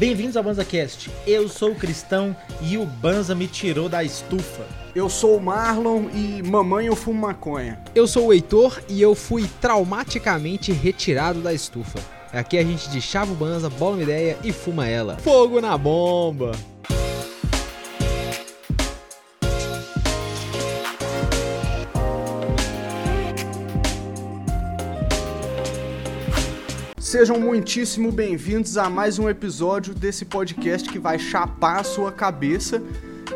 Bem-vindos 0.00 0.34
ao 0.34 0.42
BanzaCast. 0.42 1.10
Eu 1.26 1.46
sou 1.46 1.72
o 1.72 1.74
Cristão 1.74 2.34
e 2.62 2.78
o 2.78 2.86
Banza 2.86 3.34
me 3.34 3.46
tirou 3.46 3.86
da 3.86 4.02
estufa. 4.02 4.64
Eu 4.94 5.10
sou 5.10 5.36
o 5.36 5.40
Marlon 5.42 6.08
e 6.14 6.42
mamãe 6.42 6.86
eu 6.86 6.96
fumo 6.96 7.20
maconha. 7.20 7.78
Eu 7.94 8.06
sou 8.06 8.28
o 8.28 8.32
Heitor 8.32 8.82
e 8.88 9.02
eu 9.02 9.14
fui 9.14 9.46
traumaticamente 9.60 10.72
retirado 10.72 11.42
da 11.42 11.52
estufa. 11.52 11.98
Aqui 12.32 12.56
a 12.56 12.64
gente 12.64 12.88
de 12.88 12.98
chava 12.98 13.30
o 13.30 13.36
banza, 13.36 13.68
bola 13.68 13.96
uma 13.96 14.02
ideia 14.02 14.38
e 14.42 14.52
fuma 14.52 14.88
ela. 14.88 15.18
Fogo 15.18 15.60
na 15.60 15.76
bomba! 15.76 16.52
Sejam 27.10 27.40
muitíssimo 27.40 28.12
bem-vindos 28.12 28.78
a 28.78 28.88
mais 28.88 29.18
um 29.18 29.28
episódio 29.28 29.92
desse 29.92 30.24
podcast 30.24 30.88
que 30.88 30.96
vai 30.96 31.18
chapar 31.18 31.80
a 31.80 31.82
sua 31.82 32.12
cabeça. 32.12 32.80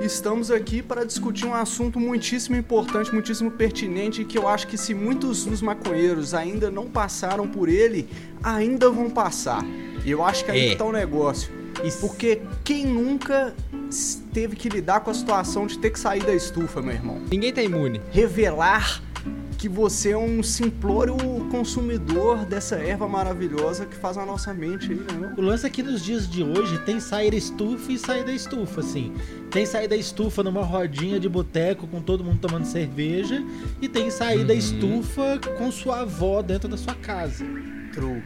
Estamos 0.00 0.48
aqui 0.48 0.80
para 0.80 1.04
discutir 1.04 1.44
um 1.44 1.52
assunto 1.52 1.98
muitíssimo 1.98 2.54
importante, 2.54 3.12
muitíssimo 3.12 3.50
pertinente, 3.50 4.24
que 4.24 4.38
eu 4.38 4.46
acho 4.46 4.68
que 4.68 4.78
se 4.78 4.94
muitos 4.94 5.44
dos 5.44 5.60
maconheiros 5.60 6.34
ainda 6.34 6.70
não 6.70 6.86
passaram 6.86 7.48
por 7.48 7.68
ele, 7.68 8.08
ainda 8.44 8.88
vão 8.88 9.10
passar. 9.10 9.66
E 10.04 10.08
eu 10.12 10.22
acho 10.24 10.44
que 10.44 10.52
aí 10.52 10.66
É. 10.66 10.70
que 10.70 10.76
tá 10.76 10.84
o 10.84 10.92
negócio. 10.92 11.50
Porque 12.00 12.42
quem 12.62 12.86
nunca 12.86 13.56
teve 14.32 14.54
que 14.54 14.68
lidar 14.68 15.00
com 15.00 15.10
a 15.10 15.14
situação 15.14 15.66
de 15.66 15.80
ter 15.80 15.90
que 15.90 15.98
sair 15.98 16.22
da 16.22 16.32
estufa, 16.32 16.80
meu 16.80 16.94
irmão? 16.94 17.20
Ninguém 17.28 17.52
tá 17.52 17.60
imune. 17.60 18.00
revelar 18.12 19.02
que 19.64 19.68
você 19.70 20.10
é 20.10 20.18
um 20.18 20.42
simplório 20.42 21.16
consumidor 21.50 22.44
dessa 22.44 22.76
erva 22.76 23.08
maravilhosa 23.08 23.86
que 23.86 23.96
faz 23.96 24.18
a 24.18 24.26
nossa 24.26 24.52
mente 24.52 24.92
aí, 24.92 25.18
né? 25.18 25.32
O 25.38 25.40
lance 25.40 25.64
é 25.66 25.70
que 25.70 25.82
nos 25.82 26.04
dias 26.04 26.28
de 26.28 26.42
hoje 26.42 26.76
tem 26.80 27.00
sair 27.00 27.32
estufa 27.32 27.90
e 27.90 27.98
sair 27.98 28.24
da 28.26 28.32
estufa, 28.32 28.80
assim. 28.80 29.14
Tem 29.50 29.64
sair 29.64 29.88
da 29.88 29.96
estufa 29.96 30.42
numa 30.42 30.62
rodinha 30.62 31.18
de 31.18 31.30
boteco 31.30 31.86
com 31.86 32.02
todo 32.02 32.22
mundo 32.22 32.40
tomando 32.40 32.66
cerveja 32.66 33.42
e 33.80 33.88
tem 33.88 34.10
sair 34.10 34.44
da 34.44 34.52
Uhum. 34.52 34.58
estufa 34.58 35.40
com 35.56 35.72
sua 35.72 36.00
avó 36.00 36.42
dentro 36.42 36.68
da 36.68 36.76
sua 36.76 36.94
casa. 36.96 37.42
True. 37.90 38.22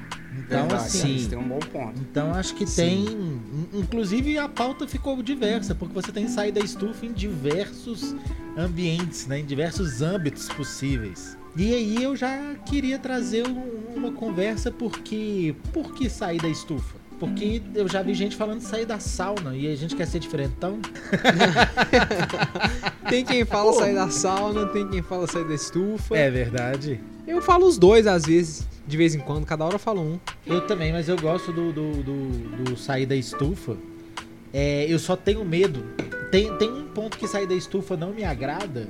Então, 0.47 0.61
Verdade, 0.69 0.75
assim, 0.85 1.27
tem 1.29 1.39
um 1.39 1.49
bom 1.49 1.59
ponto. 1.59 2.01
Então 2.01 2.33
acho 2.33 2.55
que 2.55 2.67
Sim. 2.67 2.77
tem. 2.83 3.05
in- 3.05 3.81
Inclusive 3.81 4.39
a 4.39 4.49
pauta 4.49 4.87
ficou 4.87 5.23
diversa, 5.23 5.75
porque 5.75 5.95
você 5.95 6.11
tem 6.13 6.29
sair 6.29 6.53
da 6.53 6.61
estufa 6.61 7.05
em 7.07 7.13
diversos 7.13 8.15
ambientes, 8.57 9.27
né? 9.27 9.41
Em 9.41 9.45
diversos 9.45 10.01
âmbitos 10.03 10.49
possíveis. 10.49 11.37
E 11.57 11.75
aí 11.75 12.03
eu 12.03 12.15
já 12.15 12.55
queria 12.67 12.99
trazer 12.99 13.47
um- 13.47 13.95
uma 13.97 14.13
conversa 14.13 14.71
porque. 14.71 15.55
Por 15.73 15.93
que 15.95 16.09
sair 16.09 16.41
da 16.41 16.49
estufa? 16.49 16.97
Porque 17.19 17.61
eu 17.75 17.89
já 17.89 18.01
vi 18.01 18.15
gente 18.15 18.37
falando 18.37 18.59
de 18.59 18.65
sair 18.67 18.87
da 18.87 19.01
sauna 19.01 19.57
e 19.57 19.67
a 19.67 19.75
gente 19.75 19.97
quer 19.97 20.07
ser 20.07 20.21
diferentão. 20.21 20.79
Tem 23.09 23.25
quem 23.25 23.45
fala 23.45 23.73
Pô. 23.73 23.79
sair 23.79 23.95
da 23.95 24.09
sauna, 24.11 24.67
tem 24.67 24.87
quem 24.89 25.03
fala 25.03 25.27
sair 25.27 25.45
da 25.47 25.55
estufa. 25.55 26.17
É 26.17 26.31
verdade. 26.31 27.01
Eu 27.29 27.43
falo 27.43 27.67
os 27.67 27.77
dois 27.79 28.07
às 28.07 28.25
vezes, 28.25 28.67
de 28.87 28.97
vez 28.97 29.15
em 29.15 29.21
quando, 29.21 29.45
cada 29.45 29.65
hora 29.65 29.75
eu 29.75 29.79
falo 29.79 30.01
um. 30.01 30.19
Eu 30.47 30.67
também, 30.67 30.93
mas 30.93 31.09
eu 31.09 31.17
gosto 31.17 31.53
do, 31.53 31.73
do, 31.73 32.03
do- 32.03 32.65
do 32.65 32.77
sair 32.77 33.07
da 33.07 33.15
estufa. 33.15 33.77
É, 34.53 34.87
eu 34.89 34.99
só 34.99 35.15
tenho 35.15 35.45
medo. 35.45 35.85
Tem, 36.31 36.53
tem 36.57 36.71
um 36.71 36.85
ponto 36.89 37.19
que 37.19 37.29
sair 37.29 37.47
da 37.47 37.55
estufa 37.55 37.97
não 37.97 38.13
me 38.13 38.25
agrada, 38.25 38.89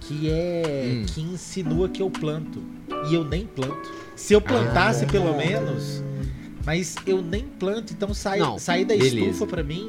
que 0.00 0.28
é 0.30 0.62
Hum. 1.02 1.06
que 1.06 1.20
insinua 1.20 1.88
que 1.88 2.02
eu 2.02 2.10
planto. 2.10 2.60
E 3.08 3.14
eu 3.14 3.24
nem 3.24 3.46
planto. 3.46 3.90
Se 4.16 4.34
eu 4.34 4.40
plantasse, 4.40 5.04
Ah. 5.04 5.08
pelo 5.08 5.36
menos. 5.36 6.02
Mas 6.64 6.96
eu 7.06 7.22
nem 7.22 7.44
planto, 7.44 7.92
então 7.92 8.12
sai, 8.12 8.40
Não, 8.40 8.58
sair 8.58 8.84
da 8.84 8.96
beleza. 8.96 9.16
estufa 9.16 9.46
pra 9.46 9.62
mim, 9.62 9.88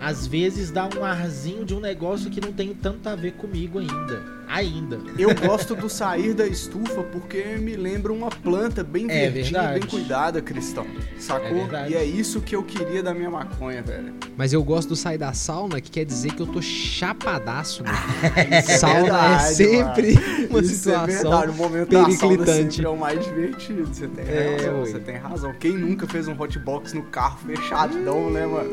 às 0.00 0.26
vezes 0.26 0.72
dá 0.72 0.88
um 0.98 1.04
arzinho 1.04 1.64
de 1.64 1.72
um 1.74 1.78
negócio 1.80 2.28
que 2.30 2.40
não 2.40 2.52
tem 2.52 2.74
tanto 2.74 3.08
a 3.08 3.14
ver 3.14 3.32
comigo 3.34 3.78
ainda. 3.78 4.37
Ainda. 4.48 4.98
Eu 5.18 5.34
gosto 5.34 5.74
do 5.74 5.88
sair 5.88 6.32
da 6.34 6.46
estufa 6.46 7.02
porque 7.02 7.42
me 7.58 7.76
lembra 7.76 8.12
uma 8.12 8.30
planta 8.30 8.82
bem 8.82 9.04
É 9.10 9.28
verdinha, 9.30 9.60
verdade. 9.60 9.80
bem 9.80 9.88
cuidada, 9.88 10.40
Cristão. 10.42 10.86
É 11.16 11.20
Sacou? 11.20 11.50
verdade. 11.58 11.92
e 11.92 11.96
é 11.96 12.04
isso 12.04 12.40
que 12.40 12.56
eu 12.56 12.62
queria 12.62 13.02
da 13.02 13.12
minha 13.12 13.30
maconha, 13.30 13.82
velho. 13.82 14.14
Mas 14.36 14.52
eu 14.52 14.62
gosto 14.62 14.88
do 14.90 14.96
sair 14.96 15.18
da 15.18 15.32
sauna, 15.32 15.80
que 15.80 15.90
quer 15.90 16.04
dizer 16.04 16.32
que 16.32 16.40
eu 16.40 16.46
tô 16.46 16.62
chapadaço, 16.62 17.82
mano. 17.84 17.98
Isso 18.58 18.70
é 18.72 18.78
sauna 18.78 18.96
é 18.96 19.02
verdade, 19.02 19.54
sempre 19.54 20.12
uma 20.50 20.60
Isso 20.60 20.70
é 20.70 20.74
situação. 20.74 21.06
verdade, 21.06 21.50
o 21.50 21.54
momento 21.54 21.88
da 21.90 21.98
sauna 22.04 22.18
periclitante. 22.18 22.72
sempre 22.76 22.86
é 22.86 22.88
o 22.88 22.96
mais 22.96 23.24
divertido. 23.24 23.86
Você 23.86 24.06
tem 24.08 24.24
É, 24.26 24.56
razão, 24.56 24.80
você 24.80 24.98
tem 24.98 25.16
razão. 25.16 25.52
Quem 25.60 25.72
nunca 25.72 26.06
fez 26.06 26.26
um 26.28 26.32
hotbox 26.40 26.92
no 26.94 27.02
carro 27.02 27.38
fechadão, 27.46 28.30
né, 28.30 28.46
mano? 28.46 28.70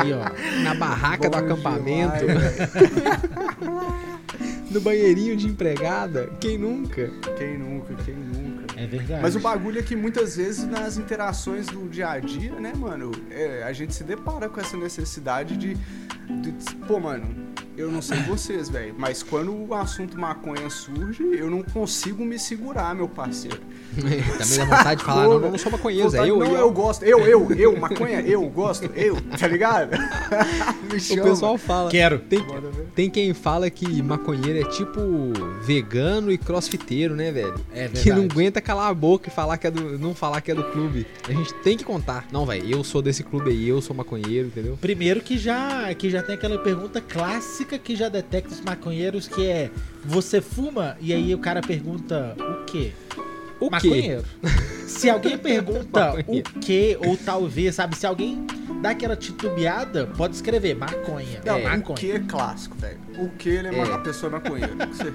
Aí, 0.00 0.12
ó. 0.12 0.62
Na 0.62 0.74
barraca 0.74 1.28
do 1.28 1.36
Bom 1.36 1.44
acampamento, 1.44 2.26
demais, 2.26 2.54
no 4.70 4.80
de 5.36 5.46
empregada. 5.46 6.28
Quem 6.40 6.56
nunca? 6.58 7.08
Quem 7.36 7.58
nunca, 7.58 7.94
quem 8.04 8.14
nunca. 8.14 8.64
É 8.76 8.86
verdade. 8.86 9.22
Mas 9.22 9.34
o 9.36 9.40
bagulho 9.40 9.78
é 9.78 9.82
que 9.82 9.96
muitas 9.96 10.36
vezes 10.36 10.64
nas 10.66 10.96
interações 10.98 11.66
do 11.66 11.88
dia 11.88 12.10
a 12.10 12.18
dia, 12.20 12.52
né, 12.52 12.72
mano, 12.76 13.10
é, 13.30 13.62
a 13.64 13.72
gente 13.72 13.94
se 13.94 14.04
depara 14.04 14.48
com 14.48 14.60
essa 14.60 14.76
necessidade 14.76 15.56
de, 15.56 15.74
de- 15.74 16.74
Pô, 16.86 17.00
mano, 17.00 17.24
eu 17.78 17.90
não 17.90 18.02
sei 18.02 18.18
vocês, 18.22 18.68
velho, 18.68 18.94
mas 18.98 19.22
quando 19.22 19.52
o 19.52 19.72
assunto 19.74 20.18
maconha 20.18 20.68
surge, 20.68 21.22
eu 21.38 21.48
não 21.48 21.62
consigo 21.62 22.24
me 22.24 22.38
segurar, 22.38 22.94
meu 22.94 23.08
parceiro. 23.08 23.60
Também 23.96 24.58
dá 24.58 24.64
vontade 24.76 25.00
de 25.00 25.06
falar, 25.06 25.24
não, 25.24 25.38
não, 25.40 25.50
não 25.52 25.58
sou 25.58 25.72
maconheiro. 25.72 26.10
Vontade- 26.10 26.28
Eu, 26.28 26.38
não, 26.38 26.46
eu, 26.46 26.56
eu 26.56 26.70
gosto, 26.70 27.02
eu, 27.04 27.20
eu, 27.20 27.52
eu, 27.52 27.76
maconha, 27.76 28.20
eu 28.20 28.42
gosto, 28.48 28.84
eu, 28.94 29.16
tá 29.38 29.46
ligado? 29.46 29.90
O 30.88 31.22
pessoal 31.22 31.58
fala. 31.58 31.90
Quero. 31.90 32.18
Tem, 32.18 32.40
tem 32.94 33.10
quem 33.10 33.34
fala 33.34 33.68
que 33.68 34.02
maconheiro 34.02 34.58
é 34.58 34.64
tipo 34.70 35.00
vegano 35.62 36.32
e 36.32 36.38
crossfiteiro, 36.38 37.14
né, 37.14 37.30
velho? 37.30 37.54
É 37.72 37.82
verdade. 37.82 38.02
Que 38.02 38.10
não 38.10 38.22
aguenta 38.24 38.58
calar 38.60 38.88
a 38.90 38.94
boca 38.94 39.28
e 39.28 39.30
falar 39.30 39.58
que 39.58 39.66
é 39.66 39.70
do, 39.70 39.98
não 39.98 40.14
falar 40.14 40.40
que 40.40 40.50
é 40.50 40.54
do 40.54 40.64
clube. 40.64 41.06
A 41.28 41.32
gente 41.32 41.52
tem 41.56 41.76
que 41.76 41.84
contar. 41.84 42.26
Não, 42.32 42.46
velho, 42.46 42.66
eu 42.70 42.82
sou 42.82 43.02
desse 43.02 43.22
clube 43.22 43.50
aí, 43.50 43.68
eu 43.68 43.82
sou 43.82 43.94
maconheiro, 43.94 44.48
entendeu? 44.48 44.78
Primeiro 44.80 45.20
que 45.20 45.36
já, 45.36 45.92
que 45.94 46.08
já 46.08 46.22
tem 46.22 46.34
aquela 46.36 46.58
pergunta 46.58 47.00
clássica 47.02 47.67
que 47.76 47.96
já 47.96 48.08
detecta 48.08 48.54
os 48.54 48.60
maconheiros, 48.60 49.26
que 49.26 49.44
é 49.44 49.68
você 50.04 50.40
fuma? 50.40 50.96
E 51.00 51.12
aí 51.12 51.34
o 51.34 51.38
cara 51.38 51.60
pergunta 51.60 52.36
o 52.38 52.64
quê? 52.64 52.92
O 53.60 53.64
quê? 53.68 53.70
Maconheiro. 53.88 54.24
Se 54.86 55.10
alguém 55.10 55.36
pergunta 55.36 56.14
o 56.26 56.42
quê, 56.60 56.96
ou 57.04 57.16
talvez, 57.16 57.74
sabe? 57.74 57.96
Se 57.98 58.06
alguém 58.06 58.46
dá 58.80 58.90
aquela 58.90 59.16
titubeada, 59.16 60.06
pode 60.16 60.36
escrever 60.36 60.74
maconha. 60.76 61.40
Não, 61.44 61.56
é, 61.56 61.60
o 61.60 61.64
maconha. 61.68 61.96
que 61.98 62.10
é 62.12 62.18
clássico, 62.20 62.76
velho? 62.78 62.98
O 63.18 63.28
que 63.30 63.48
ele 63.48 63.68
é, 63.68 63.70
uma 63.72 63.84
É. 63.86 63.92
a 63.94 63.98
pessoa 63.98 64.30
maconheira. 64.30 64.72
Você- 64.86 65.12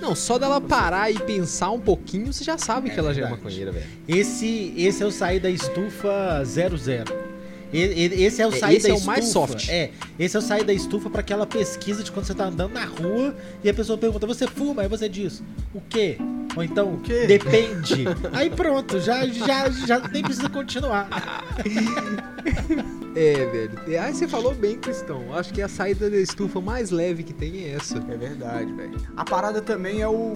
Não, 0.00 0.14
só 0.14 0.38
dela 0.38 0.60
parar 0.60 1.10
e 1.10 1.18
pensar 1.20 1.70
um 1.70 1.78
pouquinho, 1.78 2.32
você 2.32 2.42
já 2.42 2.56
sabe 2.58 2.88
que 2.90 2.96
É 2.96 2.98
ela 2.98 3.12
já 3.14 3.20
é 3.20 3.24
verdade. 3.26 3.42
maconheira, 3.44 3.70
velho. 3.72 3.86
Esse, 4.08 4.74
esse 4.76 5.02
é 5.02 5.06
o 5.06 5.10
sair 5.12 5.38
da 5.38 5.50
estufa 5.50 6.42
00. 6.44 7.31
Esse 7.72 8.42
é 8.42 8.46
o 8.46 8.52
É, 8.52 8.56
sair 8.58 8.76
esse 8.76 8.82
da 8.86 8.90
é 8.90 8.92
o 8.92 8.96
estufa. 8.96 9.10
mais 9.12 9.24
soft. 9.28 9.68
É, 9.68 9.90
esse 10.18 10.36
é 10.36 10.38
o 10.38 10.42
sair 10.42 10.64
da 10.64 10.72
estufa 10.72 11.08
pra 11.08 11.20
aquela 11.20 11.46
pesquisa 11.46 12.02
de 12.02 12.12
quando 12.12 12.26
você 12.26 12.34
tá 12.34 12.44
andando 12.46 12.72
na 12.74 12.84
rua 12.84 13.34
e 13.64 13.68
a 13.70 13.74
pessoa 13.74 13.96
pergunta: 13.96 14.26
"Você 14.26 14.46
fuma?" 14.46 14.82
Aí 14.82 14.88
você 14.88 15.08
diz: 15.08 15.42
"O 15.74 15.80
quê?" 15.80 16.18
Ou 16.54 16.62
então, 16.62 16.94
O 16.94 17.00
quê? 17.00 17.26
depende. 17.26 18.04
Aí 18.32 18.50
pronto, 18.50 19.00
já, 19.00 19.26
já, 19.26 19.70
já 19.70 20.00
nem 20.08 20.22
precisa 20.22 20.48
continuar. 20.50 21.08
É, 23.14 23.34
velho. 23.46 24.02
Aí 24.02 24.14
você 24.14 24.26
falou 24.26 24.54
bem, 24.54 24.78
Cristão. 24.78 25.34
Acho 25.34 25.52
que 25.52 25.60
a 25.60 25.68
saída 25.68 26.08
da 26.08 26.16
estufa 26.16 26.62
mais 26.62 26.90
leve 26.90 27.22
que 27.22 27.34
tem 27.34 27.64
é 27.66 27.72
essa. 27.74 27.98
É 27.98 28.16
verdade, 28.16 28.72
velho. 28.72 28.96
A 29.14 29.22
parada 29.22 29.60
também 29.60 30.00
é 30.00 30.08
o, 30.08 30.32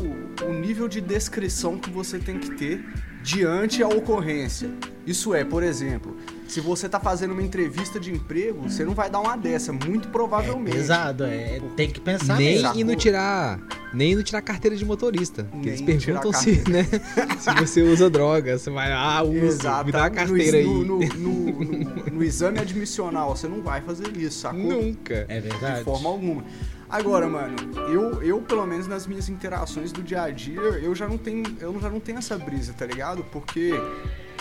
o 0.47 0.53
nível 0.53 0.87
de 0.87 1.01
descrição 1.01 1.79
que 1.79 1.89
você 1.89 2.19
tem 2.19 2.39
que 2.39 2.51
ter 2.55 2.85
diante 3.23 3.83
a 3.83 3.89
ocorrência. 3.89 4.69
Isso 5.07 5.35
é, 5.35 5.43
por 5.43 5.63
exemplo, 5.63 6.15
se 6.49 6.61
você 6.61 6.89
tá 6.89 6.99
fazendo 7.01 7.33
uma 7.33 7.43
entrevista 7.43 7.99
de 7.99 8.13
emprego, 8.13 8.69
você 8.69 8.85
não 8.85 8.95
vai 8.95 9.11
dar 9.11 9.21
uma 9.21 9.37
dessa, 9.37 9.73
muito 9.73 10.09
É 10.09 10.11
provavelmente. 10.11 10.77
pesado, 10.77 11.25
é, 11.25 11.61
tem 11.77 11.91
que 11.91 12.01
pensar 12.01 12.37
nem 12.39 12.63
mesmo. 12.63 12.81
indo 12.81 12.97
tirar. 12.97 13.59
Nem 13.93 14.13
indo 14.13 14.23
tirar 14.23 14.43
carteira 14.43 14.77
de 14.77 14.85
motorista. 14.85 15.45
Que 15.63 15.69
eles 15.71 15.81
perguntam 15.81 16.33
se, 16.33 16.63
né? 16.69 16.85
se 17.39 17.51
você 17.55 17.83
usa 17.83 18.11
droga. 18.11 18.59
Você 18.59 18.69
vai, 18.71 18.93
ah, 18.93 19.23
uso. 19.23 19.37
Exato. 19.37 19.87
Me 19.87 19.93
dá 19.93 20.09
No- 20.09 20.15
carteira 20.15 20.63
no, 20.63 20.69
aí. 20.69 20.85
No, 20.85 20.85
no- 20.85 21.65
no- 21.65 22.05
no 22.13 22.25
exame 22.25 22.59
admissional, 22.59 23.35
você 23.37 23.49
não 23.49 23.63
vai 23.63 23.81
fazer 23.81 24.15
isso, 24.17 24.41
sacou? 24.41 24.59
Nunca. 24.61 25.25
É 25.29 25.41
verdade. 25.41 25.79
De 25.79 25.85
forma 25.85 26.09
alguma. 26.11 26.45
Agora, 26.89 27.27
mano, 27.29 27.57
eu, 27.91 28.23
eu, 28.23 28.41
pelo 28.41 28.65
menos 28.67 28.87
nas 28.87 29.07
minhas 29.07 29.29
interações 29.29 29.91
do 29.91 30.03
dia 30.03 30.23
a 30.23 30.31
dia, 30.31 30.61
eu 30.61 30.95
já 30.95 31.09
não 31.09 31.19
tenho, 31.19 31.43
eu 31.61 31.77
já 31.81 31.89
não 31.91 31.99
tenho 31.99 32.19
essa 32.19 32.37
brisa, 32.39 32.73
tá 32.75 32.87
ligado? 32.87 33.25
Porque 33.33 33.73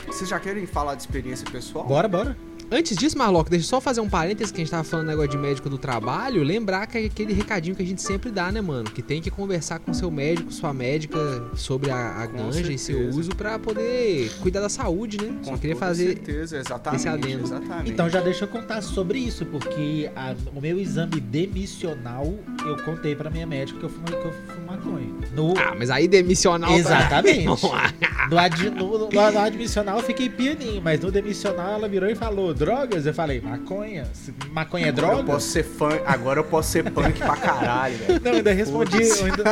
vocês 0.08 0.30
já 0.30 0.40
querem 0.40 0.66
falar 0.66 0.96
de 0.96 1.02
experiência 1.02 1.50
pessoal? 1.50 1.86
Bora, 1.86 2.08
bora. 2.08 2.38
Antes 2.72 2.98
disso, 2.98 3.16
Marlock, 3.16 3.48
deixa 3.48 3.64
eu 3.66 3.70
só 3.70 3.80
fazer 3.80 4.02
um 4.02 4.10
parênteses 4.10 4.52
que 4.52 4.58
a 4.60 4.64
gente 4.64 4.72
tava 4.72 4.84
falando 4.84 5.06
negócio 5.06 5.30
de 5.30 5.38
médico 5.38 5.70
do 5.70 5.78
trabalho. 5.78 6.42
Lembrar 6.42 6.88
que 6.88 6.98
é 6.98 7.06
aquele 7.06 7.32
recadinho 7.32 7.76
que 7.76 7.84
a 7.84 7.86
gente 7.86 8.02
sempre 8.02 8.32
dá, 8.32 8.52
né, 8.52 8.60
mano? 8.60 8.90
Que 8.90 9.04
tem 9.04 9.22
que 9.22 9.30
conversar 9.30 9.78
com 9.78 9.94
seu 9.94 10.10
médico, 10.10 10.52
sua 10.52 10.74
médica 10.74 11.20
sobre 11.56 11.92
a, 11.92 12.24
a 12.24 12.26
ganja 12.26 12.74
e 12.74 12.78
seu 12.80 12.96
certeza. 12.98 13.20
uso 13.20 13.36
pra 13.36 13.60
poder 13.60 14.32
cuidar 14.42 14.62
da 14.62 14.70
saúde, 14.70 15.22
né? 15.24 15.38
Com 15.44 15.52
só 15.52 15.58
queria 15.58 15.76
fazer. 15.76 16.08
certeza, 16.16 16.58
exatamente, 16.58 17.00
esse 17.02 17.08
adendo. 17.08 17.44
exatamente. 17.44 17.92
Então 17.92 18.10
já 18.10 18.20
deixa 18.20 18.46
eu 18.46 18.50
contar 18.50 18.82
sobre 18.82 19.20
isso, 19.20 19.46
porque 19.46 20.10
a- 20.16 20.34
o 20.56 20.60
meu 20.60 20.80
exame 20.80 21.20
demissional 21.20 22.34
eu 22.68 22.78
contei 22.84 23.16
pra 23.16 23.30
minha 23.30 23.46
médica 23.46 23.80
que 23.80 23.86
eu 23.86 23.90
fumo, 23.90 24.06
que 24.06 24.14
eu 24.14 24.32
fumo 24.34 24.66
maconha. 24.68 25.14
No, 25.34 25.54
Ah, 25.58 25.76
mas 25.78 25.90
aí 25.90 26.08
demissional. 26.08 26.70
tá- 26.70 26.76
Exatamente. 26.78 27.46
no, 28.30 28.38
ad, 28.40 28.70
no, 28.70 28.98
no- 29.00 29.10
no 29.10 29.40
admissional 29.40 29.98
eu 29.98 30.04
fiquei 30.04 30.30
pianinho, 30.30 30.82
mas 30.82 31.00
no 31.00 31.12
demissional 31.12 31.74
ela 31.74 31.88
virou 31.88 32.10
e 32.10 32.16
falou: 32.16 32.54
drogas? 32.54 33.06
Eu 33.06 33.14
falei: 33.14 33.42
maconha? 33.42 34.06
Maconha 34.52 34.86
é 34.88 34.90
Agora 34.90 35.08
eu 35.08 35.14
droga? 35.16 35.32
posso 35.34 35.48
ser 35.50 35.64
fã, 35.64 35.90
agora 36.06 36.40
eu 36.40 36.44
posso 36.44 36.72
ser 36.72 36.84
punk 36.92 37.18
pra 37.20 37.36
caralho, 37.36 37.96
velho. 37.98 38.22
Não, 38.24 38.32
eu 38.32 38.38
ainda 38.38 38.54
respondi. 38.54 38.98
Eu 39.02 39.26
ainda, 39.26 39.44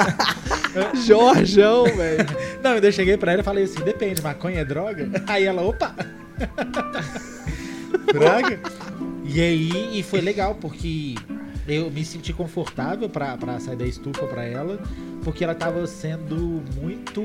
Jorjão, 1.06 1.84
velho. 1.86 2.26
não, 2.64 2.72
eu 2.72 2.76
ainda 2.76 2.92
cheguei 2.92 3.18
pra 3.18 3.32
ela 3.34 3.42
e 3.42 3.44
falei 3.44 3.64
assim: 3.66 3.82
depende, 3.84 4.22
maconha 4.22 4.60
é 4.62 4.66
droga? 4.66 5.10
Aí 5.28 5.44
ela, 5.46 5.62
opa! 5.62 5.94
droga? 8.14 8.60
E 9.26 9.42
aí, 9.42 10.00
e 10.00 10.04
foi 10.04 10.22
legal, 10.22 10.56
porque 10.56 11.16
eu 11.68 11.90
me 11.90 12.04
senti 12.04 12.34
confortável 12.34 13.10
pra, 13.10 13.38
pra 13.38 13.60
sair 13.60 13.76
da 13.76 13.86
estufa 13.86 14.26
pra 14.26 14.44
ela, 14.44 14.82
porque 15.24 15.44
ela 15.44 15.56
tava 15.56 15.86
sendo 15.88 16.62
muito, 16.82 17.22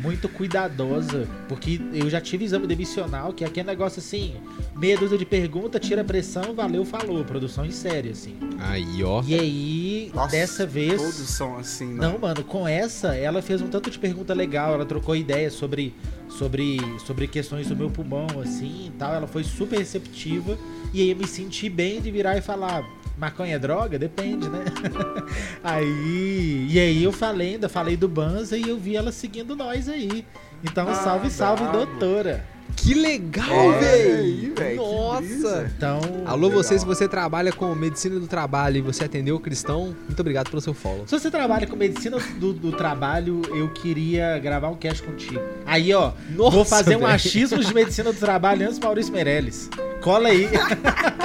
muito 0.00 0.28
cuidadosa. 0.28 1.26
Porque 1.48 1.80
eu 1.92 2.08
já 2.08 2.20
tive 2.20 2.44
exame 2.44 2.66
demissional, 2.66 3.32
que 3.32 3.44
é 3.44 3.46
aquele 3.46 3.66
negócio 3.66 3.98
assim, 4.00 4.36
meia 4.76 4.96
dúzia 4.96 5.18
de 5.18 5.24
pergunta, 5.24 5.78
tira 5.78 6.02
a 6.02 6.04
pressão, 6.04 6.54
valeu, 6.54 6.84
falou, 6.84 7.24
produção 7.24 7.64
em 7.64 7.72
série, 7.72 8.10
assim. 8.10 8.36
Aí, 8.58 9.02
ó. 9.02 9.22
E 9.26 9.34
aí, 9.34 10.10
Nossa, 10.14 10.30
dessa 10.30 10.66
vez. 10.66 11.00
Todos 11.00 11.14
são 11.14 11.56
assim, 11.58 11.94
né? 11.94 12.06
Não, 12.06 12.18
mano, 12.18 12.44
com 12.44 12.66
essa, 12.66 13.14
ela 13.14 13.42
fez 13.42 13.60
um 13.60 13.68
tanto 13.68 13.90
de 13.90 13.98
pergunta 13.98 14.34
legal, 14.34 14.74
ela 14.74 14.86
trocou 14.86 15.14
ideias 15.16 15.52
sobre, 15.52 15.94
sobre, 16.28 16.78
sobre 17.04 17.26
questões 17.26 17.68
do 17.68 17.76
meu 17.76 17.90
pulmão, 17.90 18.26
assim 18.42 18.86
e 18.86 18.90
tal. 18.98 19.14
Ela 19.14 19.26
foi 19.26 19.42
super 19.44 19.78
receptiva. 19.78 20.58
E 20.92 21.02
aí 21.02 21.10
eu 21.10 21.16
me 21.16 21.26
senti 21.26 21.68
bem 21.68 22.00
de 22.00 22.10
virar 22.10 22.36
e 22.36 22.40
falar. 22.40 22.84
Maconha 23.18 23.56
é 23.56 23.58
droga? 23.58 23.98
Depende, 23.98 24.48
né? 24.48 24.64
aí. 25.62 26.66
E 26.70 26.78
aí 26.78 27.02
eu 27.02 27.12
falei, 27.12 27.54
ainda 27.54 27.68
falei 27.68 27.96
do 27.96 28.08
Banza 28.08 28.56
e 28.56 28.68
eu 28.68 28.78
vi 28.78 28.96
ela 28.96 29.10
seguindo 29.12 29.56
nós 29.56 29.88
aí. 29.88 30.24
Então, 30.62 30.88
Ah, 30.88 30.94
salve, 30.94 31.30
salve, 31.30 31.62
bravo. 31.64 31.78
doutora. 31.86 32.44
Que 32.76 32.94
legal, 32.94 33.46
Olha 33.50 33.78
velho. 33.80 34.52
que 34.54 34.74
Nossa. 34.74 35.68
Então. 35.76 36.00
Alô, 36.26 36.46
Legal. 36.48 36.62
você, 36.62 36.78
se 36.78 36.84
você 36.86 37.08
trabalha 37.08 37.50
com 37.50 37.74
medicina 37.74 38.20
do 38.20 38.26
trabalho 38.28 38.76
e 38.76 38.80
você 38.80 39.04
atendeu 39.04 39.34
o 39.36 39.40
cristão, 39.40 39.96
muito 40.06 40.20
obrigado 40.20 40.48
pelo 40.50 40.60
seu 40.60 40.74
follow. 40.74 41.04
Se 41.08 41.18
você 41.18 41.28
trabalha 41.30 41.66
com 41.66 41.74
medicina 41.74 42.18
do, 42.38 42.52
do 42.52 42.70
trabalho, 42.70 43.42
eu 43.52 43.68
queria 43.70 44.38
gravar 44.38 44.68
um 44.68 44.76
cast 44.76 45.02
contigo. 45.02 45.40
Aí, 45.66 45.92
ó, 45.92 46.12
vou 46.36 46.52
Nossa, 46.52 46.76
fazer 46.76 46.94
um 46.96 47.00
velho. 47.00 47.12
achismo 47.12 47.58
de 47.58 47.74
medicina 47.74 48.12
do 48.12 48.18
trabalho 48.18 48.66
antes 48.66 48.78
do 48.78 48.84
Maurício 48.84 49.12
Meirelles. 49.12 49.68
Cola 50.00 50.28
aí. 50.28 50.48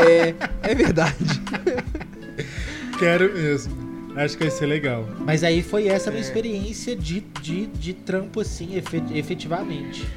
É, 0.07 0.33
é 0.63 0.73
verdade. 0.75 1.13
Quero 2.99 3.33
mesmo. 3.33 3.93
Acho 4.15 4.37
que 4.37 4.43
vai 4.43 4.51
ser 4.51 4.67
legal. 4.67 5.07
Mas 5.19 5.43
aí 5.43 5.63
foi 5.63 5.87
essa 5.87 6.09
a 6.09 6.11
minha 6.11 6.23
É. 6.23 6.25
experiência 6.27 6.95
de, 6.95 7.21
de, 7.41 7.65
de 7.67 7.93
trampo, 7.93 8.39
assim, 8.39 8.75
efe- 8.75 9.01
efetivamente. 9.13 10.07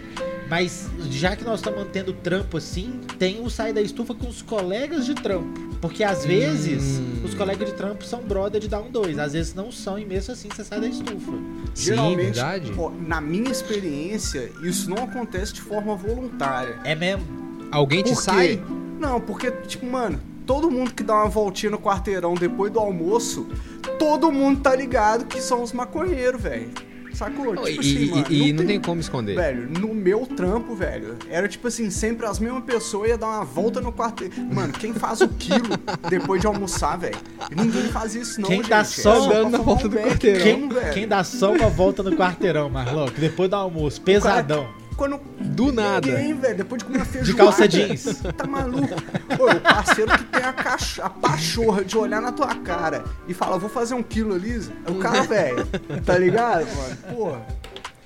Mas 0.50 0.88
já 1.11 1.34
que 1.34 1.43
nós 1.43 1.61
estamos 1.61 1.81
mantendo 1.81 2.12
trampo 2.12 2.56
assim, 2.58 3.00
tem 3.19 3.40
o 3.43 3.49
sair 3.50 3.73
da 3.73 3.81
estufa 3.81 4.14
com 4.14 4.28
os 4.28 4.43
colegas 4.43 5.06
de 5.06 5.14
trampo. 5.14 5.67
Porque 5.81 6.05
às 6.05 6.25
vezes 6.26 6.99
Hum. 7.00 7.23
os 7.25 7.34
colegas 7.34 7.69
de 7.70 7.75
trampo 7.75 8.05
são 8.05 8.20
brother 8.23 8.61
de 8.61 8.69
dar 8.69 8.81
um 8.81 8.90
dois. 8.90 9.19
Às 9.19 9.32
vezes 9.32 9.55
não 9.55 9.73
são, 9.73 9.99
e 9.99 10.05
mesmo 10.05 10.32
assim 10.34 10.49
você 10.55 10.62
sai 10.62 10.81
da 10.81 10.87
estufa. 10.88 11.32
Sim, 11.75 11.84
Geralmente, 11.87 12.17
verdade. 12.23 12.73
pô, 12.73 12.90
na 12.90 13.20
minha 13.20 13.50
experiência, 13.50 14.52
isso 14.62 14.88
não 14.90 15.02
acontece 15.05 15.52
de 15.55 15.62
forma 15.62 15.96
voluntária. 15.96 16.78
É 16.84 16.94
mesmo? 16.94 17.25
Alguém 17.73 18.02
te 18.02 18.14
sai? 18.14 18.62
Não, 19.00 19.20
porque, 19.20 19.50
tipo, 19.67 19.84
mano, 19.87 20.20
todo 20.46 20.70
mundo 20.70 20.94
que 20.94 21.02
dá 21.02 21.14
uma 21.16 21.28
voltinha 21.28 21.70
no 21.72 21.78
quarteirão 21.78 22.34
depois 22.34 22.72
do 22.72 22.78
almoço, 22.78 23.46
todo 23.98 24.31
mundo 24.31 24.60
tá 24.60 24.75
ligado 24.75 25.26
que 25.26 25.40
são 25.40 25.62
os 25.62 25.72
maconheiros, 25.72 26.40
velho. 26.40 26.70
Sacou? 27.12 27.54
E, 27.66 27.78
tipo 27.78 27.82
e- 27.82 27.88
assim, 28.04 28.10
mano. 28.10 28.26
e 28.31 28.52
não 28.52 28.66
tem 28.66 28.78
como 28.78 29.00
esconder. 29.00 29.37
Velho, 29.37 29.70
no 29.81 29.94
meu 29.94 30.26
trampo, 30.26 30.75
velho, 30.75 31.16
era 31.31 31.48
tipo 31.48 31.66
assim, 31.66 31.88
sempre 31.88 32.26
as 32.26 32.38
mesmas 32.38 32.64
pessoas 32.64 33.08
iam 33.08 33.16
dar 33.16 33.28
uma 33.28 33.44
volta 33.44 33.81
no 33.81 33.90
quarteirão. 33.90 34.44
Mano, 34.52 34.75
quem 34.75 34.93
faz 34.93 35.22
o 35.22 35.28
quilo 35.28 35.70
depois 36.10 36.43
de 36.43 36.46
almoçar, 36.46 36.99
velho? 36.99 37.16
Ninguém 37.56 37.84
faz 37.84 38.14
isso, 38.14 38.38
não, 38.38 38.49
Quem 38.49 38.58
gente. 38.58 38.69
dá 38.69 38.81
É 38.81 38.84
só 38.84 39.12
pra 39.28 39.38
andando 39.38 39.50
na 39.52 39.58
volta 39.58 39.87
um 39.87 39.88
do 39.90 39.96
quarteirão. 39.96 40.42
Quem, 40.42 40.69
quem 40.92 41.08
dá 41.08 41.25
só 41.25 41.54
uma 41.54 41.70
volta 41.70 42.02
no 42.02 42.12
quarteirão, 42.14 42.69
Marlon? 42.69 43.06
Que 43.08 43.20
depois 43.22 43.49
do 43.49 43.56
almoço, 43.56 43.99
pesadão. 44.02 44.69
Quando 44.96 45.20
Do 45.40 45.72
nada. 45.72 46.06
Ninguém, 46.06 46.34
velho, 46.34 46.56
depois 46.56 46.78
de 46.78 46.84
comer 46.87 46.98
uma 46.98 47.04
De 47.04 47.10
feijoada. 47.12 47.38
calça 47.38 47.69
jeans. 47.69 48.22
Tá 48.37 48.46
maluco? 48.46 48.94
Ô, 49.38 49.50
o 49.56 49.60
parceiro 49.60 50.10
que 50.16 50.25
tem 50.25 50.43
a, 50.43 50.52
cacho- 50.52 51.02
a 51.02 51.10
pachorra 51.10 51.84
de 51.84 51.96
olhar 51.98 52.20
na 52.22 52.32
tua 52.32 52.54
cara 52.56 53.04
e 53.28 53.34
fala, 53.34 53.58
vou 53.58 53.69
fazer 53.69 53.94
um 53.94 54.02
quilo 54.02 54.34
ali, 54.34 54.60
é 54.87 54.90
o 54.90 54.94
cara, 54.98 55.22
velho. 55.22 55.66
Tá 56.04 56.16
ligado, 56.16 56.66
mano? 56.75 56.96
Porra. 57.14 57.46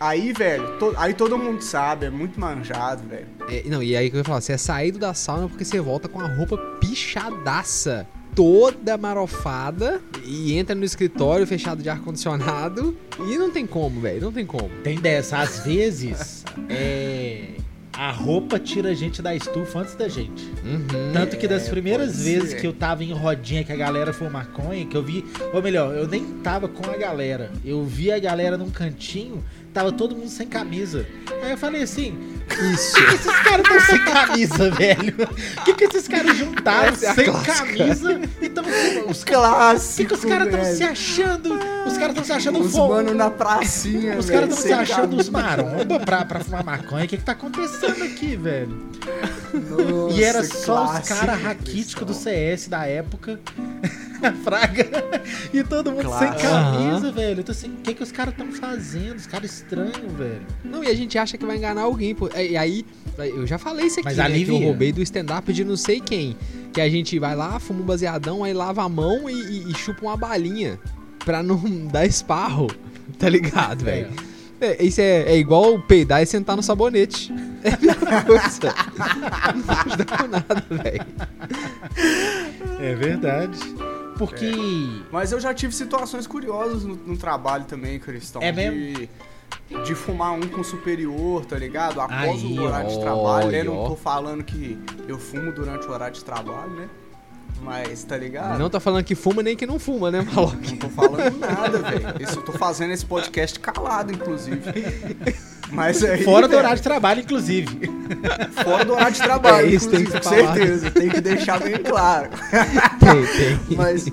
Aí, 0.01 0.33
velho, 0.33 0.79
to- 0.79 0.95
aí 0.97 1.13
todo 1.13 1.37
mundo 1.37 1.61
sabe, 1.63 2.07
é 2.07 2.11
muito 2.11 2.41
manjado, 2.41 3.03
velho. 3.07 3.27
É, 3.51 3.63
não, 3.69 3.83
e 3.83 3.95
aí 3.95 4.09
que 4.11 4.17
eu 4.17 4.21
ia 4.21 4.25
falar, 4.25 4.41
você 4.41 4.53
é 4.55 4.57
saído 4.57 4.99
da 4.99 5.13
sauna 5.13 5.47
porque 5.49 5.65
você 5.65 5.79
volta 5.79 6.09
com 6.09 6.21
a 6.21 6.27
roupa 6.27 6.57
pichadaça, 6.81 8.07
toda 8.35 8.97
marofada, 8.97 10.01
e 10.25 10.57
entra 10.57 10.75
no 10.75 10.85
escritório 10.85 11.47
fechado 11.47 11.83
de 11.83 11.89
ar-condicionado, 11.89 12.97
e 13.19 13.37
não 13.39 13.51
tem 13.51 13.67
como, 13.67 14.01
velho, 14.01 14.21
não 14.23 14.33
tem 14.33 14.47
como. 14.47 14.69
Tem 14.83 14.99
dessa. 15.01 15.39
Às 15.39 15.65
vezes, 15.65 16.45
é. 16.69 17.45
A 17.93 18.11
roupa 18.13 18.59
tira 18.59 18.91
a 18.91 18.95
gente 18.95 19.21
da 19.21 19.35
estufa 19.35 19.81
antes 19.81 19.95
da 19.95 20.09
gente. 20.09 20.45
Uhum. 20.65 21.13
Tanto 21.13 21.37
que 21.37 21.47
das 21.47 21.67
É, 21.67 21.71
primeiras 21.71 22.23
vezes 22.25 22.51
ser. 22.53 22.61
que 22.61 22.67
eu 22.67 22.73
tava 22.73 23.05
em 23.05 23.13
rodinha 23.13 23.63
que 23.63 23.73
a 23.73 23.77
galera 23.77 24.11
foi 24.13 24.29
maconha, 24.31 24.87
que 24.87 24.97
eu 24.97 25.03
vi. 25.03 25.23
Ou 25.53 25.61
melhor, 25.61 25.95
eu 25.95 26.09
nem 26.09 26.25
tava 26.25 26.67
com 26.67 26.89
a 26.91 26.97
galera. 26.97 27.51
Eu 27.63 27.85
vi 27.85 28.11
a 28.11 28.19
galera 28.19 28.57
num 28.57 28.71
cantinho, 28.71 29.45
tava 29.75 29.93
todo 29.93 30.17
mundo 30.17 30.31
sem 30.31 30.47
camisa. 30.47 31.05
Aí 31.43 31.51
eu 31.51 31.59
falei 31.59 31.83
assim: 31.83 32.17
Isso. 32.73 32.93
por 32.95 33.07
que 33.09 33.15
esses 33.15 33.39
caras 33.41 33.69
tão 33.69 33.81
sem 33.81 34.05
camisa, 34.05 34.71
velho? 34.71 35.15
O 35.59 35.65
que, 35.65 35.75
que 35.75 35.85
esses 35.85 36.09
caras 36.09 36.37
juntaram 36.37 36.89
Essa 36.89 37.07
é 37.07 37.15
sem 37.15 37.25
clássica. 37.27 37.55
camisa 37.77 38.21
e 38.41 38.49
tão. 38.49 38.65
Os, 39.09 39.23
o 39.23 39.25
que, 39.25 39.33
Clássico, 39.33 40.09
que 40.09 40.15
os 40.15 40.25
caras 40.25 40.49
tão 40.51 40.61
velho. 40.61 40.77
se 40.77 40.83
achando? 40.85 41.59
Os 41.87 41.97
caras 41.99 42.15
tão 42.15 42.25
se 42.25 42.33
achando 42.33 42.61
Os 42.61 42.73
fo- 42.73 42.89
mano 42.89 43.15
na 43.15 43.31
pracinha, 43.31 44.19
Os 44.19 44.29
caras 44.29 44.51
estão 44.51 44.63
se 44.67 44.73
achando 44.73 45.17
os 45.17 45.29
maromba 45.29 46.01
pra, 46.01 46.25
pra 46.25 46.41
fumar 46.41 46.65
maconha. 46.65 47.05
O 47.05 47.09
que, 47.09 47.17
que 47.17 47.25
tá 47.25 47.33
acontecendo 47.33 48.03
aqui, 48.05 48.37
velho? 48.37 48.91
Nossa, 49.55 50.15
e 50.17 50.23
era 50.23 50.45
só 50.45 50.85
os 50.95 51.09
caras 51.09 51.41
raquíticos 51.43 52.07
do. 52.07 52.15
CS 52.15 52.69
da 52.69 52.85
época. 52.87 53.41
Fraga. 54.45 54.87
E 55.53 55.63
todo 55.65 55.91
mundo 55.93 56.09
sem 56.19 56.29
Claro. 56.33 56.39
camisa, 56.41 57.13
velho. 57.13 57.41
Então, 57.41 57.53
assim, 57.53 57.69
o 57.69 57.77
que, 57.77 57.95
que 57.95 58.03
os 58.03 58.13
caras 58.13 58.33
estão 58.35 58.51
fazendo? 58.53 59.17
Os 59.17 59.27
caras 59.27 59.53
estranhos, 59.53 60.13
velho. 60.17 60.43
Não, 60.65 60.83
e 60.85 60.89
a 60.89 60.95
gente 60.95 61.17
acha 61.19 61.37
que 61.39 61.45
vai 61.45 61.57
enganar 61.57 61.83
alguém, 61.83 62.15
pô. 62.15 62.29
E 62.37 62.57
aí, 62.57 62.85
eu 63.19 63.47
já 63.47 63.59
falei 63.59 63.87
isso 63.87 64.01
aqui, 64.01 64.09
Mas 64.09 64.17
né, 64.17 64.31
que 64.45 64.49
eu 64.51 64.59
roubei 64.59 64.93
do 64.93 65.03
stand-up 65.03 65.53
de 65.53 65.65
não 65.65 65.77
sei 65.77 66.01
quem. 66.01 66.37
Que 66.73 66.81
a 66.81 66.89
gente 66.89 67.19
vai 67.19 67.35
lá, 67.35 67.59
fuma 67.59 67.81
um 67.81 67.85
baseadão, 67.85 68.45
aí 68.45 68.53
lava 68.53 68.83
a 68.83 68.89
mão 68.89 69.29
e, 69.29 69.33
e- 69.35 69.71
e 69.71 69.75
chupa 69.75 70.03
uma 70.07 70.17
balinha. 70.17 70.79
Pra 71.25 71.43
não 71.43 71.59
dar 71.91 72.07
esparro, 72.07 72.69
tá 73.19 73.29
ligado, 73.29 73.85
velho? 73.85 74.09
É, 74.61 74.85
isso 74.85 75.01
é, 75.01 75.23
é 75.23 75.39
igual 75.39 75.81
peidar 75.81 76.23
e 76.23 76.27
sentar 76.27 76.57
no 76.57 76.63
sabonete. 76.63 77.33
É 77.63 77.75
a 77.75 77.79
mesma 77.79 78.23
coisa. 78.23 78.75
não 79.55 79.75
ajuda 79.81 80.05
com 80.07 80.27
nada, 80.29 80.65
velho. 80.71 81.07
É 82.81 82.95
verdade. 82.95 83.59
Porque. 84.27 84.53
Mas 85.11 85.33
eu 85.33 85.41
já 85.41 85.55
tive 85.55 85.75
situações 85.75 86.27
curiosas 86.27 86.85
no, 86.85 86.95
no 86.95 87.17
trabalho 87.17 87.65
também, 87.65 87.99
Cristão. 87.99 88.43
É 88.43 88.53
mesmo? 88.53 88.79
De, 88.79 89.09
de 89.85 89.95
fumar 89.95 90.33
um 90.33 90.47
com 90.47 90.63
superior, 90.63 91.47
tá 91.47 91.57
ligado? 91.57 92.03
Após 92.03 92.43
Aí, 92.43 92.59
o 92.59 92.63
horário 92.63 92.91
ó, 92.91 92.93
de 92.93 93.01
trabalho, 93.01 93.51
né? 93.51 93.61
ó. 93.63 93.65
Não 93.65 93.89
tô 93.89 93.97
falando 93.97 94.45
que 94.45 94.79
eu 95.09 95.19
fumo 95.19 95.51
durante 95.53 95.87
o 95.87 95.91
horário 95.91 96.15
de 96.15 96.23
trabalho, 96.23 96.71
né? 96.73 96.89
Mas, 97.63 98.03
tá 98.05 98.17
ligado? 98.17 98.59
Não 98.59 98.71
tá 98.71 98.81
falando 98.81 99.05
que 99.05 99.15
fuma 99.15 99.43
nem 99.43 99.55
que 99.57 99.67
não 99.67 99.79
fuma, 99.79 100.11
né, 100.11 100.23
Maloc? 100.23 100.55
Não 100.71 100.77
tô 100.79 100.89
falando 100.89 101.39
nada, 101.39 101.79
velho. 101.79 102.15
Esse- 102.19 102.37
Eu 102.37 102.43
tô 102.43 102.53
fazendo 102.53 102.93
esse 102.93 103.05
podcast 103.05 103.61
calado, 103.61 104.13
inclusive. 104.13 104.61
Mas 105.71 106.03
aí. 106.03 106.25
Fora 106.25 106.49
do 106.49 106.57
horário 106.57 106.77
de 106.79 106.83
trabalho, 106.83 107.21
inclusive. 107.21 107.91
Fora 108.65 108.85
do 108.85 108.93
horário 108.95 109.13
de 109.15 109.23
trabalho, 109.23 109.67
É, 109.69 109.71
isso 109.71 109.89
tem 109.91 110.05
que 110.05 110.11
com 110.11 110.23
falar. 110.23 110.55
certeza. 110.55 110.91
Tem 110.91 111.09
que 111.09 111.21
deixar 111.21 111.61
bem 111.61 111.79
claro. 111.79 112.31
Tem, 112.99 113.27
tem. 113.67 113.77
Mas, 113.77 114.07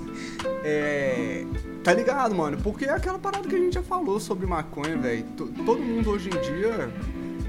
é. 0.64 1.44
Tá 1.82 1.94
ligado, 1.94 2.34
mano? 2.34 2.58
Porque 2.62 2.84
é 2.84 2.90
aquela 2.90 3.18
parada 3.18 3.48
que 3.48 3.54
a 3.54 3.58
gente 3.58 3.72
já 3.74 3.82
falou 3.82 4.20
sobre 4.20 4.46
maconha, 4.46 4.96
velho. 4.98 5.24
To- 5.36 5.46
Todo 5.64 5.80
mundo 5.80 6.10
hoje 6.10 6.28
em 6.28 6.40
dia 6.42 6.90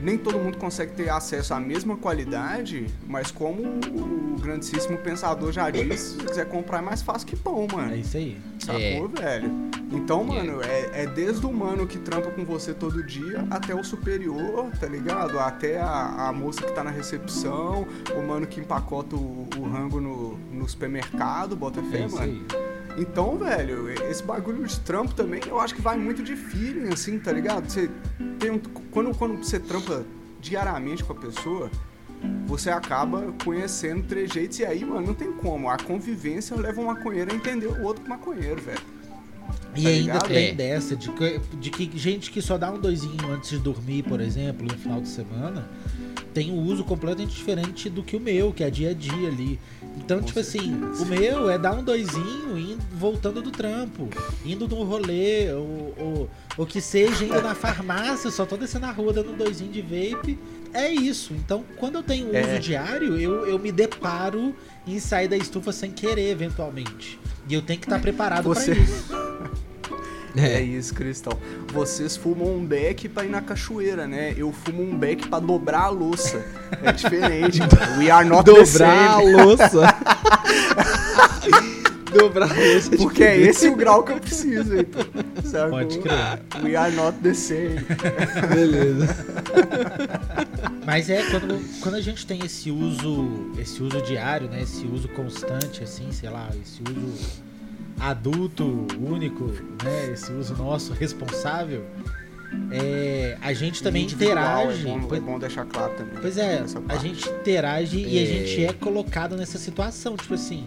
nem 0.01 0.17
todo 0.17 0.37
mundo 0.39 0.57
consegue 0.57 0.93
ter 0.93 1.09
acesso 1.09 1.53
à 1.53 1.59
mesma 1.59 1.95
qualidade, 1.97 2.87
mas 3.07 3.31
como 3.31 3.61
o 3.63 4.35
grandíssimo 4.39 4.97
pensador 4.97 5.51
já 5.51 5.69
disse, 5.69 6.17
se 6.17 6.17
quiser 6.17 6.45
comprar 6.47 6.79
é 6.79 6.81
mais 6.81 7.01
fácil 7.01 7.27
que 7.27 7.35
pão, 7.35 7.67
mano. 7.71 7.93
É 7.93 7.97
isso 7.97 8.17
aí. 8.17 8.37
Sacou, 8.59 8.79
É. 8.79 9.21
velho? 9.39 9.51
Então, 9.91 10.23
mano, 10.23 10.61
é, 10.61 11.03
é 11.03 11.07
desde 11.07 11.45
o 11.45 11.51
mano 11.51 11.87
que 11.87 11.97
trampa 11.97 12.29
com 12.29 12.45
você 12.45 12.73
todo 12.73 13.03
dia 13.03 13.45
até 13.49 13.73
o 13.73 13.83
superior, 13.83 14.69
tá 14.79 14.87
ligado? 14.87 15.39
Até 15.39 15.79
a, 15.79 16.27
a 16.27 16.31
moça 16.33 16.61
que 16.61 16.71
tá 16.71 16.83
na 16.83 16.91
recepção, 16.91 17.87
o 18.15 18.21
mano 18.27 18.45
que 18.45 18.59
empacota 18.59 19.15
o, 19.15 19.47
o 19.57 19.63
rango 19.63 19.99
no, 19.99 20.37
no 20.51 20.69
supermercado, 20.69 21.55
bota 21.55 21.81
fé, 21.83 22.01
É 22.01 22.05
isso 22.05 22.15
mano. 22.15 22.31
aí. 22.31 22.45
Então, 22.99 23.37
velho, 23.37 23.89
esse 24.09 24.21
bagulho 24.23 24.65
de 24.65 24.79
trampo 24.81 25.13
também, 25.13 25.41
eu 25.47 25.59
acho 25.59 25.73
que 25.73 25.81
vai 25.81 25.97
muito 25.97 26.21
de 26.21 26.35
feeling, 26.35 26.91
assim, 26.91 27.17
tá 27.17 27.31
ligado? 27.31 27.69
Você 27.69 27.89
tem 28.37 28.51
um, 28.51 28.59
quando, 28.91 29.15
quando 29.15 29.37
você 29.37 29.59
trampa 29.59 30.03
diariamente 30.41 31.03
com 31.03 31.13
a 31.13 31.15
pessoa, 31.15 31.71
você 32.45 32.69
acaba 32.69 33.33
conhecendo 33.43 34.03
trejeitos 34.03 34.59
e 34.59 34.65
aí, 34.65 34.83
mano, 34.83 35.07
não 35.07 35.13
tem 35.13 35.31
como. 35.31 35.69
A 35.69 35.77
convivência 35.77 36.55
leva 36.57 36.81
um 36.81 36.85
maconheiro 36.85 37.31
a 37.31 37.35
entender 37.35 37.67
o 37.67 37.83
outro 37.83 38.07
maconheiro, 38.07 38.61
velho. 38.61 38.81
E 39.75 39.83
Tá 39.83 39.89
ainda 39.89 40.13
ligado? 40.13 40.27
tem 40.27 40.47
É. 40.49 40.53
dessa, 40.53 40.95
de 40.95 41.11
que, 41.11 41.39
de 41.59 41.69
que 41.69 41.97
gente 41.97 42.31
que 42.31 42.41
só 42.41 42.57
dá 42.57 42.71
um 42.71 42.79
doisinho 42.79 43.31
antes 43.31 43.51
de 43.51 43.59
dormir, 43.59 44.03
por 44.03 44.19
exemplo, 44.19 44.67
no 44.67 44.77
final 44.77 44.99
de 44.99 45.07
semana, 45.07 45.69
tem 46.33 46.51
um 46.51 46.59
uso 46.63 46.83
completamente 46.83 47.35
diferente 47.35 47.89
do 47.89 48.03
que 48.03 48.15
o 48.15 48.19
meu, 48.19 48.51
que 48.51 48.63
é 48.63 48.69
dia 48.69 48.89
a 48.91 48.93
dia 48.93 49.27
ali. 49.29 49.59
Então, 49.97 50.19
Com 50.19 50.25
tipo 50.25 50.39
assim, 50.39 50.79
certeza. 50.79 51.03
o 51.03 51.05
meu 51.07 51.49
é 51.49 51.57
dar 51.57 51.73
um 51.73 51.83
doisinho 51.83 52.57
indo, 52.57 52.83
voltando 52.93 53.41
do 53.41 53.51
trampo, 53.51 54.09
indo 54.45 54.67
no 54.67 54.83
rolê, 54.83 55.51
ou, 55.53 55.93
ou, 55.97 56.29
ou 56.57 56.65
que 56.65 56.81
seja 56.81 57.23
indo 57.25 57.41
na 57.41 57.53
farmácia, 57.53 58.31
só 58.31 58.45
tô 58.45 58.57
descendo 58.57 58.85
a 58.87 58.91
rua 58.91 59.13
dando 59.13 59.31
um 59.33 59.37
doisinho 59.37 59.71
de 59.71 59.81
vape. 59.81 60.39
É 60.73 60.89
isso. 60.91 61.33
Então, 61.33 61.63
quando 61.77 61.95
eu 61.95 62.03
tenho 62.03 62.31
um 62.31 62.35
É. 62.35 62.41
uso 62.53 62.59
diário, 62.59 63.17
eu, 63.19 63.45
eu 63.45 63.59
me 63.59 63.71
deparo 63.71 64.55
em 64.87 64.99
sair 64.99 65.27
da 65.27 65.37
estufa 65.37 65.71
sem 65.71 65.91
querer, 65.91 66.29
eventualmente. 66.31 67.19
E 67.47 67.53
eu 67.53 67.61
tenho 67.61 67.79
que 67.79 67.85
estar 67.85 67.99
preparado 67.99 68.43
Você- 68.43 68.73
pra 68.75 68.83
isso. 68.83 69.28
É. 70.35 70.61
isso, 70.61 70.93
Cristão. 70.93 71.33
Vocês 71.73 72.15
fumam 72.15 72.55
um 72.57 72.65
beck 72.65 73.07
pra 73.09 73.25
ir 73.25 73.29
na 73.29 73.41
cachoeira, 73.41 74.07
né? 74.07 74.33
Eu 74.37 74.51
fumo 74.51 74.81
um 74.83 74.97
beck 74.97 75.27
pra 75.27 75.39
dobrar 75.39 75.83
a 75.83 75.89
louça. 75.89 76.43
É 76.83 76.91
diferente. 76.93 77.59
mano. 77.59 77.97
We 77.99 78.09
are 78.11 78.27
not 78.27 78.43
the 78.45 78.51
Dobrar 78.53 79.17
a 79.17 79.19
same. 79.19 79.31
louça. 79.33 79.69
Dobrar 82.13 82.49
a 82.51 82.53
louça. 82.53 82.89
Porque 82.97 83.23
é 83.23 83.37
esse 83.39 83.67
o 83.69 83.75
grau 83.75 84.03
que 84.03 84.11
eu 84.11 84.19
preciso, 84.19 84.75
então. 84.77 85.03
Sacou? 85.43 85.69
Pode 85.71 85.99
crer. 85.99 86.39
We 86.63 86.75
are 86.75 86.91
not 86.95 87.17
the 87.19 87.33
same. 87.33 87.79
Beleza. 88.53 89.15
Mas 90.85 91.09
é 91.09 91.21
quando, 91.29 91.59
quando 91.81 91.95
a 91.95 92.01
gente 92.01 92.25
tem 92.25 92.43
esse 92.43 92.71
uso, 92.71 93.51
esse 93.59 93.81
uso 93.83 94.01
diário, 94.01 94.49
né? 94.49 94.61
Esse 94.63 94.85
uso 94.87 95.07
constante, 95.09 95.83
assim, 95.83 96.11
sei 96.11 96.29
lá, 96.29 96.49
esse 96.63 96.81
uso 96.81 97.13
adulto, 97.99 98.87
único, 98.99 99.45
né? 99.83 100.11
Esse 100.13 100.31
uso 100.31 100.55
nosso 100.55 100.93
responsável, 100.93 101.85
é, 102.71 103.37
a 103.41 103.53
gente 103.53 103.81
também 103.83 104.03
Individual, 104.03 104.63
interage. 104.65 104.81
É 104.81 104.83
bom, 104.91 104.97
é 104.99 105.05
pois, 105.07 105.21
bom 105.23 105.39
deixar 105.39 105.65
claro 105.65 105.93
também. 105.95 106.15
pois 106.19 106.37
é, 106.37 106.63
a 106.87 106.95
gente 106.97 107.29
interage 107.29 107.99
e 107.99 108.17
a 108.17 108.21
É. 108.21 108.25
gente 108.25 108.65
é 108.65 108.73
colocado 108.73 109.35
nessa 109.35 109.57
situação. 109.57 110.15
Tipo 110.17 110.33
assim, 110.33 110.65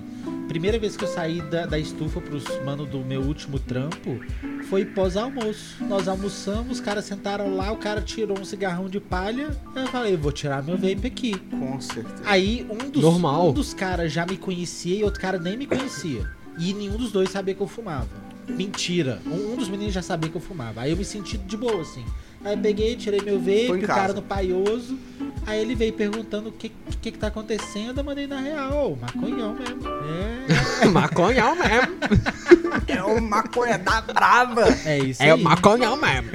primeira 0.49 0.79
vez 0.79 0.97
que 0.97 1.05
eu 1.05 1.09
saí 1.09 1.41
da, 1.43 1.67
da 1.67 1.79
estufa 1.79 2.21
pros 2.21 2.45
mano 2.65 2.85
do 2.87 2.99
meu 3.01 3.21
último 3.23 3.59
trampo 3.59 4.21
foi 4.69 4.85
pós-almoço. 4.85 5.77
Nós 5.89 6.07
almoçamos, 6.07 6.73
os 6.79 6.81
caras 6.81 7.05
sentaram 7.05 7.57
lá, 7.57 7.73
o 7.73 7.77
cara 7.77 8.01
tirou 8.01 8.39
um 8.39 8.45
cigarrão 8.45 8.89
de 8.89 9.01
palha. 9.01 9.51
Eu 9.75 9.87
falei, 9.89 10.17
vou 10.17 10.31
tirar 10.31 10.63
meu 10.63 10.77
vape 10.77 11.07
aqui. 11.07 11.37
Com 11.51 11.81
certeza. 11.81 12.23
Aí 12.25 12.65
um 12.71 12.91
dos, 12.91 13.03
Normal. 13.03 13.49
um 13.49 13.53
dos 13.53 13.75
caras 13.75 14.13
já 14.13 14.25
me 14.25 14.37
conhecia 14.37 14.97
e 14.97 15.03
outro 15.05 15.21
cara 15.21 15.39
nem 15.39 15.57
me 15.57 15.67
conhecia. 15.67 16.29
E 16.59 16.73
nenhum 16.75 16.97
dos 16.97 17.11
dois 17.13 17.31
sabia 17.31 17.55
que 17.55 17.61
eu 17.61 17.67
fumava. 17.69 18.09
Mentira. 18.49 19.21
Um, 19.27 19.53
um 19.53 19.57
dos 19.57 19.69
meninos 19.69 19.95
já 19.95 20.03
sabia 20.03 20.29
que 20.31 20.37
eu 20.37 20.41
fumava. 20.41 20.81
Aí 20.83 20.91
eu 20.91 20.97
me 20.97 21.05
senti 21.05 21.39
de 21.39 21.57
boa, 21.57 21.81
assim. 21.83 22.05
Aí 22.45 22.55
eu 22.55 22.59
peguei, 22.59 22.97
tirei 22.97 23.21
meu 23.21 23.39
vape, 23.39 23.85
o 23.85 23.87
cara 23.87 24.13
no 24.13 24.21
paioso. 24.23 24.99
Aí 25.47 25.61
ele 25.61 25.75
veio 25.77 25.93
perguntando 25.93 26.49
o 26.49 26.53
que, 26.53 26.73
que 27.01 27.13
que 27.13 27.19
tá 27.19 27.29
acontecendo. 27.29 27.99
Eu 27.99 28.05
mandei 28.05 28.27
na 28.27 28.41
real, 28.41 28.99
maconhão 29.01 29.55
mesmo. 29.55 29.83
É, 30.83 30.87
Maconhão 30.91 31.55
mesmo. 31.55 31.99
É 32.89 33.03
o 33.03 33.21
maconha 33.23 33.79
da 33.79 34.01
brava. 34.01 34.65
é 34.85 34.99
isso 34.99 35.23
É 35.23 35.31
aí. 35.33 35.43
maconhão 35.43 35.97
mesmo. 35.97 36.31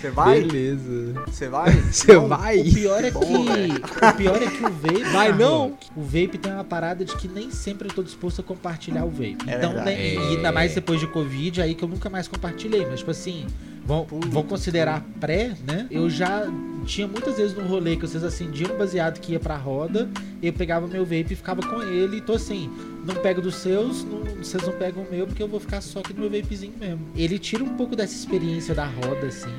Você 0.00 0.10
vai? 0.10 0.40
Beleza. 0.42 1.14
Você 1.26 1.48
vai? 1.48 1.72
Você 1.92 2.12
Não, 2.14 2.28
vai? 2.28 2.60
O 2.60 2.72
pior 2.74 3.04
é 3.04 3.10
Bom, 3.10 3.20
que. 3.20 4.06
O 4.06 4.12
pior 4.14 4.42
é 4.42 4.46
que 4.46 4.64
o 4.64 4.70
vape. 4.70 5.04
Vai 5.12 5.32
não? 5.32 5.76
O 5.96 6.02
vape 6.02 6.38
tem 6.38 6.52
uma 6.52 6.64
parada 6.64 7.04
de 7.04 7.14
que 7.16 7.28
nem 7.28 7.50
sempre 7.50 7.88
eu 7.88 7.92
tô 7.94 8.02
disposto 8.02 8.40
a 8.40 8.44
compartilhar 8.44 9.04
o 9.04 9.10
vape. 9.10 9.36
É 9.46 9.56
então, 9.56 9.72
verdade. 9.72 9.84
né, 9.84 10.14
e 10.14 10.18
ainda 10.18 10.52
mais 10.52 10.74
depois 10.74 11.00
de 11.00 11.06
Covid, 11.06 11.62
aí 11.62 11.74
que 11.74 11.82
eu 11.82 11.88
nunca 11.88 12.10
mais 12.10 12.28
compartilhei. 12.28 12.84
Mas, 12.86 12.98
tipo 13.00 13.10
assim, 13.10 13.46
vão, 13.84 14.04
Puta. 14.04 14.28
vão 14.28 14.42
considerar 14.42 15.04
pré, 15.20 15.54
né? 15.66 15.86
Eu 15.90 16.08
já 16.10 16.46
tinha 16.84 17.06
muitas 17.08 17.36
vezes 17.36 17.56
no 17.56 17.64
rolê 17.66 17.96
que 17.96 18.02
vocês 18.02 18.22
acendiam 18.22 18.72
um 18.74 18.78
baseado 18.78 19.18
que 19.20 19.32
ia 19.32 19.40
pra 19.40 19.56
roda, 19.56 20.08
eu 20.42 20.52
pegava 20.52 20.86
meu 20.86 21.04
vape 21.04 21.32
e 21.32 21.36
ficava 21.36 21.60
com 21.62 21.82
ele. 21.82 22.18
E 22.18 22.20
tô 22.20 22.34
assim, 22.34 22.70
não 23.04 23.14
pego 23.16 23.40
dos 23.40 23.56
seus, 23.56 24.04
não- 24.04 24.22
vocês 24.42 24.62
não 24.64 24.72
pegam 24.72 25.02
o 25.02 25.10
meu, 25.10 25.26
porque 25.26 25.42
eu 25.42 25.48
vou 25.48 25.58
ficar 25.60 25.80
só 25.80 26.00
aqui 26.00 26.12
no 26.12 26.28
meu 26.28 26.42
vapezinho 26.42 26.74
mesmo. 26.78 27.00
Ele 27.16 27.38
tira 27.38 27.64
um 27.64 27.70
pouco 27.76 27.96
dessa 27.96 28.14
experiência 28.14 28.74
da 28.74 28.84
roda, 28.86 29.26
assim. 29.26 29.52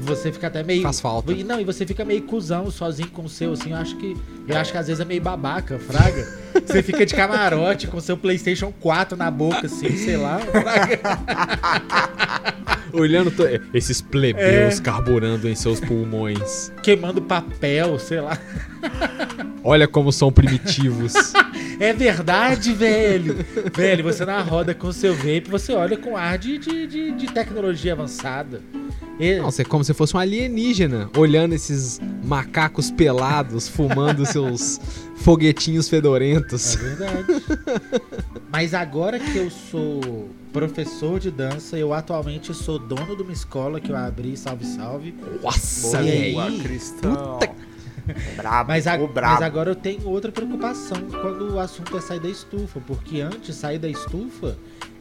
Você 0.00 0.32
fica 0.32 0.46
até 0.48 0.62
meio. 0.62 0.82
Faz 0.82 1.00
falta. 1.00 1.32
E 1.32 1.42
Não, 1.44 1.60
e 1.60 1.64
você 1.64 1.86
fica 1.86 2.04
meio 2.04 2.22
cuzão 2.22 2.70
sozinho 2.70 3.08
com 3.10 3.24
o 3.24 3.28
seu, 3.28 3.52
assim. 3.52 3.70
Eu 3.70 3.76
acho 3.76 3.96
que. 3.96 4.16
Eu 4.46 4.56
acho 4.56 4.70
que 4.72 4.78
às 4.78 4.86
vezes 4.86 5.00
é 5.00 5.04
meio 5.04 5.20
babaca, 5.22 5.78
Fraga. 5.78 6.44
Você 6.66 6.82
fica 6.82 7.04
de 7.04 7.14
camarote 7.14 7.86
com 7.88 8.00
seu 8.00 8.16
Playstation 8.16 8.72
4 8.80 9.16
na 9.16 9.28
boca, 9.30 9.66
assim, 9.66 9.96
sei 9.96 10.16
lá. 10.16 10.38
Fraga. 10.38 11.00
Olhando 12.92 13.30
to- 13.32 13.42
esses 13.72 14.00
plebeus 14.00 14.78
carburando 14.78 15.48
em 15.48 15.54
seus 15.56 15.80
pulmões. 15.80 16.70
Queimando 16.82 17.20
papel, 17.20 17.98
sei 17.98 18.20
lá. 18.20 18.38
Olha 19.64 19.88
como 19.88 20.12
são 20.12 20.30
primitivos. 20.32 21.12
É 21.80 21.92
verdade, 21.92 22.72
velho. 22.72 23.44
velho, 23.74 24.04
você 24.04 24.24
na 24.24 24.40
roda 24.40 24.72
com 24.72 24.86
o 24.86 24.92
seu 24.92 25.12
vape, 25.12 25.46
você 25.50 25.72
olha 25.72 25.96
com 25.96 26.16
ar 26.16 26.38
de, 26.38 26.56
de, 26.56 26.86
de, 26.86 27.10
de 27.10 27.26
tecnologia 27.26 27.94
avançada. 27.94 28.62
E- 29.20 29.38
Nossa, 29.38 29.62
é 29.62 29.64
como 29.64 29.84
se 29.84 29.94
fosse 29.94 30.16
um 30.16 30.18
alienígena 30.20 31.08
olhando 31.16 31.54
esses 31.54 32.00
macacos 32.24 32.90
pelados 32.90 33.68
fumando 33.68 34.26
seus 34.30 34.80
foguetinhos 35.16 35.86
É 35.86 35.90
fedorentos. 35.90 36.74
verdade. 36.74 37.26
Mas 38.50 38.74
agora 38.74 39.18
que 39.18 39.36
eu 39.36 39.50
sou 39.50 40.28
professor 40.52 41.18
de 41.20 41.30
dança, 41.30 41.76
eu 41.78 41.92
atualmente 41.92 42.52
sou 42.54 42.78
dono 42.78 43.16
de 43.16 43.22
uma 43.22 43.32
escola 43.32 43.80
que 43.80 43.90
eu 43.90 43.96
abri, 43.96 44.36
salve, 44.36 44.64
salve. 44.66 45.14
Nossa, 45.42 46.02
velho. 46.02 46.58
Cristão. 46.62 47.38
Brabo. 48.36 48.68
Mas, 48.68 48.86
a- 48.86 48.98
mas 48.98 49.42
agora 49.42 49.70
eu 49.70 49.74
tenho 49.74 50.06
outra 50.08 50.30
preocupação 50.30 50.98
quando 51.22 51.54
o 51.54 51.58
assunto 51.58 51.96
é 51.96 52.00
sair 52.02 52.20
da 52.20 52.28
estufa, 52.28 52.78
porque 52.86 53.20
antes 53.20 53.54
sair 53.56 53.78
da 53.78 53.88
estufa 53.88 54.56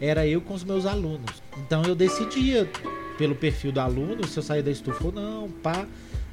era 0.05 0.27
eu 0.27 0.41
com 0.41 0.53
os 0.53 0.63
meus 0.63 0.85
alunos. 0.85 1.41
Então 1.57 1.83
eu 1.83 1.95
decidia 1.95 2.69
pelo 3.17 3.35
perfil 3.35 3.71
do 3.71 3.79
aluno 3.79 4.27
se 4.27 4.37
eu 4.37 4.43
sair 4.43 4.61
da 4.61 4.71
estufa 4.71 5.05
ou 5.05 5.11
não, 5.11 5.49
pá. 5.49 5.85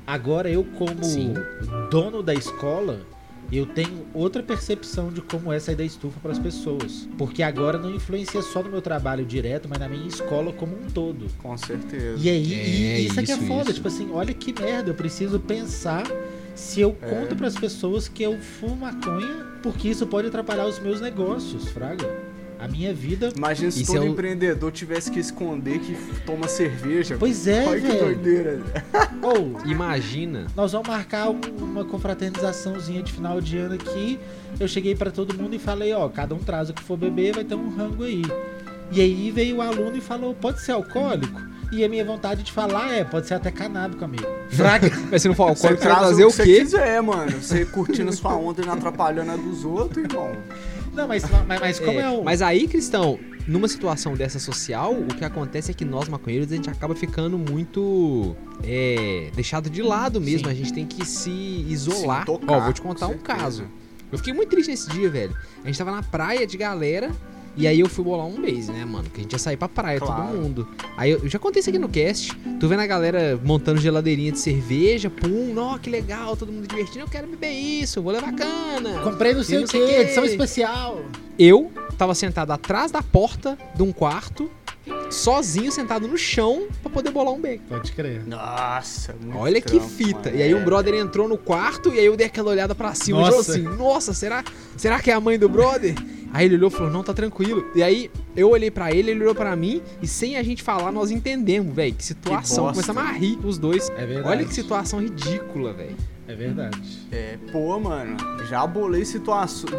Agora 0.07 0.51
eu 0.51 0.65
como 0.77 1.05
Sim. 1.05 1.35
dono 1.91 2.21
da 2.23 2.35
escola, 2.35 3.01
eu 3.53 3.67
tenho 3.67 4.07
outra 4.13 4.43
percepção 4.43 5.11
de 5.11 5.21
como 5.21 5.53
é 5.53 5.59
sair 5.61 5.77
da 5.77 5.85
estufa 5.85 6.19
para 6.21 6.33
as 6.33 6.39
pessoas, 6.39 7.09
porque 7.17 7.43
agora 7.45 7.79
não 7.79 7.95
influencia 7.95 8.43
só 8.43 8.63
no 8.63 8.71
meu 8.71 8.83
trabalho 8.83 9.25
direto, 9.25 9.69
mas 9.69 9.79
na 9.79 9.89
minha 9.89 10.07
escola 10.09 10.53
como 10.53 10.73
um 10.75 10.91
todo. 10.91 11.27
Com 11.39 11.57
certeza. 11.57 12.17
E 12.19 12.29
aí, 12.29 12.55
É, 12.55 13.01
e 13.03 13.07
isso 13.07 13.21
é 13.21 13.23
isso, 13.23 13.39
foda. 13.43 13.63
isso. 13.65 13.75
Tipo 13.75 13.89
assim, 13.89 14.11
olha 14.13 14.35
que 14.35 14.53
merda. 14.61 14.91
Eu 14.91 14.95
preciso 14.95 15.39
pensar 15.39 16.05
se 16.57 16.81
eu 16.81 16.97
É. 17.03 17.07
conto 17.09 17.37
pras 17.37 17.55
pessoas 17.55 18.09
que 18.09 18.23
eu 18.23 18.37
fumo 18.41 18.77
maconha, 18.77 19.47
porque 19.63 19.89
isso 19.89 20.07
pode 20.07 20.27
atrapalhar 20.27 20.67
os 20.67 20.81
meus 20.81 21.01
negócios, 21.01 21.69
Fraga. 21.69 22.30
A 22.61 22.69
minha 22.69 22.93
vida. 22.93 23.31
Imagina 23.35 23.71
se 23.71 23.83
Isso 23.83 23.93
todo 23.95 24.05
é 24.05 24.07
o- 24.09 24.13
empreendedor 24.13 24.71
tivesse 24.71 25.11
que 25.11 25.19
esconder 25.19 25.79
que 25.79 25.97
toma 26.27 26.47
cerveja. 26.47 27.17
Pois 27.19 27.47
é, 27.47 27.67
Olha 27.67 27.81
que 27.81 27.87
velho. 27.87 27.99
doideira. 28.05 28.61
Ou, 29.23 29.57
Imagina. 29.67 30.47
nós 30.55 30.73
vamos 30.73 30.89
marcar 30.89 31.31
um- 31.31 31.41
uma 31.59 31.85
confraternizaçãozinha 31.85 33.03
de 33.03 33.13
final 33.13 33.41
de 33.41 33.57
ano 33.59 33.75
aqui. 33.75 34.19
Eu 34.59 34.69
cheguei 34.69 34.95
pra 34.95 35.11
todo 35.11 35.35
mundo 35.35 35.55
e 35.55 35.59
falei: 35.59 35.93
ó, 35.95 36.09
cada 36.09 36.35
um 36.35 36.39
traz 36.39 36.69
o 36.71 36.75
que 36.75 36.83
for 36.83 36.97
beber, 36.97 37.35
vai 37.35 37.45
ter 37.45 37.55
um 37.55 37.71
rango 37.75 38.05
aí. 38.05 38.23
E 38.93 39.01
aí 39.01 39.31
veio 39.31 39.57
o 39.57 39.63
aluno 39.63 39.97
e 39.97 40.01
falou: 40.01 40.35
pode 40.35 40.61
ser 40.61 40.73
alcoólico? 40.73 41.41
E 41.73 41.85
a 41.85 41.89
minha 41.89 42.05
vontade 42.05 42.43
de 42.43 42.51
falar 42.53 42.93
é: 42.93 43.05
pode 43.05 43.27
ser 43.27 43.35
até 43.35 43.51
canábico, 43.51 44.05
amigo. 44.05 44.27
Mas 45.11 45.23
se 45.23 45.29
não 45.29 45.35
for 45.35 45.55
Você 45.55 45.67
alcoólico, 45.69 45.83
você 45.83 45.89
vai 45.89 45.97
traz 45.97 45.99
trazer 46.09 46.25
o 46.25 46.27
o 46.27 46.31
que 46.31 46.37
você 46.37 46.45
quê? 46.45 46.59
quiser, 46.61 47.01
mano. 47.03 47.31
Você 47.41 47.65
curtindo 47.65 48.13
sua 48.13 48.35
onda 48.37 48.61
e 48.63 48.67
não 48.67 48.75
atrapalhando 48.75 49.31
a 49.31 49.37
dos 49.37 49.65
outros, 49.65 50.05
irmão. 50.05 50.33
Não, 50.93 51.07
mas, 51.07 51.25
mas, 51.47 51.61
mas 51.61 51.79
como 51.79 51.99
é, 51.99 52.03
É, 52.03 52.11
o. 52.11 52.25
Mas 52.25 52.43
aí, 52.43 52.67
Cristão, 52.67 53.19
numa 53.47 53.69
situação 53.69 54.15
dessa 54.15 54.39
social, 54.39 54.93
o 54.95 55.07
que 55.07 55.25
acontece 55.25 55.71
é 55.71 55.75
que 55.75 55.85
nós, 55.85 56.09
maconheiros, 56.09 56.51
a 56.51 56.57
gente 56.57 56.71
acaba 56.71 56.95
ficando 56.95 57.39
muito 57.39 58.37
é, 58.65 59.31
deixado 59.35 59.71
de 59.71 59.83
lado 59.83 60.21
mesmo. 60.21 60.47
Sim. 60.47 60.53
A 60.53 60.55
gente 60.55 60.73
tem 60.73 60.87
que 60.87 61.05
se 61.05 61.31
isolar. 61.31 62.21
Se 62.21 62.27
tocar, 62.27 62.53
Ó, 62.53 62.61
vou 62.61 62.73
te 62.73 62.83
contar 62.83 63.07
um 63.07 63.19
caso. 63.19 63.65
Eu 64.11 64.19
fiquei 64.19 64.33
muito 64.33 64.49
triste 64.49 64.71
nesse 64.71 64.91
dia, 64.91 65.09
velho. 65.09 65.37
A 65.63 65.67
gente 65.69 65.79
tava 65.79 65.93
na 65.93 66.03
praia 66.03 66.47
de 66.47 66.57
galera. 66.57 67.13
E 67.57 67.67
aí 67.67 67.81
eu 67.81 67.89
fui 67.89 68.05
bolar 68.05 68.27
um 68.27 68.39
mês, 68.39 68.69
né, 68.69 68.85
mano? 68.85 69.11
Que 69.11 69.21
a 69.21 69.23
gente 69.23 69.33
ia 69.33 69.39
sair 69.39 69.57
pra 69.57 69.69
praia, 69.69 69.99
Claro. 69.99 70.29
todo 70.29 70.37
mundo. 70.37 70.69
Aí 70.97 71.11
eu, 71.11 71.19
eu 71.19 71.29
já 71.29 71.39
contei 71.39 71.61
isso 71.61 71.69
aqui 71.69 71.79
no 71.79 71.89
cast. 71.89 72.35
Tu 72.59 72.69
vendo 72.69 72.81
a 72.81 72.87
galera 72.87 73.39
montando 73.45 73.81
geladeirinha 73.81 74.33
de 74.33 74.39
cerveja, 74.39 75.11
pum, 75.11 75.53
ó, 75.59 75.77
que 75.77 75.91
legal, 75.91 76.37
todo 76.37 76.53
mundo 76.53 76.67
divertindo. 76.67 77.01
Eu 77.05 77.09
quero 77.09 77.27
beber 77.27 77.51
isso, 77.53 78.01
vou 78.01 78.13
levar 78.13 78.33
cana. 78.33 79.01
Comprei 79.03 79.35
não 79.35 79.43
sei 79.43 79.61
não 79.61 79.67
sei 79.67 79.81
que, 79.81 79.87
o 79.87 79.89
quê. 79.91 79.95
edição 80.03 80.25
especial. 80.25 81.01
Eu 81.39 81.71
tava 81.99 82.15
sentado 82.15 82.51
atrás 82.53 82.91
da 82.91 83.03
porta 83.03 83.59
de 83.75 83.83
um 83.83 83.93
quarto, 83.93 84.51
sozinho, 85.11 85.71
sentado 85.73 86.07
no 86.09 86.17
chão, 86.17 86.67
pra 86.83 86.91
poder 86.91 87.11
bolar 87.11 87.33
um 87.35 87.41
beco. 87.41 87.65
Pode 87.69 87.93
crer. 87.93 88.27
Nossa, 88.27 89.15
muito 89.21 89.37
Olha 89.39 89.61
que 89.61 89.69
trampo, 89.79 89.89
fita. 89.89 90.31
mano. 90.31 90.37
E 90.37 90.43
aí 90.43 90.53
É. 90.53 90.57
um 90.57 90.65
brother 90.65 90.95
entrou 90.95 91.29
no 91.29 91.37
quarto 91.37 91.93
e 91.93 91.99
aí 91.99 92.07
eu 92.07 92.17
dei 92.17 92.27
aquela 92.27 92.51
olhada 92.51 92.75
pra 92.75 92.95
cima. 92.95 93.21
Nossa. 93.21 93.31
E 93.59 93.63
falou 93.63 93.71
assim: 93.73 93.79
Nossa, 93.83 94.15
será, 94.15 94.45
será 94.77 95.01
que 95.01 95.11
é 95.11 95.15
a 95.15 95.21
mãe 95.21 95.39
do 95.39 95.49
brother? 95.49 95.95
Aí 96.33 96.47
ele 96.47 96.57
olhou 96.57 96.69
e 96.71 96.73
falou: 96.73 96.91
Não, 96.93 97.03
tá 97.03 97.13
tranquilo. 97.13 97.67
E 97.75 97.83
aí 97.83 98.11
eu 98.37 98.51
olhei 98.51 98.71
pra 98.71 98.93
ele, 98.93 99.11
ele 99.11 99.21
olhou 99.23 99.35
pra 99.35 99.55
mim 99.57 99.83
e 100.01 100.07
sem 100.07 100.37
a 100.37 100.43
gente 100.43 100.63
falar, 100.63 100.93
nós 100.93 101.11
entendemos, 101.11 101.75
velho. 101.75 101.95
Que 101.95 102.05
situação. 102.05 102.65
bosta. 102.65 102.83
Começamos 102.83 103.03
a 103.11 103.13
rir 103.17 103.39
os 103.45 103.59
dois. 103.59 103.91
É 103.97 104.07
verdade. 104.07 104.29
Olha 104.29 104.45
que 104.45 104.55
situação 104.55 105.01
ridícula, 105.01 105.73
velho. 105.73 105.97
É 106.29 106.35
verdade. 106.37 106.79
É, 107.11 107.39
pô, 107.51 107.77
mano, 107.81 108.17
já 108.49 108.65
bolei 108.65 109.05
situações. 109.05 109.73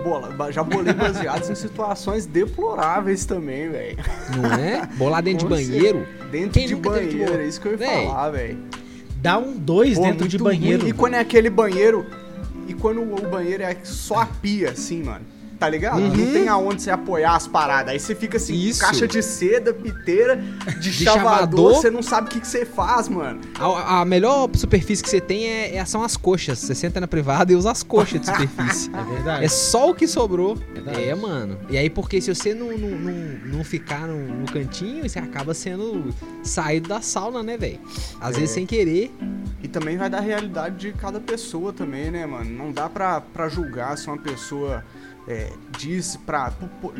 Já 0.51 0.61
bolei 0.61 0.93
baseados 0.93 1.49
em 1.49 1.55
situações 1.55 2.25
deploráveis 2.25 3.23
também, 3.25 3.69
velho. 3.69 3.97
Não 4.35 4.51
é? 4.53 4.85
Bolar 4.97 5.23
dentro 5.23 5.47
de 5.47 5.55
banheiro. 5.55 6.05
Dentro 6.29 6.51
Quem 6.51 6.67
de 6.67 6.75
que 6.75 6.81
banheiro, 6.81 7.25
bolar? 7.25 7.39
é 7.39 7.47
isso 7.47 7.61
que 7.61 7.67
eu 7.67 7.71
ia 7.71 7.77
Véi. 7.77 8.05
falar, 8.05 8.31
velho. 8.31 8.57
Dá 9.21 9.37
um 9.37 9.55
dois 9.57 9.97
Pô, 9.97 10.03
dentro 10.03 10.27
de 10.27 10.37
banheiro. 10.37 10.81
ruim. 10.81 10.89
E 10.89 10.93
quando 10.93 11.13
é 11.13 11.19
aquele 11.19 11.49
banheiro. 11.49 12.05
E 12.67 12.73
quando 12.73 13.01
o 13.01 13.29
banheiro 13.29 13.63
é 13.63 13.77
só 13.83 14.15
a 14.19 14.25
pia, 14.25 14.71
assim, 14.71 15.03
mano. 15.03 15.25
Tá 15.61 15.69
ligado? 15.69 15.99
Uhum. 16.01 16.07
Não 16.17 16.33
tem 16.33 16.47
aonde 16.47 16.81
você 16.81 16.89
apoiar 16.89 17.35
as 17.35 17.45
paradas. 17.45 17.91
Aí 17.93 17.99
você 17.99 18.15
fica 18.15 18.37
assim, 18.37 18.55
Isso. 18.55 18.79
caixa 18.81 19.07
de 19.07 19.21
seda, 19.21 19.71
piteira, 19.71 20.35
de, 20.79 20.89
De 20.89 20.91
chavador, 20.91 21.21
chavador. 21.23 21.73
você 21.75 21.91
não 21.91 22.01
sabe 22.01 22.25
o 22.25 22.29
que, 22.31 22.39
que 22.39 22.47
você 22.47 22.65
faz, 22.65 23.07
mano. 23.07 23.39
A, 23.59 24.01
a 24.01 24.05
melhor 24.05 24.49
superfície 24.55 25.03
que 25.03 25.09
você 25.11 25.21
tem 25.21 25.45
é, 25.45 25.75
é- 25.75 25.85
são 25.85 26.01
as 26.01 26.17
coxas. 26.17 26.57
Você 26.57 26.73
senta 26.73 26.99
na 26.99 27.07
privada 27.07 27.53
e 27.53 27.55
usa 27.55 27.69
as 27.69 27.83
coxas 27.83 28.19
de 28.21 28.25
superfície. 28.25 28.89
É 28.97 29.03
verdade. 29.03 29.45
É 29.45 29.47
só 29.47 29.91
o 29.91 29.93
que 29.93 30.07
sobrou. 30.07 30.55
Verdade. 30.55 31.03
É, 31.03 31.13
mano. 31.13 31.59
E 31.69 31.77
aí, 31.77 31.91
porque 31.91 32.19
se 32.19 32.33
você 32.33 32.55
não, 32.55 32.75
não, 32.75 32.89
não, 32.89 33.57
não 33.57 33.63
ficar 33.63 34.07
no, 34.07 34.17
no 34.39 34.51
cantinho, 34.51 35.07
você 35.07 35.19
acaba 35.19 35.53
sendo 35.53 36.11
saído 36.43 36.89
da 36.89 37.01
sauna, 37.01 37.43
né, 37.43 37.55
velho? 37.55 37.79
Às 38.19 38.35
É. 38.35 38.39
vezes 38.39 38.55
sem 38.55 38.65
querer. 38.65 39.13
E 39.63 39.67
também 39.67 39.97
vai 39.97 40.09
da 40.09 40.19
realidade 40.19 40.77
de 40.77 40.93
cada 40.93 41.19
pessoa 41.19 41.71
também, 41.71 42.09
né, 42.09 42.25
mano? 42.25 42.49
Não 42.49 42.71
dá 42.71 42.89
pra, 42.89 43.21
pra 43.21 43.47
julgar 43.47 43.97
se 43.97 44.07
uma 44.07 44.17
pessoa 44.17 44.83
é, 45.27 45.51
diz 45.77 46.15
pra. 46.15 46.51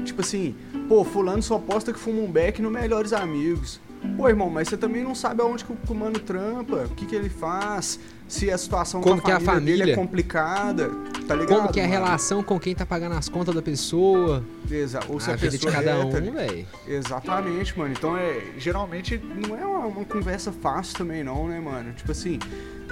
Tipo 0.06 0.22
assim, 0.22 0.56
pô, 0.88 1.04
fulano 1.04 1.42
só 1.42 1.58
posta 1.58 1.92
que 1.92 2.00
fuma 2.00 2.22
um 2.22 2.32
beck 2.32 2.62
no 2.62 2.70
Melhores 2.70 3.14
Amigos. 3.14 3.80
Pô, 4.18 4.28
irmão, 4.28 4.50
mas 4.50 4.68
você 4.68 4.78
também 4.78 5.04
não 5.04 5.14
sabe 5.14 5.42
aonde 5.42 5.64
que 5.64 5.72
o 5.72 5.96
mano 5.96 6.20
trampa, 6.20 6.86
o 6.86 6.96
que, 6.96 7.06
que 7.06 7.16
ele 7.16 7.30
faz, 7.30 8.00
se 8.32 8.50
a 8.50 8.58
situação 8.58 9.02
Como 9.02 9.18
com 9.18 9.26
que 9.26 9.32
é 9.32 9.34
a 9.34 9.38
a 9.38 9.40
família, 9.42 9.66
dele 9.66 9.92
é 9.92 9.96
família? 9.96 9.96
complicada, 9.96 10.90
tá 11.28 11.36
ligado? 11.36 11.58
Como 11.58 11.72
que 11.74 11.80
é 11.80 11.86
a 11.86 11.88
mano? 11.90 12.00
relação 12.06 12.42
com 12.42 12.60
quem 12.60 12.74
tá 12.74 12.86
pagando 12.86 13.16
as 13.16 13.28
contas 13.28 13.54
da 13.54 13.62
pessoa. 13.62 14.44
Exa- 14.70 15.02
Ou 15.10 15.20
se 15.20 15.30
a 15.30 15.34
a, 15.34 15.36
vida 15.36 15.58
de 15.58 15.66
pessoa 15.66 15.74
cada 15.84 15.92
é, 15.98 16.04
um, 16.06 16.10
velho. 16.10 16.66
Exatamente, 16.88 17.78
mano. 17.78 17.94
Então 17.96 18.16
é. 18.18 18.42
Geralmente 18.58 19.18
não 19.48 19.58
é 19.58 19.66
uma, 19.66 19.86
uma 19.88 20.06
conversa 20.06 20.52
fácil 20.52 20.98
também, 20.98 21.24
não, 21.24 21.48
né, 21.48 21.60
mano? 21.60 21.92
Tipo 21.94 22.12
assim, 22.12 22.40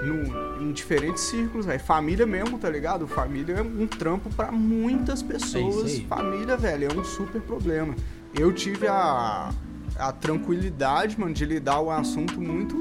no- 0.03 0.62
em 0.62 0.72
diferentes 0.74 1.24
círculos, 1.24 1.65
velho. 1.65 1.79
Família 1.79 2.25
mesmo, 2.25 2.58
tá 2.60 2.69
ligado? 2.69 3.08
Família 3.08 3.55
é 3.55 3.62
um 3.62 3.88
trampo 3.88 4.29
pra 4.36 4.51
muitas 4.51 5.22
pessoas. 5.24 5.86
aí. 5.86 6.05
Família, 6.08 6.58
velho, 6.58 6.89
é 6.91 7.00
um 7.00 7.03
super 7.03 7.41
problema. 7.41 7.96
Eu 8.38 8.51
tive 8.53 8.88
a. 8.88 9.51
A 10.00 10.12
tranquilidade, 10.12 11.20
mano, 11.20 11.34
de 11.34 11.46
lidar 11.46 11.79
o 11.82 11.91
assunto 11.91 12.39
muito, 12.39 12.75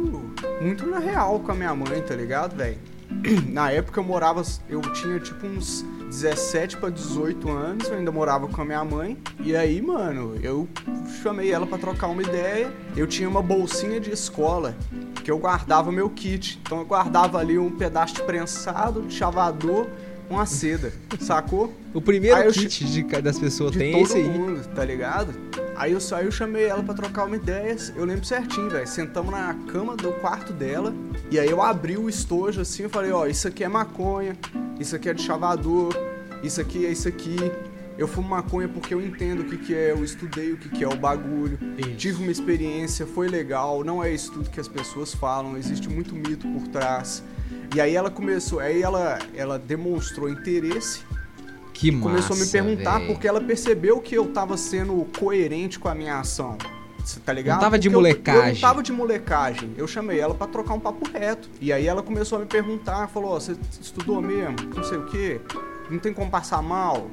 muito 0.62 0.86
na 0.86 0.98
real 0.98 1.40
com 1.40 1.50
a 1.52 1.54
minha 1.54 1.74
mãe, 1.74 2.00
tá 2.00 2.14
ligado, 2.14 2.56
velho? 2.56 2.78
Na 3.50 3.70
época 3.72 4.00
eu 4.00 4.04
morava, 4.04 4.42
eu 4.68 4.80
tinha 4.92 5.18
tipo 5.18 5.46
uns 5.46 5.82
17 6.08 6.76
pra 6.76 6.90
18 6.90 7.48
anos, 7.50 7.88
eu 7.88 7.96
ainda 7.96 8.12
morava 8.12 8.46
com 8.46 8.60
a 8.60 8.64
minha 8.64 8.84
mãe. 8.84 9.16
E 9.40 9.56
aí, 9.56 9.80
mano, 9.80 10.38
eu 10.42 10.68
chamei 11.22 11.50
ela 11.50 11.66
pra 11.66 11.78
trocar 11.78 12.06
uma 12.08 12.22
ideia. 12.22 12.70
Eu 12.96 13.06
tinha 13.06 13.28
uma 13.28 13.40
bolsinha 13.42 13.98
de 13.98 14.10
escola 14.10 14.76
que 15.24 15.30
eu 15.30 15.38
guardava 15.38 15.90
meu 15.90 16.08
kit. 16.10 16.60
Então 16.62 16.78
eu 16.78 16.84
guardava 16.84 17.38
ali 17.38 17.58
um 17.58 17.70
pedaço 17.70 18.14
de 18.14 18.22
prensado, 18.22 19.02
de 19.02 19.14
chavador, 19.14 19.86
uma 20.28 20.44
seda, 20.46 20.92
sacou? 21.20 21.72
O 21.94 22.02
primeiro 22.02 22.36
Aí 22.36 22.52
kit 22.52 22.84
de 22.84 23.02
ca- 23.04 23.20
das 23.20 23.38
pessoas 23.38 23.72
de 23.72 23.78
tem 23.78 23.92
todo 23.92 24.02
esse 24.04 24.18
aí. 24.18 24.28
mundo, 24.28 24.62
tá 24.74 24.84
ligado? 24.84 25.32
Aí 25.78 25.92
eu 25.92 26.00
saí, 26.00 26.24
eu 26.24 26.32
chamei 26.32 26.64
ela 26.64 26.82
pra 26.82 26.92
trocar 26.92 27.24
uma 27.24 27.36
ideia. 27.36 27.76
Eu 27.94 28.04
lembro 28.04 28.24
certinho, 28.24 28.68
velho. 28.68 28.86
Sentamos 28.86 29.30
na 29.30 29.54
cama 29.70 29.94
do 29.96 30.12
quarto 30.14 30.52
dela. 30.52 30.92
E 31.30 31.38
aí 31.38 31.48
eu 31.48 31.62
abri 31.62 31.96
o 31.96 32.08
estojo 32.08 32.60
assim, 32.60 32.82
eu 32.82 32.90
falei, 32.90 33.12
ó, 33.12 33.26
isso 33.26 33.46
aqui 33.46 33.62
é 33.62 33.68
maconha, 33.68 34.36
isso 34.80 34.96
aqui 34.96 35.08
é 35.08 35.14
de 35.14 35.22
chavador, 35.22 35.94
isso 36.42 36.60
aqui 36.60 36.84
é 36.84 36.90
isso 36.90 37.06
aqui. 37.06 37.36
Eu 37.96 38.08
fumo 38.08 38.28
maconha 38.28 38.68
porque 38.68 38.92
eu 38.92 39.00
entendo 39.00 39.40
o 39.40 39.44
que, 39.44 39.56
que 39.56 39.74
é, 39.74 39.92
eu 39.92 40.04
estudei 40.04 40.52
o 40.52 40.56
que, 40.56 40.68
que 40.68 40.82
é 40.82 40.88
o 40.88 40.96
bagulho. 40.96 41.56
Isso. 41.78 41.96
Tive 41.96 42.22
uma 42.22 42.32
experiência, 42.32 43.06
foi 43.06 43.28
legal. 43.28 43.84
Não 43.84 44.02
é 44.02 44.12
isso 44.12 44.32
tudo 44.32 44.50
que 44.50 44.58
as 44.58 44.68
pessoas 44.68 45.14
falam, 45.14 45.56
existe 45.56 45.88
muito 45.88 46.12
mito 46.12 46.46
por 46.48 46.66
trás. 46.68 47.22
E 47.72 47.80
aí 47.80 47.94
ela 47.94 48.10
começou, 48.10 48.58
aí 48.58 48.82
ela, 48.82 49.18
ela 49.32 49.58
demonstrou 49.58 50.28
interesse 50.28 51.04
Que 51.78 51.90
massa, 51.92 52.28
começou 52.28 52.36
a 52.36 52.38
me 52.38 52.50
perguntar 52.76 53.00
porque 53.06 53.28
ela 53.28 53.40
percebeu 53.40 54.00
que 54.00 54.14
eu 54.14 54.26
tava 54.32 54.56
sendo 54.56 55.06
coerente 55.18 55.78
com 55.78 55.88
a 55.88 55.94
minha 55.94 56.18
ação. 56.18 56.58
Cê 57.04 57.20
tá 57.20 57.32
ligado? 57.32 57.54
Não 57.56 57.60
tava 57.62 57.78
de 57.78 57.88
Porque 57.88 57.96
eu- 57.96 58.00
Eu, 58.00 58.14
molecagem. 58.14 58.52
não 58.54 58.60
tava 58.68 58.82
de 58.82 58.92
molecagem. 58.92 59.70
Eu 59.76 59.86
chamei 59.86 60.18
ela 60.18 60.34
pra 60.34 60.46
trocar 60.46 60.74
um 60.74 60.80
papo 60.80 61.08
reto. 61.10 61.48
E 61.60 61.72
aí 61.72 61.86
ela 61.86 62.02
começou 62.02 62.36
a 62.36 62.40
me 62.40 62.46
perguntar, 62.46 63.06
falou, 63.08 63.30
ó, 63.30 63.40
você 63.40 63.56
estudou 63.80 64.20
mesmo? 64.20 64.56
Não 64.74 64.82
sei 64.82 64.98
o 64.98 65.06
quê. 65.06 65.40
Não 65.88 65.98
tem 65.98 66.12
como 66.12 66.30
passar 66.30 66.60
mal. 66.62 67.08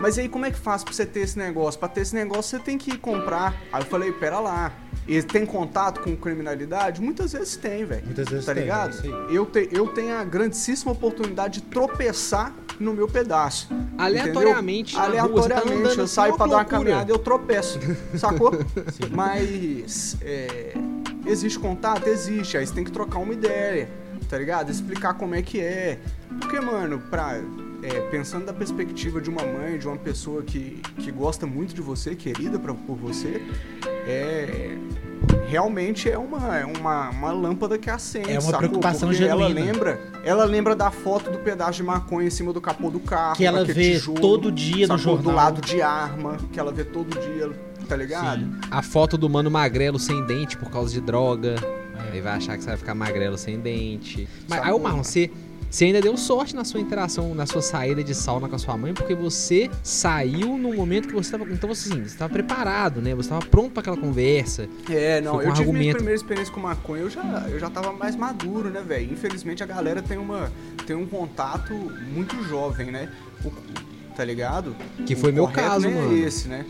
Mas 0.00 0.18
aí 0.18 0.28
como 0.28 0.46
é 0.46 0.50
que 0.50 0.58
faz 0.58 0.82
pra 0.82 0.92
você 0.92 1.04
ter 1.06 1.20
esse 1.20 1.38
negócio? 1.38 1.78
Pra 1.78 1.88
ter 1.88 2.00
esse 2.00 2.14
negócio 2.14 2.56
você 2.58 2.64
tem 2.64 2.78
que 2.78 2.92
ir 2.92 2.98
comprar. 2.98 3.54
Aí 3.72 3.82
eu 3.82 3.86
falei, 3.86 4.10
pera 4.12 4.40
lá. 4.40 4.72
E 5.06 5.20
tem 5.22 5.44
contato 5.44 6.00
com 6.02 6.16
criminalidade? 6.16 7.00
Muitas 7.00 7.32
vezes 7.32 7.56
tem, 7.56 7.84
velho. 7.84 8.04
Muitas 8.04 8.28
vezes 8.28 8.44
Tá 8.46 8.54
tem, 8.54 8.62
ligado? 8.62 8.90
é 8.90 8.94
isso 8.94 9.02
aí. 9.06 9.34
Eu, 9.34 9.44
te- 9.46 9.68
eu 9.72 9.88
tenho 9.88 10.16
a 10.16 10.22
grandíssima 10.24 10.92
oportunidade 10.92 11.60
de 11.60 11.66
tropeçar 11.66 12.54
no 12.78 12.94
meu 12.94 13.08
pedaço. 13.08 13.68
Aleatoriamente, 13.98 14.94
na 14.96 15.02
rua, 15.02 15.10
você 15.10 15.16
tá 15.16 15.24
Aleatoriamente, 15.56 15.72
andando 15.86 15.98
eu 15.98 16.04
assim, 16.04 16.14
saio 16.14 16.36
pra 16.36 16.46
dar 16.46 16.56
uma 16.56 16.64
caminhada 16.64 17.10
e 17.10 17.14
eu 17.14 17.18
tropeço, 17.18 17.78
sacou? 18.16 18.52
Mas 19.10 20.16
é, 20.22 20.74
existe 21.26 21.58
contato? 21.58 22.06
Existe. 22.06 22.56
Aí 22.56 22.66
você 22.66 22.72
tem 22.74 22.84
que 22.84 22.92
trocar 22.92 23.18
uma 23.18 23.32
ideia, 23.32 23.88
tá 24.28 24.38
ligado? 24.38 24.70
Explicar 24.70 25.14
como 25.14 25.34
é 25.34 25.42
que 25.42 25.60
é. 25.60 25.98
Porque, 26.40 26.58
mano, 26.60 27.00
pra, 27.10 27.40
é, 27.82 28.00
pensando 28.10 28.46
da 28.46 28.52
perspectiva 28.52 29.20
de 29.20 29.30
uma 29.30 29.42
mãe, 29.42 29.78
de 29.78 29.86
uma 29.86 29.96
pessoa 29.96 30.42
que, 30.42 30.80
que 30.98 31.10
gosta 31.10 31.46
muito 31.46 31.74
de 31.74 31.80
você, 31.80 32.14
querida 32.14 32.58
pra, 32.58 32.74
por 32.74 32.96
você, 32.96 33.42
é. 34.06 34.76
Realmente 35.48 36.08
é 36.08 36.16
uma, 36.16 36.56
é 36.58 36.64
uma, 36.64 37.10
uma 37.10 37.32
lâmpada 37.32 37.76
que 37.76 37.90
acende, 37.90 38.30
É 38.30 38.34
uma 38.34 38.42
sacou? 38.42 38.58
preocupação 38.60 39.08
Porque 39.08 39.22
ela 39.24 39.48
genuína. 39.48 39.72
lembra, 39.72 40.00
ela 40.24 40.44
lembra 40.44 40.74
da 40.74 40.90
foto 40.90 41.30
do 41.30 41.38
pedaço 41.38 41.74
de 41.74 41.82
maconha 41.82 42.26
em 42.28 42.30
cima 42.30 42.52
do 42.52 42.60
capô 42.60 42.88
do 42.90 43.00
carro, 43.00 43.36
Que 43.36 43.44
ela 43.44 43.64
vê 43.64 43.92
tijolo, 43.92 44.20
todo 44.20 44.50
dia 44.50 44.86
no 44.86 44.96
sacou? 44.98 45.16
jornal. 45.16 45.22
Do 45.22 45.36
lado 45.36 45.60
de 45.60 45.82
arma, 45.82 46.36
que 46.52 46.58
ela 46.58 46.72
vê 46.72 46.84
todo 46.84 47.10
dia, 47.20 47.50
tá 47.86 47.96
ligado? 47.96 48.40
Sim. 48.40 48.50
A 48.70 48.80
foto 48.82 49.18
do 49.18 49.28
mano 49.28 49.50
magrelo 49.50 49.98
sem 49.98 50.24
dente 50.26 50.56
por 50.56 50.70
causa 50.70 50.92
de 50.92 51.00
droga. 51.00 51.56
Aí 52.12 52.20
vai 52.20 52.34
achar 52.36 52.56
que 52.56 52.62
você 52.62 52.68
vai 52.70 52.78
ficar 52.78 52.94
magrelo 52.94 53.36
sem 53.36 53.58
dente. 53.60 54.26
Mas 54.48 54.62
aí, 54.62 54.72
ô 54.72 54.78
Marlon, 54.78 55.02
você, 55.04 55.30
você 55.70 55.84
ainda 55.84 56.00
deu 56.00 56.16
sorte 56.16 56.54
na 56.56 56.64
sua 56.64 56.80
interação, 56.80 57.32
na 57.34 57.46
sua 57.46 57.62
saída 57.62 58.02
de 58.02 58.12
sauna 58.14 58.48
com 58.48 58.56
a 58.56 58.58
sua 58.58 58.76
mãe, 58.76 58.92
porque 58.92 59.14
você 59.14 59.70
saiu 59.84 60.58
no 60.58 60.74
momento 60.74 61.06
que 61.08 61.14
você 61.14 61.30
tava. 61.30 61.44
Então, 61.52 61.70
assim, 61.70 61.90
você 61.90 62.00
estava 62.06 62.32
preparado, 62.32 63.00
né? 63.00 63.14
Você 63.14 63.28
estava 63.28 63.44
pronto 63.46 63.70
para 63.70 63.80
aquela 63.82 63.96
conversa. 63.96 64.68
É, 64.90 65.20
não, 65.20 65.34
eu 65.40 65.52
tive 65.52 65.52
minha 65.52 65.60
argumento. 65.70 65.94
primeira 65.96 66.16
experiência 66.16 66.52
com 66.52 66.60
maconha, 66.60 67.02
eu 67.02 67.10
já, 67.10 67.22
eu 67.48 67.58
já 67.60 67.70
tava 67.70 67.92
mais 67.92 68.16
maduro, 68.16 68.68
né, 68.68 68.82
velho? 68.82 69.12
Infelizmente 69.12 69.62
a 69.62 69.66
galera 69.66 70.02
tem, 70.02 70.18
uma, 70.18 70.50
tem 70.86 70.96
um 70.96 71.06
contato 71.06 71.72
muito 72.12 72.42
jovem, 72.48 72.90
né? 72.90 73.08
O- 73.44 73.50
tá 74.16 74.24
ligado? 74.24 74.74
Que 75.06 75.14
O 75.14 75.16
foi 75.16 75.30
meu 75.32 75.44
correto 75.44 75.68
caso, 75.68 75.86
nem 75.86 75.94
mano. 75.94 76.12
É 76.16 76.18
esse, 76.18 76.48
né? 76.48 76.66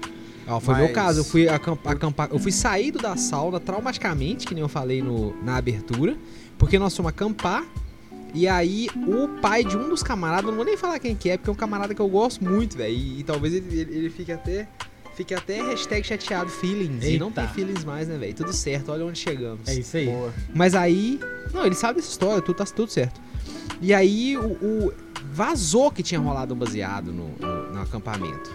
Ó, 0.47 0.61
foi 0.61 0.75
Mas- 0.75 0.85
meu 0.85 0.93
caso. 0.93 1.21
Eu 1.21 1.25
fui 1.25 1.49
acampar, 1.49 1.93
acampar- 1.95 2.29
eu 2.31 2.39
fui 2.39 2.53
saído 2.53 2.99
da 2.99 3.17
sauna 3.17 3.59
traumaticamente, 3.59 4.47
que 4.47 4.55
nem 4.55 4.63
eu 4.63 4.69
falei 4.69 5.01
no, 5.03 5.35
na 5.43 5.57
abertura, 5.57 6.17
porque 6.59 6.79
nós 6.79 6.95
fomos 6.97 7.11
acampar. 7.11 7.65
E 8.35 8.47
aí, 8.49 8.89
o 9.07 9.29
pai 9.41 9.65
de 9.65 9.77
um 9.77 9.89
dos 9.89 10.03
camaradas, 10.03 10.47
não 10.47 10.55
vou 10.57 10.65
nem 10.65 10.77
falar 10.77 10.99
quem 10.99 11.15
que 11.15 11.29
é, 11.31 11.37
porque 11.37 11.51
é 11.51 11.53
um 11.53 11.57
camarada 11.57 11.95
que 11.95 12.01
eu 12.01 12.09
gosto 12.09 12.45
muito, 12.45 12.77
velho. 12.77 12.95
E, 12.95 13.21
e 13.21 13.23
talvez 13.25 13.55
ele, 13.55 13.81
ele, 13.81 13.97
ele 13.97 14.11
fique 14.11 14.31
até 14.33 14.69
Fiquei 15.17 15.37
até 15.37 15.61
hashtag 15.61 16.07
chateado 16.07 16.49
feelings. 16.49 17.05
E 17.05 17.19
não 17.19 17.27
Eita. 17.29 17.43
tem 17.43 17.51
feelings 17.51 17.85
mais, 17.85 18.09
né, 18.09 18.17
velho? 18.17 18.33
Tudo 18.33 18.53
certo, 18.55 18.91
olha 18.91 19.05
onde 19.05 19.19
chegamos. 19.19 19.69
É 19.69 19.75
isso 19.75 19.97
aí. 19.97 20.07
Boa. 20.07 20.33
Mas 20.55 20.75
aí. 20.75 21.21
Não, 21.53 21.67
ele 21.67 21.75
sabe 21.75 21.97
dessa 21.97 22.09
história, 22.11 22.41
tudo 22.41 22.57
tá 22.57 22.65
tudo 22.65 22.91
certo. 22.91 23.21
E 23.83 23.93
aí 23.93 24.39
o, 24.39 24.53
o- 24.53 24.93
vazou 25.33 25.91
que 25.91 26.03
tinha 26.03 26.19
rolado 26.21 26.55
um 26.55 26.57
baseado 26.57 27.13
no, 27.13 27.29
no- 27.39 27.73
no 27.75 27.81
acampamento. 27.83 28.51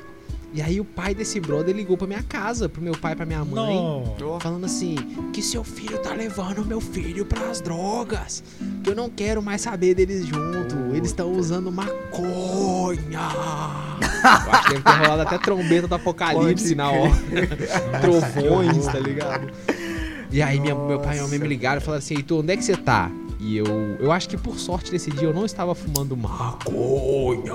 E 0.55 0.61
aí 0.61 0.79
o 0.79 0.85
pai 0.85 1.13
desse 1.13 1.37
brother 1.37 1.75
ligou 1.75 1.97
pra 1.97 2.07
minha 2.07 2.23
casa, 2.23 2.69
pro 2.69 2.81
meu 2.81 2.93
pai 2.95 3.11
e 3.11 3.15
pra 3.17 3.25
minha 3.25 3.43
mãe. 3.43 3.75
Não. 3.75 4.39
Falando 4.39 4.65
assim, 4.65 4.95
que 5.33 5.41
seu 5.41 5.65
filho 5.65 5.97
tá 5.99 6.13
levando 6.13 6.63
meu 6.65 6.79
filho 6.79 7.25
pras 7.25 7.59
drogas. 7.59 8.41
Que 8.81 8.89
eu 8.91 8.95
não 8.95 9.09
quero 9.09 9.43
mais 9.43 9.59
saber 9.61 9.95
deles 9.95 10.25
junto. 10.25 10.77
Eles 10.95 11.07
estão 11.09 11.29
usando 11.33 11.69
maconha. 11.69 13.19
eu 14.23 14.51
acho 14.53 14.63
que 14.63 14.69
deve 14.69 14.81
ter 14.83 14.91
rolado 14.97 15.21
até 15.23 15.37
trombeta 15.37 15.87
do 15.89 15.95
apocalipse 15.95 16.73
Pode 16.73 16.75
na 16.75 16.89
hora. 16.89 17.11
Trovões, 18.01 18.85
tá 18.85 18.99
ligado? 18.99 19.51
E 20.31 20.41
aí 20.41 20.57
minha- 20.59 20.73
meu 20.75 20.99
pai 21.01 21.15
e 21.15 21.19
minha 21.19 21.27
mãe 21.27 21.39
me 21.39 21.47
ligaram 21.49 21.81
e 21.81 21.83
falaram 21.83 21.99
assim, 21.99 22.15
Heitor, 22.15 22.39
onde 22.39 22.53
é 22.53 22.57
que 22.57 22.63
você 22.63 22.77
tá? 22.77 23.11
E 23.47 23.58
eu, 23.58 23.65
eu 23.99 24.12
acho 24.12 24.27
que 24.27 24.36
por 24.36 24.58
sorte 24.58 24.91
nesse 24.91 25.12
dia 25.12 25.27
eu 25.27 25.34
não 25.34 25.45
estava 25.45 25.75
fumando 25.75 26.17
maconha. 26.17 27.53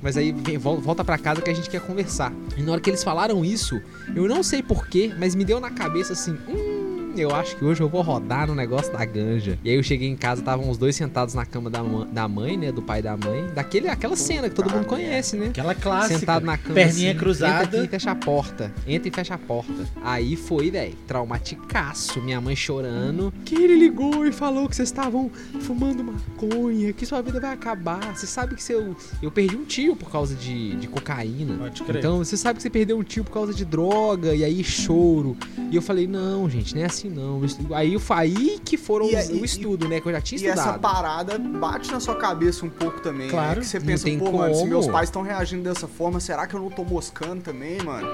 Mas 0.00 0.16
aí 0.16 0.30
vem, 0.30 0.56
vol- 0.56 0.80
volta 0.80 1.02
pra 1.04 1.18
casa 1.18 1.40
que 1.42 1.50
a 1.50 1.54
gente 1.54 1.68
quer 1.68 1.80
conversar. 1.80 2.32
E 2.56 2.62
na 2.62 2.70
hora 2.70 2.80
que 2.80 2.88
eles 2.88 3.02
falaram 3.02 3.44
isso, 3.44 3.80
eu 4.14 4.28
não 4.28 4.40
sei 4.44 4.62
porquê, 4.62 5.12
mas 5.18 5.34
me 5.34 5.44
deu 5.44 5.58
na 5.58 5.70
cabeça 5.70 6.12
assim, 6.12 6.38
hum, 6.48 6.75
eu 7.20 7.34
acho 7.34 7.56
que 7.56 7.64
hoje 7.64 7.80
eu 7.80 7.88
vou 7.88 8.02
rodar 8.02 8.46
no 8.46 8.54
negócio 8.54 8.92
da 8.92 9.04
ganja. 9.04 9.58
E 9.64 9.70
aí 9.70 9.76
eu 9.76 9.82
cheguei 9.82 10.08
em 10.08 10.16
casa, 10.16 10.40
estavam 10.40 10.70
os 10.70 10.78
dois 10.78 10.96
sentados 10.96 11.34
na 11.34 11.44
cama 11.44 11.70
da, 11.70 11.82
da 11.82 12.28
mãe, 12.28 12.56
né, 12.56 12.72
do 12.72 12.82
pai 12.82 13.00
e 13.00 13.02
da 13.02 13.16
mãe. 13.16 13.46
Daquele, 13.54 13.88
aquela 13.88 14.16
cena 14.16 14.48
que 14.48 14.54
todo 14.54 14.70
mundo 14.70 14.86
conhece, 14.86 15.36
né? 15.36 15.48
Aquela 15.48 15.74
clássica. 15.74 16.18
Sentado 16.18 16.44
na 16.44 16.56
cama. 16.56 16.74
Perninha 16.74 17.10
assim, 17.10 17.18
cruzada. 17.18 17.64
Entra 17.64 17.78
aqui 17.78 17.86
e 17.86 17.90
fecha 17.90 18.10
a 18.10 18.14
porta. 18.14 18.72
Entra 18.86 19.08
e 19.08 19.10
fecha 19.10 19.34
a 19.34 19.38
porta. 19.38 19.86
Aí 20.02 20.36
foi, 20.36 20.70
velho. 20.70 20.94
Traumaticaço. 21.06 22.20
Minha 22.22 22.40
mãe 22.40 22.56
chorando. 22.56 23.32
Que 23.44 23.54
ele 23.54 23.76
ligou 23.76 24.26
e 24.26 24.32
falou 24.32 24.68
que 24.68 24.76
vocês 24.76 24.88
estavam 24.88 25.30
fumando 25.60 26.04
maconha. 26.04 26.92
Que 26.92 27.06
sua 27.06 27.22
vida 27.22 27.40
vai 27.40 27.52
acabar. 27.52 28.16
Você 28.16 28.26
sabe 28.26 28.54
que 28.54 28.62
seu. 28.62 28.96
Eu 29.22 29.30
perdi 29.30 29.56
um 29.56 29.64
tio 29.64 29.96
por 29.96 30.10
causa 30.10 30.34
de, 30.34 30.76
de 30.76 30.88
cocaína. 30.88 31.56
Pode 31.56 31.82
crer. 31.82 31.98
Então 31.98 32.18
você 32.18 32.36
sabe 32.36 32.56
que 32.56 32.62
você 32.62 32.70
perdeu 32.70 32.98
um 32.98 33.02
tio 33.02 33.24
por 33.24 33.32
causa 33.32 33.54
de 33.54 33.64
droga. 33.64 34.34
E 34.34 34.44
aí 34.44 34.62
choro. 34.62 35.36
E 35.70 35.76
eu 35.76 35.82
falei, 35.82 36.06
não, 36.06 36.48
gente, 36.48 36.74
não 36.74 36.82
é 36.82 36.86
assim 36.86 37.05
não. 37.08 37.40
Aí, 37.74 37.96
aí 38.10 38.60
que 38.64 38.76
foram 38.76 39.06
E 39.06 39.16
os- 39.16 39.30
aí- 39.30 39.40
o 39.40 39.44
estudo, 39.44 39.88
né? 39.88 40.00
Que 40.00 40.08
eu 40.08 40.12
já 40.12 40.20
tinha 40.20 40.40
E 40.40 40.46
essa 40.46 40.60
estudado. 40.60 40.80
parada 40.80 41.38
bate 41.38 41.90
na 41.90 42.00
sua 42.00 42.14
cabeça 42.16 42.64
um 42.66 42.70
pouco 42.70 43.00
também. 43.00 43.28
Claro, 43.28 43.56
né? 43.56 43.60
Que 43.60 43.66
você 43.66 43.80
pensa, 43.80 44.08
pô, 44.18 44.32
mano, 44.32 44.54
se 44.54 44.60
como. 44.60 44.70
meus 44.70 44.86
pais 44.86 45.08
estão 45.08 45.22
reagindo 45.22 45.62
dessa 45.62 45.86
forma, 45.88 46.20
será 46.20 46.46
que 46.46 46.54
eu 46.54 46.60
não 46.60 46.70
tô 46.70 46.84
moscando 46.84 47.42
também, 47.42 47.82
mano? 47.82 48.06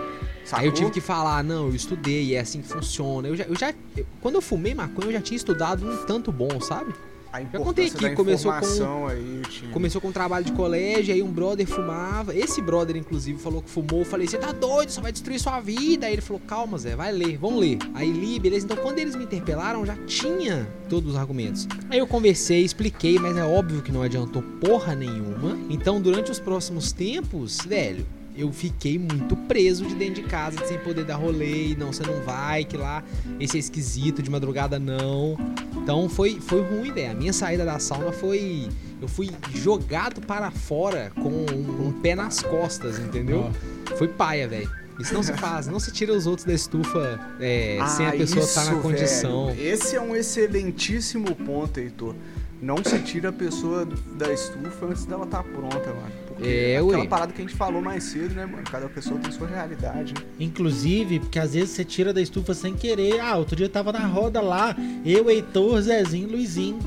Sacou? 0.44 0.60
Aí 0.60 0.66
eu 0.66 0.72
tive 0.72 0.90
que 0.90 1.00
falar, 1.00 1.42
não, 1.44 1.66
eu 1.68 1.74
estudei, 1.74 2.34
é 2.34 2.40
assim 2.40 2.60
que 2.60 2.68
funciona. 2.68 3.28
Eu 3.28 3.36
já, 3.36 3.44
eu 3.44 3.56
já 3.56 3.72
eu- 3.96 4.04
quando 4.20 4.34
eu 4.36 4.42
fumei 4.42 4.74
maconha, 4.74 5.08
eu 5.08 5.12
já 5.12 5.20
tinha 5.20 5.36
estudado 5.36 5.88
um 5.88 6.04
tanto 6.04 6.32
bom, 6.32 6.60
sabe? 6.60 6.92
A 7.32 7.40
contei 7.40 7.60
importância 7.86 7.94
aqui, 7.96 8.08
da 8.10 8.14
começou 8.14 8.52
com- 8.52 9.06
aí, 9.06 9.42
tinha. 9.48 9.70
Começou 9.70 10.00
com 10.02 10.08
um 10.08 10.12
trabalho 10.12 10.44
de 10.44 10.52
colégio, 10.52 11.14
aí 11.14 11.22
um 11.22 11.32
brother 11.32 11.66
fumava. 11.66 12.36
Esse 12.36 12.60
brother, 12.60 12.94
inclusive, 12.96 13.38
falou 13.38 13.62
que 13.62 13.70
fumou. 13.70 14.00
Eu 14.00 14.04
falei, 14.04 14.26
você 14.26 14.36
tá 14.36 14.52
doido, 14.52 14.90
só 14.90 15.00
vai 15.00 15.10
destruir 15.12 15.40
sua 15.40 15.58
vida. 15.58 16.06
Aí 16.06 16.12
ele 16.12 16.20
falou, 16.20 16.42
calma, 16.46 16.76
Zé, 16.76 16.94
vai 16.94 17.10
ler, 17.10 17.38
vamos 17.38 17.58
ler. 17.60 17.78
Aí 17.94 18.12
li, 18.12 18.38
beleza. 18.38 18.66
Então, 18.66 18.76
quando 18.76 18.98
eles 18.98 19.16
me 19.16 19.24
interpelaram, 19.24 19.86
já 19.86 19.96
tinha 20.06 20.68
todos 20.90 21.12
os 21.12 21.16
argumentos. 21.16 21.66
Aí 21.88 21.98
eu 21.98 22.06
conversei, 22.06 22.62
expliquei, 22.62 23.18
mas 23.18 23.34
é 23.36 23.44
óbvio 23.44 23.80
que 23.80 23.90
não 23.90 24.02
adiantou 24.02 24.42
porra 24.60 24.94
nenhuma. 24.94 25.56
Então, 25.70 26.00
durante 26.02 26.30
os 26.30 26.38
próximos 26.38 26.92
tempos, 26.92 27.58
velho. 27.66 28.06
Eu 28.34 28.50
fiquei 28.50 28.98
muito 28.98 29.36
preso 29.36 29.84
de 29.86 29.94
dentro 29.94 30.22
de 30.22 30.22
casa, 30.22 30.64
sem 30.66 30.78
poder 30.78 31.04
dar 31.04 31.16
rolê, 31.16 31.68
e 31.68 31.76
não, 31.76 31.92
você 31.92 32.02
não 32.02 32.22
vai, 32.22 32.64
que 32.64 32.76
lá 32.78 33.04
esse 33.38 33.56
é 33.58 33.60
esquisito, 33.60 34.22
de 34.22 34.30
madrugada 34.30 34.78
não. 34.78 35.36
Então 35.76 36.08
foi, 36.08 36.40
foi 36.40 36.62
ruim, 36.62 36.92
velho. 36.92 37.10
A 37.10 37.14
minha 37.14 37.32
saída 37.32 37.64
da 37.64 37.78
sauna 37.78 38.10
foi. 38.12 38.68
Eu 39.00 39.08
fui 39.08 39.28
jogado 39.54 40.20
para 40.20 40.50
fora 40.50 41.10
com 41.16 41.28
um, 41.28 41.88
um 41.88 41.92
pé 42.00 42.14
nas 42.14 42.40
costas, 42.40 42.98
entendeu? 42.98 43.50
Foi 43.98 44.08
paia, 44.08 44.48
velho. 44.48 44.70
Isso 45.00 45.12
não 45.12 45.22
se 45.22 45.32
faz, 45.32 45.66
não 45.66 45.80
se 45.80 45.90
tira 45.90 46.12
os 46.12 46.26
outros 46.26 46.46
da 46.46 46.52
estufa 46.54 47.18
é, 47.40 47.78
sem 47.88 48.06
a 48.06 48.10
Ah, 48.10 48.12
pessoa 48.12 48.44
estar 48.44 48.64
na 48.66 48.72
isso, 48.74 48.80
condição. 48.82 49.46
velho. 49.46 49.60
Esse 49.60 49.96
é 49.96 50.00
um 50.00 50.14
excelentíssimo 50.14 51.34
ponto, 51.34 51.80
Heitor. 51.80 52.14
Não 52.60 52.76
se 52.84 52.98
tira 53.00 53.30
a 53.30 53.32
pessoa 53.32 53.84
da 54.16 54.32
estufa 54.32 54.86
antes 54.86 55.04
dela 55.04 55.24
estar 55.24 55.42
pronta, 55.42 55.88
mano. 55.92 56.12
Porque 56.32 56.48
É, 56.48 56.76
aquela 56.78 56.98
ué. 57.00 57.06
parada 57.06 57.32
que 57.32 57.40
a 57.42 57.44
gente 57.44 57.56
falou 57.56 57.80
mais 57.82 58.04
cedo, 58.04 58.34
né, 58.34 58.46
mano? 58.46 58.62
Cada 58.64 58.88
pessoa 58.88 59.18
tem 59.20 59.30
sua 59.32 59.46
realidade. 59.48 60.14
né? 60.14 60.20
Inclusive, 60.40 61.20
porque 61.20 61.38
às 61.38 61.54
vezes 61.54 61.70
você 61.70 61.84
tira 61.84 62.12
da 62.12 62.20
estufa 62.20 62.54
sem 62.54 62.74
querer. 62.74 63.20
Ah, 63.20 63.36
outro 63.36 63.54
dia 63.56 63.66
eu 63.66 63.70
tava 63.70 63.92
na 63.92 64.06
roda 64.06 64.40
lá, 64.40 64.74
eu, 65.04 65.30
Heitor, 65.30 65.80
Zezinho, 65.82 66.28
Luizinho. 66.30 66.78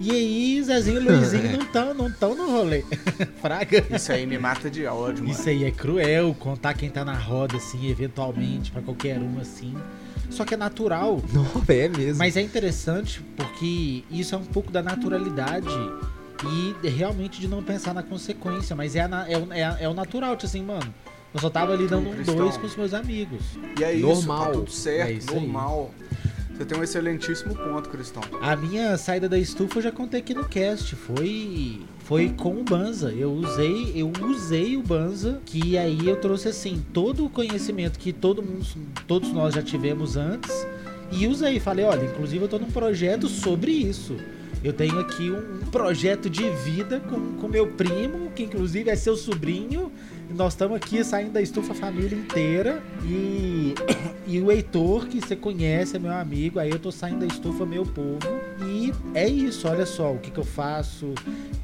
E 0.00 0.10
aí, 0.12 0.62
Zezinho 0.62 1.00
e 1.02 1.04
Luizinho 1.08 1.52
não 1.52 1.60
estão 1.62 1.92
não 1.94 2.10
tão 2.10 2.34
no 2.36 2.50
rolê. 2.50 2.84
Fraga. 3.42 3.84
Isso 3.94 4.12
aí 4.12 4.24
me 4.26 4.38
mata 4.38 4.70
de 4.70 4.86
ódio, 4.86 5.24
mano. 5.24 5.30
Isso 5.34 5.48
aí 5.48 5.64
é 5.64 5.70
cruel, 5.72 6.34
contar 6.38 6.74
quem 6.74 6.88
tá 6.88 7.04
na 7.04 7.14
roda, 7.16 7.56
assim, 7.56 7.90
eventualmente, 7.90 8.70
pra 8.70 8.80
qualquer 8.80 9.18
um, 9.18 9.40
assim. 9.40 9.74
Só 10.30 10.44
que 10.44 10.54
é 10.54 10.56
natural. 10.56 11.20
Não, 11.32 11.44
é 11.68 11.88
mesmo. 11.88 12.16
Mas 12.18 12.36
é 12.36 12.42
interessante 12.42 13.20
porque 13.36 14.04
isso 14.10 14.34
é 14.34 14.38
um 14.38 14.44
pouco 14.44 14.70
da 14.70 14.82
naturalidade 14.82 15.66
e 16.46 16.88
realmente 16.88 17.40
de 17.40 17.48
não 17.48 17.62
pensar 17.62 17.92
na 17.94 18.02
consequência. 18.02 18.74
Mas 18.76 18.94
é, 18.96 19.06
na- 19.08 19.28
é, 19.28 19.36
o- 19.38 19.52
é, 19.52 19.76
é 19.84 19.88
o 19.88 19.94
natural, 19.94 20.36
tipo 20.36 20.46
assim, 20.46 20.62
mano. 20.62 20.92
Eu 21.34 21.40
só 21.40 21.50
tava 21.50 21.72
ali 21.74 21.86
dando 21.86 22.08
um 22.08 22.12
Cristão. 22.14 22.36
dois 22.36 22.56
com 22.56 22.66
os 22.66 22.74
meus 22.76 22.94
amigos. 22.94 23.42
E 23.78 23.84
é 23.84 23.94
Normal. 23.96 24.12
isso, 24.18 24.26
tá 24.46 24.50
tudo 24.58 24.70
certo, 24.70 25.08
É 25.08 25.12
isso 25.12 25.30
aí. 25.30 25.36
normal. 25.40 25.90
Você 26.56 26.64
tem 26.64 26.76
um 26.78 26.82
excelentíssimo 26.82 27.54
ponto, 27.54 27.88
Cristão. 27.90 28.22
A 28.42 28.56
minha 28.56 28.96
saída 28.96 29.28
da 29.28 29.38
estufa 29.38 29.78
eu 29.78 29.82
já 29.82 29.92
contei 29.92 30.18
aqui 30.20 30.34
no 30.34 30.44
cast. 30.44 30.96
Foi 30.96 31.80
foi 32.00 32.30
com 32.30 32.58
o 32.58 32.64
Banza. 32.64 33.12
Eu 33.12 33.30
usei, 33.32 33.92
eu 33.94 34.10
usei 34.26 34.76
o 34.76 34.82
Banza, 34.82 35.40
que 35.44 35.76
aí 35.76 36.08
eu 36.08 36.16
trouxe 36.16 36.48
assim 36.48 36.82
todo 36.92 37.26
o 37.26 37.28
conhecimento 37.30 37.98
que 37.98 38.12
todo 38.12 38.42
mundo, 38.42 38.64
todos 39.06 39.30
nós 39.30 39.54
já 39.54 39.62
tivemos 39.62 40.16
antes 40.16 40.66
e 41.12 41.26
usei. 41.28 41.60
Falei, 41.60 41.84
olha, 41.84 42.06
inclusive 42.06 42.42
eu 42.42 42.48
tô 42.48 42.58
num 42.58 42.70
projeto 42.70 43.28
sobre 43.28 43.70
isso. 43.70 44.16
Eu 44.68 44.74
tenho 44.74 44.98
aqui 45.00 45.30
um, 45.30 45.60
projeto 45.70 46.28
de 46.28 46.50
vida 46.50 47.00
com, 47.00 47.32
com 47.36 47.48
meu 47.48 47.68
primo, 47.68 48.30
que 48.32 48.42
inclusive 48.42 48.90
é 48.90 48.96
seu 48.96 49.16
sobrinho. 49.16 49.90
Nós 50.28 50.52
estamos 50.52 50.76
aqui 50.76 51.02
saindo 51.02 51.32
da 51.32 51.40
estufa 51.40 51.72
família 51.72 52.14
inteira. 52.14 52.82
E, 53.02 53.72
e 54.28 54.38
o 54.38 54.52
Heitor, 54.52 55.06
que 55.06 55.22
você 55.22 55.34
conhece, 55.34 55.96
é 55.96 55.98
meu 55.98 56.12
amigo. 56.12 56.58
Aí 56.58 56.68
eu 56.68 56.78
tô 56.78 56.92
saindo 56.92 57.20
da 57.20 57.26
estufa, 57.26 57.64
meu 57.64 57.86
povo. 57.86 58.18
E 58.62 58.92
é 59.14 59.26
isso, 59.26 59.66
olha 59.66 59.86
só 59.86 60.12
o 60.12 60.18
que, 60.18 60.30
que 60.30 60.38
eu 60.38 60.44
faço. 60.44 61.14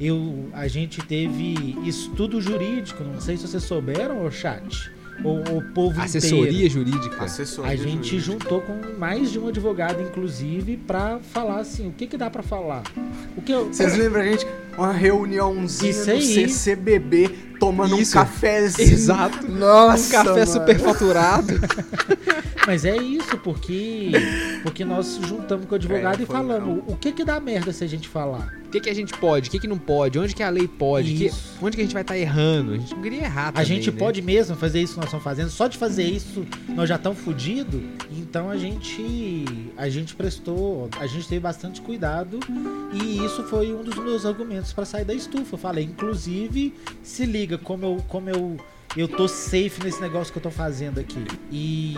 Eu, 0.01 0.49
a 0.55 0.67
gente 0.67 1.03
teve 1.03 1.77
estudo 1.87 2.41
jurídico, 2.41 3.05
não 3.05 3.21
sei 3.21 3.37
se 3.37 3.47
vocês 3.47 3.65
souberam, 3.65 4.31
chat. 4.31 4.94
Ou 5.23 5.39
o 5.59 5.63
povo 5.73 5.91
inteiro. 5.91 6.03
Assessoria 6.03 6.69
jurídica. 6.71 7.25
Assessoria 7.25 7.73
A 7.73 7.77
gente 7.77 8.09
jurídica. 8.19 8.21
juntou 8.21 8.61
com 8.61 8.99
mais 8.99 9.31
de 9.31 9.39
um 9.39 9.49
advogado, 9.49 10.03
inclusive, 10.03 10.77
pra 10.77 11.19
falar 11.33 11.59
assim, 11.61 11.89
o 11.89 11.93
que 11.93 12.07
que 12.07 12.17
dá 12.17 12.29
pra 12.29 12.43
falar? 12.43 12.83
O 13.37 13.43
que 13.43 13.53
eu... 13.53 13.67
Vocês 13.73 13.97
lembram 13.97 14.23
a 14.23 14.25
gente? 14.25 14.47
Uma 14.77 14.93
reuniãozinha 14.93 15.91
Isso 15.91 16.11
aí. 16.11 16.23
CCBB, 16.49 17.29
tomando 17.61 17.99
Isso. 18.01 18.17
um 18.19 18.21
cafezinho. 18.23 18.93
Exato. 18.93 19.49
Nossa, 19.51 20.07
um 20.09 20.11
café 20.11 20.31
mano. 20.41 20.47
superfaturado. 20.47 21.55
Mas 22.67 22.87
é 22.87 22.97
isso, 22.97 23.37
porque 23.39 24.11
porque 24.63 24.87
nós 24.87 25.21
juntamos 25.23 25.67
com 25.67 25.73
o 25.73 25.77
advogado 25.77 26.21
É, 26.21 26.23
e 26.23 26.27
falamos, 26.27 26.83
o 26.87 26.97
que 26.97 27.13
que 27.13 27.23
dá 27.23 27.39
merda 27.39 27.75
se 27.75 27.85
a 27.85 27.87
gente 27.87 28.09
falar? 28.09 28.55
O 28.67 28.71
que, 28.75 28.81
que 28.81 28.89
a 28.91 28.95
gente 28.95 29.13
pode? 29.19 29.49
O 29.49 29.53
que, 29.53 29.59
que 29.61 29.69
não 29.69 29.77
pode? 29.79 30.19
Onde 30.19 30.35
que 30.35 30.43
a 30.43 30.49
lei 30.49 30.67
pode? 30.67 31.13
Que- 31.15 31.31
onde 31.63 31.77
que 31.77 31.83
a 31.83 31.85
gente 31.85 31.93
vai 31.93 32.01
estar 32.03 32.17
errando? 32.19 32.73
A 32.73 32.77
gente 32.79 32.95
não 32.95 33.03
queria 33.03 33.21
errar 33.25 33.49
A 33.49 33.53
também, 33.53 33.67
gente 33.67 33.91
né? 33.93 33.97
pode 33.99 34.21
mesmo 34.23 34.57
fazer 34.57 34.81
isso 34.81 34.95
que 34.95 34.99
nós 34.99 35.07
estamos 35.07 35.23
fazendo? 35.23 35.51
Só 35.51 35.69
de 35.69 35.77
fazer 35.77 36.05
isso 36.05 36.45
nós 36.71 36.89
já 36.89 36.97
estamos 36.97 37.19
fodidos? 37.21 37.83
Então 38.11 38.49
a 38.49 38.57
gente 38.57 39.45
a 39.77 39.89
gente 39.91 40.15
prestou, 40.17 40.89
a 40.99 41.07
gente 41.07 41.29
teve 41.29 41.41
bastante 41.41 41.83
cuidado 41.83 42.41
e 42.95 43.23
isso 43.25 43.45
foi 43.45 43.73
um 43.75 43.83
dos 43.85 43.95
meus 43.97 44.25
argumentos 44.25 44.64
para 44.73 44.85
sair 44.85 45.05
da 45.05 45.13
estufa. 45.15 45.55
Eu 45.55 45.59
falei, 45.59 45.85
inclusive, 45.85 46.73
se 47.03 47.27
liga 47.27 47.59
como 47.59 47.85
eu 47.85 48.05
como 48.09 48.31
eu 48.31 48.57
eu 48.97 49.09
tô 49.09 49.27
safe 49.27 49.83
nesse 49.83 50.01
negócio 50.01 50.33
que 50.33 50.39
eu 50.39 50.43
tô 50.43 50.53
fazendo 50.53 51.01
aqui. 51.01 51.25
E, 51.51 51.95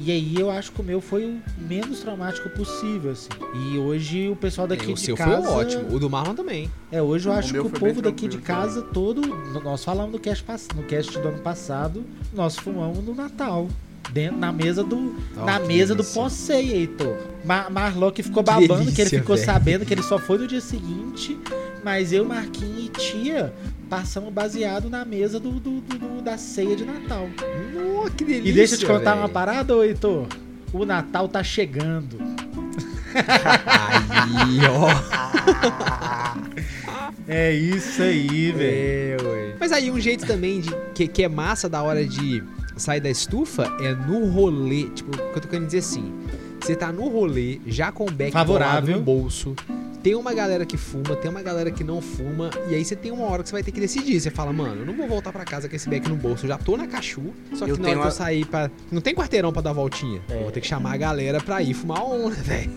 e 0.00 0.10
aí 0.10 0.34
eu 0.36 0.50
acho 0.50 0.72
que 0.72 0.80
o 0.80 0.84
meu 0.84 1.00
foi 1.00 1.24
o 1.24 1.40
menos 1.62 2.00
traumático 2.00 2.50
possível, 2.50 3.12
assim. 3.12 3.28
E 3.54 3.78
hoje 3.78 4.28
o 4.28 4.34
pessoal 4.34 4.66
É, 4.66 4.70
daqui 4.70 4.90
o 4.90 4.94
de 4.94 5.00
seu 5.00 5.16
casa... 5.16 5.46
foi 5.46 5.54
ótimo. 5.54 5.94
O 5.94 6.00
do 6.00 6.10
Marlon 6.10 6.34
também. 6.34 6.68
É, 6.90 7.00
hoje 7.00 7.28
eu 7.28 7.32
O 7.32 7.36
acho 7.36 7.52
que 7.52 7.58
o 7.60 7.70
povo 7.70 8.02
daqui 8.02 8.26
de 8.26 8.38
casa 8.38 8.82
todo. 8.82 9.20
Nós 9.62 9.84
falamos 9.84 10.10
no 10.10 10.18
cast, 10.18 10.44
no 10.74 10.82
cast 10.82 11.12
do 11.20 11.28
ano 11.28 11.38
passado, 11.38 12.04
nós 12.32 12.56
fumamos 12.56 12.98
no 13.04 13.14
Natal. 13.14 13.68
Dentro, 14.12 14.38
na 14.38 14.50
mesa 14.50 14.82
do. 14.82 15.14
Oh, 15.36 15.44
na 15.44 15.60
mesa 15.60 15.94
do 15.94 15.98
delícia. 16.02 16.20
pós-ceia, 16.20 16.74
Heitor. 16.76 17.16
Mar 17.44 17.70
Marlock 17.70 18.22
ficou 18.22 18.42
Que 18.42 18.50
babando, 18.50 18.66
que 18.68 18.72
ele 18.74 18.90
delícia, 18.96 19.20
ficou 19.20 19.36
velho. 19.36 19.46
sabendo 19.46 19.86
que 19.86 19.94
ele 19.94 20.02
só 20.02 20.18
foi 20.18 20.38
no 20.38 20.46
dia 20.48 20.60
seguinte. 20.60 21.38
Mas 21.84 22.12
eu, 22.12 22.24
Marquinhos 22.24 22.86
e 22.86 22.88
tia 22.88 23.52
passamos 23.88 24.32
baseado 24.32 24.90
na 24.90 25.04
mesa 25.04 25.38
do, 25.40 25.50
do- 25.52 25.80
do- 25.80 25.98
do- 25.98 26.22
da 26.22 26.36
ceia 26.36 26.74
de 26.76 26.84
Natal. 26.84 27.28
Nossa, 27.74 28.10
que 28.10 28.24
delícia. 28.24 28.48
E 28.48 28.52
deixa 28.52 28.74
eu 28.74 28.78
te 28.80 28.86
contar 28.86 29.10
velho. 29.12 29.22
uma 29.22 29.28
parada, 29.28 29.76
ô 29.76 29.82
Heitor. 29.84 30.26
O 30.72 30.84
Natal 30.84 31.28
tá 31.28 31.42
chegando. 31.44 32.16
Aí, 33.14 34.60
ó. 34.68 34.88
É 37.28 37.52
isso 37.52 38.02
aí, 38.02 38.50
velho. 38.50 39.28
É. 39.28 39.54
Mas 39.58 39.70
aí 39.72 39.88
um 39.90 40.00
jeito 40.00 40.26
também 40.26 40.60
de 40.60 40.70
que, 40.94 41.06
que 41.06 41.22
é 41.22 41.28
massa 41.28 41.68
da 41.68 41.80
hora 41.82 42.04
de 42.04 42.42
sair 42.80 43.00
da 43.00 43.10
estufa 43.10 43.64
é 43.80 43.94
no 43.94 44.26
rolê. 44.26 44.84
Tipo, 44.90 45.10
o 45.14 45.30
que 45.32 45.38
eu 45.38 45.42
tô 45.42 45.48
querendo 45.48 45.66
dizer 45.66 45.78
assim. 45.78 46.12
Você 46.60 46.76
tá 46.76 46.92
no 46.92 47.08
rolê, 47.08 47.58
já 47.66 47.90
com 47.90 48.04
o 48.04 48.10
beck 48.10 48.32
Favorável. 48.32 48.96
no 48.98 49.02
bolso. 49.02 49.54
Tem 50.02 50.14
uma 50.14 50.32
galera 50.32 50.64
que 50.64 50.76
fuma, 50.78 51.14
tem 51.16 51.30
uma 51.30 51.42
galera 51.42 51.70
que 51.70 51.82
não 51.84 52.00
fuma. 52.02 52.50
E 52.70 52.74
aí 52.74 52.84
você 52.84 52.94
tem 52.96 53.10
uma 53.10 53.24
hora 53.24 53.42
que 53.42 53.48
você 53.48 53.54
vai 53.54 53.62
ter 53.62 53.70
que 53.72 53.80
decidir. 53.80 54.18
Você 54.20 54.30
fala, 54.30 54.52
mano, 54.52 54.80
eu 54.82 54.86
não 54.86 54.94
vou 54.94 55.06
voltar 55.08 55.30
pra 55.32 55.44
casa 55.44 55.68
com 55.68 55.76
esse 55.76 55.88
beck 55.88 56.06
no 56.08 56.16
bolso. 56.16 56.44
Eu 56.44 56.48
já 56.48 56.58
tô 56.58 56.76
na 56.76 56.86
cachu. 56.86 57.22
Só 57.54 57.64
que 57.64 57.70
Eu 57.72 57.76
na 57.78 57.84
tenho 57.84 57.96
hora 57.98 58.08
que 58.08 58.12
eu 58.14 58.16
sair 58.16 58.44
pra. 58.46 58.70
Não 58.90 59.00
tem 59.00 59.14
quarteirão 59.14 59.52
pra 59.52 59.60
dar 59.62 59.72
voltinha. 59.72 60.20
É. 60.30 60.36
Eu 60.36 60.42
vou 60.42 60.50
ter 60.50 60.60
que 60.60 60.66
chamar 60.66 60.92
a 60.92 60.96
galera 60.98 61.40
pra 61.40 61.62
ir 61.62 61.72
fumar 61.74 62.02
onda, 62.04 62.34
velho. 62.42 62.70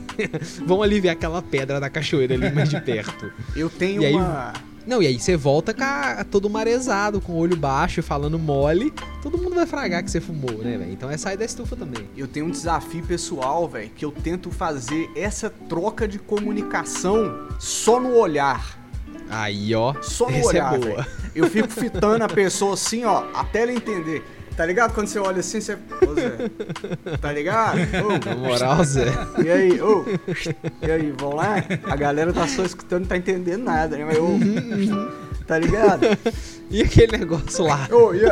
Vamos 0.66 0.84
ali 0.84 1.00
ver 1.02 1.10
aquela 1.10 1.42
pedra 1.42 1.80
da 1.80 1.90
cachoeira 1.90 2.34
ali 2.36 2.52
mais 2.52 2.70
de 2.70 2.80
perto. 2.82 3.32
Eu 3.56 3.70
tenho 3.70 4.02
E 4.02 4.06
aí- 4.08 4.14
uma. 4.14 4.54
Não, 4.86 5.02
e 5.02 5.08
aí 5.08 5.18
você 5.20 5.38
volta 5.38 5.74
com 5.74 5.84
a- 5.84 6.26
todo 6.30 6.50
marezado, 6.50 7.22
com 7.22 7.34
o 7.34 7.38
olho 7.38 7.56
baixo, 7.56 8.04
falando 8.04 8.38
mole. 8.38 8.94
Todo 9.22 9.38
mundo 9.38 9.56
vai 9.56 9.66
fragar 9.66 10.04
que 10.04 10.12
você 10.12 10.20
fumou, 10.20 10.58
né, 10.64 10.78
velho? 10.78 10.92
Então 10.92 11.10
é 11.10 11.18
sair 11.18 11.38
da 11.38 11.46
estufa 11.46 11.76
também. 11.76 12.08
Eu 12.18 12.28
tenho 12.28 12.46
um 12.48 12.52
desafio 12.52 13.04
pessoal, 13.04 13.68
velho, 13.68 13.90
que 13.96 14.04
eu 14.04 14.12
tento 14.12 14.52
fazer 14.52 15.10
essa 15.16 15.50
troca 15.50 16.08
de 16.08 16.20
comunicação 16.20 17.48
só 17.60 18.00
no 18.00 18.16
olhar. 18.16 18.78
Aí, 19.30 19.74
ó. 19.74 19.96
Só 20.02 20.30
no 20.30 20.36
essa 20.36 20.48
olhar, 20.50 20.74
é. 20.84 21.06
Eu 21.34 21.50
fico 21.50 21.70
fitando 21.70 22.24
a 22.24 22.28
pessoa 22.28 22.74
assim, 22.74 23.06
ó, 23.06 23.24
até 23.34 23.64
ela 23.64 23.72
entender. 23.72 24.24
Tá 24.56 24.66
ligado? 24.66 24.94
Quando 24.94 25.08
você 25.08 25.18
olha 25.20 25.40
assim, 25.40 25.60
você. 25.60 25.74
Ô, 25.74 26.14
Zé. 26.14 27.18
Tá 27.20 27.32
ligado? 27.32 27.78
Ô, 27.80 28.30
Na 28.30 28.36
moral, 28.36 28.84
Zé. 28.84 29.06
E 29.44 29.50
aí, 29.50 29.82
ô, 29.82 30.06
e 30.82 30.92
aí, 30.92 31.12
vão 31.18 31.36
lá? 31.36 31.56
A 31.90 31.96
galera 31.96 32.32
tá 32.32 32.48
só 32.48 32.64
escutando, 32.64 33.02
não 33.02 33.08
tá 33.08 33.18
entendendo 33.18 33.64
nada, 33.64 33.98
né? 33.98 34.06
Mas, 34.06 34.18
ô, 34.20 34.38
tá 35.48 35.58
ligado? 35.58 36.02
E 36.70 36.82
aquele 36.84 37.18
negócio 37.18 37.66
lá? 37.66 37.88
Ô, 37.92 38.14
e 38.14 38.24
aí, 38.26 38.32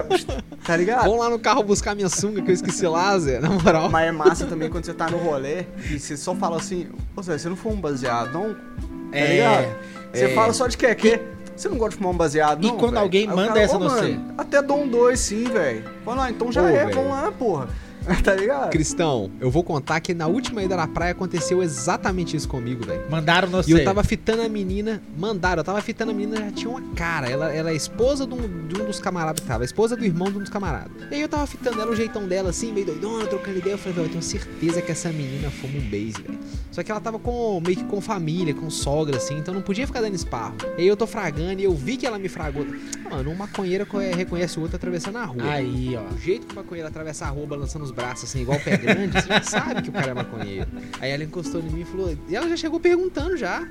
tá 0.64 0.78
ligado? 0.78 1.04
Vamos 1.06 1.20
lá 1.20 1.30
no 1.30 1.40
carro 1.40 1.64
buscar 1.64 1.96
minha 1.96 2.10
sunga 2.10 2.42
que 2.42 2.52
eu 2.52 2.56
esqueci 2.56 2.86
lá, 2.86 3.18
Zé. 3.18 3.40
Na 3.40 3.50
moral. 3.50 3.90
Mas 3.90 4.08
é 4.08 4.12
massa 4.12 4.46
também 4.46 4.70
quando 4.70 4.86
você 4.86 4.94
tá 4.94 5.10
no 5.10 5.18
rolê 5.18 5.66
e 5.90 6.00
você 6.00 6.16
só 6.16 6.36
fala 6.36 6.58
assim, 6.58 6.88
ô 7.16 7.22
Zé, 7.24 7.38
você 7.38 7.50
não 7.50 7.56
fuma 7.56 7.76
um 7.76 7.82
baseado, 7.82 8.32
não? 8.32 8.54
Tá 8.54 9.18
É, 9.18 9.28
ligado? 9.34 9.76
Você 10.14 10.26
é. 10.26 10.36
fala 10.36 10.54
só 10.54 10.68
de 10.68 10.78
quê? 10.78 10.94
quê? 10.96 11.20
Você 11.62 11.70
não 11.70 11.78
gosta 11.78 11.92
de 11.92 11.98
fumar 11.98 12.14
um 12.14 12.18
baseado, 12.18 12.64
E 12.64 12.68
não? 12.68 12.78
quando 12.78 12.94
velho? 12.94 13.04
alguém 13.04 13.30
Aí 13.30 13.36
manda 13.36 13.60
essa 13.60 13.76
"Ô, 13.76 13.80
no 13.80 13.86
mano, 13.86 14.02
você?" 14.02 14.20
Até 14.36 14.64
dou 14.64 14.82
um 14.82 14.88
dois 14.88 15.20
sim, 15.20 15.44
velho. 15.44 15.84
Fala, 16.04 16.26
ah, 16.26 16.32
então 16.32 16.52
já 16.52 16.64
é, 16.68 16.86
velho. 16.86 16.96
vamos 16.96 17.12
lá, 17.12 17.32
porra. 17.32 17.68
Tá 18.24 18.34
ligado? 18.36 18.70
Cristão, 18.72 19.32
eu 19.40 19.50
vou 19.50 19.64
contar 19.64 20.00
que 20.00 20.14
na 20.14 20.28
última 20.28 20.62
ida 20.64 20.76
na 20.76 20.88
praia 20.88 21.12
aconteceu 21.12 21.62
exatamente 21.64 22.36
isso 22.36 22.48
comigo, 22.48 22.86
velho. 22.86 23.10
Mandaram 23.10 23.50
no 23.50 23.60
E 23.60 23.64
você. 23.64 23.74
eu 23.82 23.84
tava 23.86 24.04
fitando 24.04 24.42
a 24.42 24.50
menina, 24.50 25.02
mandaram, 25.18 25.60
eu 25.62 25.64
tava 25.64 25.82
fitando 25.82 26.12
a 26.12 26.14
menina, 26.14 26.38
já 26.38 26.52
tinha 26.52 26.70
uma 26.70 26.82
cara. 26.96 27.30
Ela, 27.30 27.52
ela 27.54 27.70
é 27.72 27.76
esposa 27.76 28.26
de 28.28 28.34
um, 28.34 28.68
de 28.68 28.80
um 28.82 28.86
dos 28.86 29.00
camaradas 29.00 29.42
que 29.42 29.48
tava, 29.48 29.64
esposa 29.64 29.96
do 29.96 30.04
irmão 30.06 30.32
de 30.32 30.38
um 30.38 30.42
dos 30.42 30.50
camaradas. 30.50 30.92
E 31.12 31.16
aí 31.16 31.22
eu 31.22 31.30
tava 31.30 31.46
fitando 31.48 31.82
ela, 31.82 31.92
o 31.92 31.96
jeitão 31.96 32.28
dela 32.28 32.50
assim, 32.50 32.72
meio 32.72 32.86
doidona, 32.88 33.26
trocando 33.28 33.58
ideia. 33.58 33.74
Eu 33.74 33.78
falei, 33.78 33.94
velho, 33.94 34.08
eu 34.08 34.12
tenho 34.12 34.24
certeza 34.24 34.82
que 34.82 34.92
essa 34.92 35.10
menina 35.10 35.50
fuma 35.50 35.78
um 35.78 35.82
base, 35.82 36.22
velho. 36.22 36.40
Só 36.72 36.84
que 36.84 36.92
ela 36.92 37.02
tava 37.02 37.20
com, 37.20 37.62
meio 37.66 37.78
que 37.78 37.84
com 37.84 38.00
família, 38.02 38.54
com 38.54 38.70
sogra, 38.70 39.18
assim, 39.18 39.38
então 39.38 39.54
não 39.54 39.62
podia 39.62 39.86
ficar 39.86 40.02
dando 40.02 40.16
esparro. 40.16 40.56
E 40.78 40.82
aí 40.82 40.88
eu 40.88 40.96
tô 40.98 41.06
fragando 41.06 41.60
e 41.60 41.64
eu 41.66 41.74
vi 41.74 41.98
que 41.98 42.06
ela 42.06 42.18
me 42.18 42.30
fragou. 42.30 42.66
Mano, 43.10 43.30
um 43.30 43.36
maconheiro 43.36 43.86
co- 43.86 43.98
reconhece 44.00 44.58
o 44.58 44.62
outro 44.62 44.78
atravessando 44.78 45.18
a 45.18 45.26
rua. 45.26 45.44
Aí, 45.44 45.96
ó. 45.98 46.14
O 46.14 46.18
jeito 46.18 46.48
que 46.48 46.54
o 46.54 46.56
maconheiro 46.56 46.88
atravessa 46.88 47.26
a 47.26 47.30
rua 47.30 47.46
balançando 47.46 47.84
os 47.84 47.91
braços 47.92 48.30
assim, 48.30 48.42
igual 48.42 48.58
o 48.58 48.64
pé 48.64 48.78
grande, 48.78 49.22
você 49.22 49.28
já 49.28 49.42
sabe 49.42 49.82
que 49.82 49.90
o 49.90 49.94
cara 49.94 50.12
é 50.12 50.14
maconheiro. 50.14 50.68
Aí 51.00 51.12
ela 51.12 51.24
encostou 51.24 51.62
em 51.62 51.70
mim 51.70 51.82
e 51.82 51.86
falou. 51.86 52.18
E 52.28 52.36
ela 52.36 52.48
já 52.50 52.58
chegou 52.58 52.80
perguntando 52.80 53.38
já. 53.38 53.68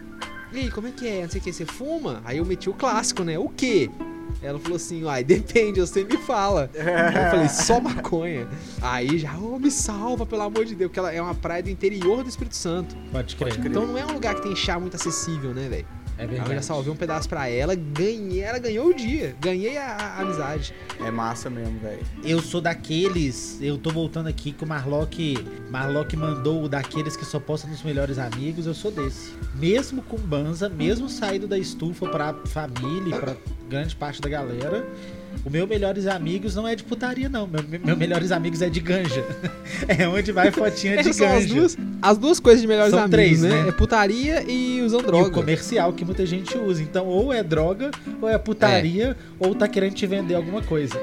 E 0.52 0.58
aí, 0.58 0.70
como 0.70 0.88
é 0.88 0.90
que 0.90 1.06
é? 1.06 1.22
Não 1.22 1.30
sei 1.30 1.40
o 1.40 1.44
que, 1.44 1.52
você 1.52 1.64
fuma? 1.64 2.20
Aí 2.24 2.38
eu 2.38 2.44
meti 2.44 2.68
o 2.68 2.74
clássico, 2.74 3.22
né? 3.22 3.38
O 3.38 3.48
quê? 3.48 3.88
Ela 4.42 4.58
falou 4.58 4.76
assim, 4.76 5.06
ai, 5.06 5.22
depende, 5.22 5.80
você 5.80 6.02
me 6.02 6.16
fala. 6.16 6.70
Eu 6.74 7.30
falei, 7.30 7.48
só 7.48 7.80
maconha. 7.80 8.48
Aí 8.80 9.18
já, 9.18 9.36
ô, 9.36 9.58
me 9.58 9.70
salva, 9.70 10.24
pelo 10.24 10.42
amor 10.42 10.64
de 10.64 10.74
Deus, 10.74 10.88
porque 10.88 10.98
ela 10.98 11.12
é 11.12 11.20
uma 11.20 11.34
praia 11.34 11.62
do 11.62 11.68
interior 11.68 12.22
do 12.22 12.28
Espírito 12.28 12.56
Santo. 12.56 12.96
Pode 13.12 13.36
crer. 13.36 13.58
Então 13.64 13.86
não 13.86 13.98
é 13.98 14.04
um 14.04 14.12
lugar 14.12 14.34
que 14.34 14.42
tem 14.42 14.56
chá 14.56 14.78
muito 14.80 14.96
acessível, 14.96 15.52
né, 15.52 15.68
velho? 15.68 15.86
É 16.20 16.24
Aí 16.24 16.28
eu 16.28 16.36
já 16.36 16.44
verdade. 16.44 16.64
salvei 16.66 16.92
um 16.92 16.96
pedaço 16.96 17.26
pra 17.26 17.48
ela, 17.48 17.74
ganhei, 17.74 18.40
ela 18.42 18.58
ganhou 18.58 18.88
o 18.88 18.94
dia. 18.94 19.34
Ganhei 19.40 19.78
a, 19.78 19.86
a 19.86 20.20
amizade. 20.20 20.74
É 21.02 21.10
massa 21.10 21.48
mesmo, 21.48 21.78
velho. 21.80 22.02
Eu 22.22 22.42
sou 22.42 22.60
daqueles. 22.60 23.58
Eu 23.62 23.78
tô 23.78 23.90
voltando 23.90 24.26
aqui 24.26 24.52
que 24.52 24.62
o 24.62 24.66
Marlock. 24.66 25.38
Marlock 25.70 26.14
mandou 26.16 26.62
o 26.64 26.68
daqueles 26.68 27.16
que 27.16 27.24
só 27.24 27.40
posta 27.40 27.66
nos 27.66 27.82
melhores 27.82 28.18
amigos. 28.18 28.66
Eu 28.66 28.74
sou 28.74 28.90
desse. 28.90 29.32
Mesmo 29.54 30.02
com 30.02 30.18
Banza, 30.18 30.68
mesmo 30.68 31.08
saído 31.08 31.46
da 31.48 31.56
estufa 31.56 32.06
pra 32.10 32.34
família, 32.44 33.18
pra 33.18 33.34
grande 33.66 33.96
parte 33.96 34.20
da 34.20 34.28
galera. 34.28 34.86
O 35.44 35.48
meu 35.50 35.66
melhores 35.66 36.06
amigos 36.06 36.54
não 36.54 36.68
é 36.68 36.74
de 36.76 36.84
putaria, 36.84 37.28
não. 37.28 37.46
Meu, 37.46 37.62
meu 37.84 37.96
melhores 37.96 38.30
amigos 38.30 38.60
é 38.62 38.68
de 38.68 38.80
ganja. 38.80 39.24
É 39.88 40.06
onde 40.06 40.30
vai 40.32 40.50
fotinha 40.50 40.94
de 40.94 41.00
Essas 41.00 41.16
são 41.16 41.26
as 41.26 41.44
ganja. 41.46 41.54
duas, 41.54 41.78
as 42.02 42.18
duas 42.18 42.38
coisas 42.40 42.60
de 42.60 42.66
melhores 42.66 42.90
São 42.90 42.98
amigos, 43.00 43.16
três, 43.16 43.40
né? 43.40 43.62
né? 43.62 43.68
É 43.68 43.72
putaria 43.72 44.42
e 44.46 44.82
usando 44.82 45.02
E 45.02 45.04
o 45.04 45.06
droga. 45.06 45.30
comercial 45.30 45.92
que 45.92 46.04
muita 46.04 46.26
gente 46.26 46.56
usa. 46.58 46.82
Então, 46.82 47.06
ou 47.06 47.32
é 47.32 47.42
droga, 47.42 47.90
ou 48.20 48.28
é 48.28 48.36
putaria, 48.36 49.16
ou 49.38 49.54
tá 49.54 49.66
querendo 49.66 49.94
te 49.94 50.06
vender 50.06 50.34
alguma 50.34 50.60
coisa. 50.62 50.94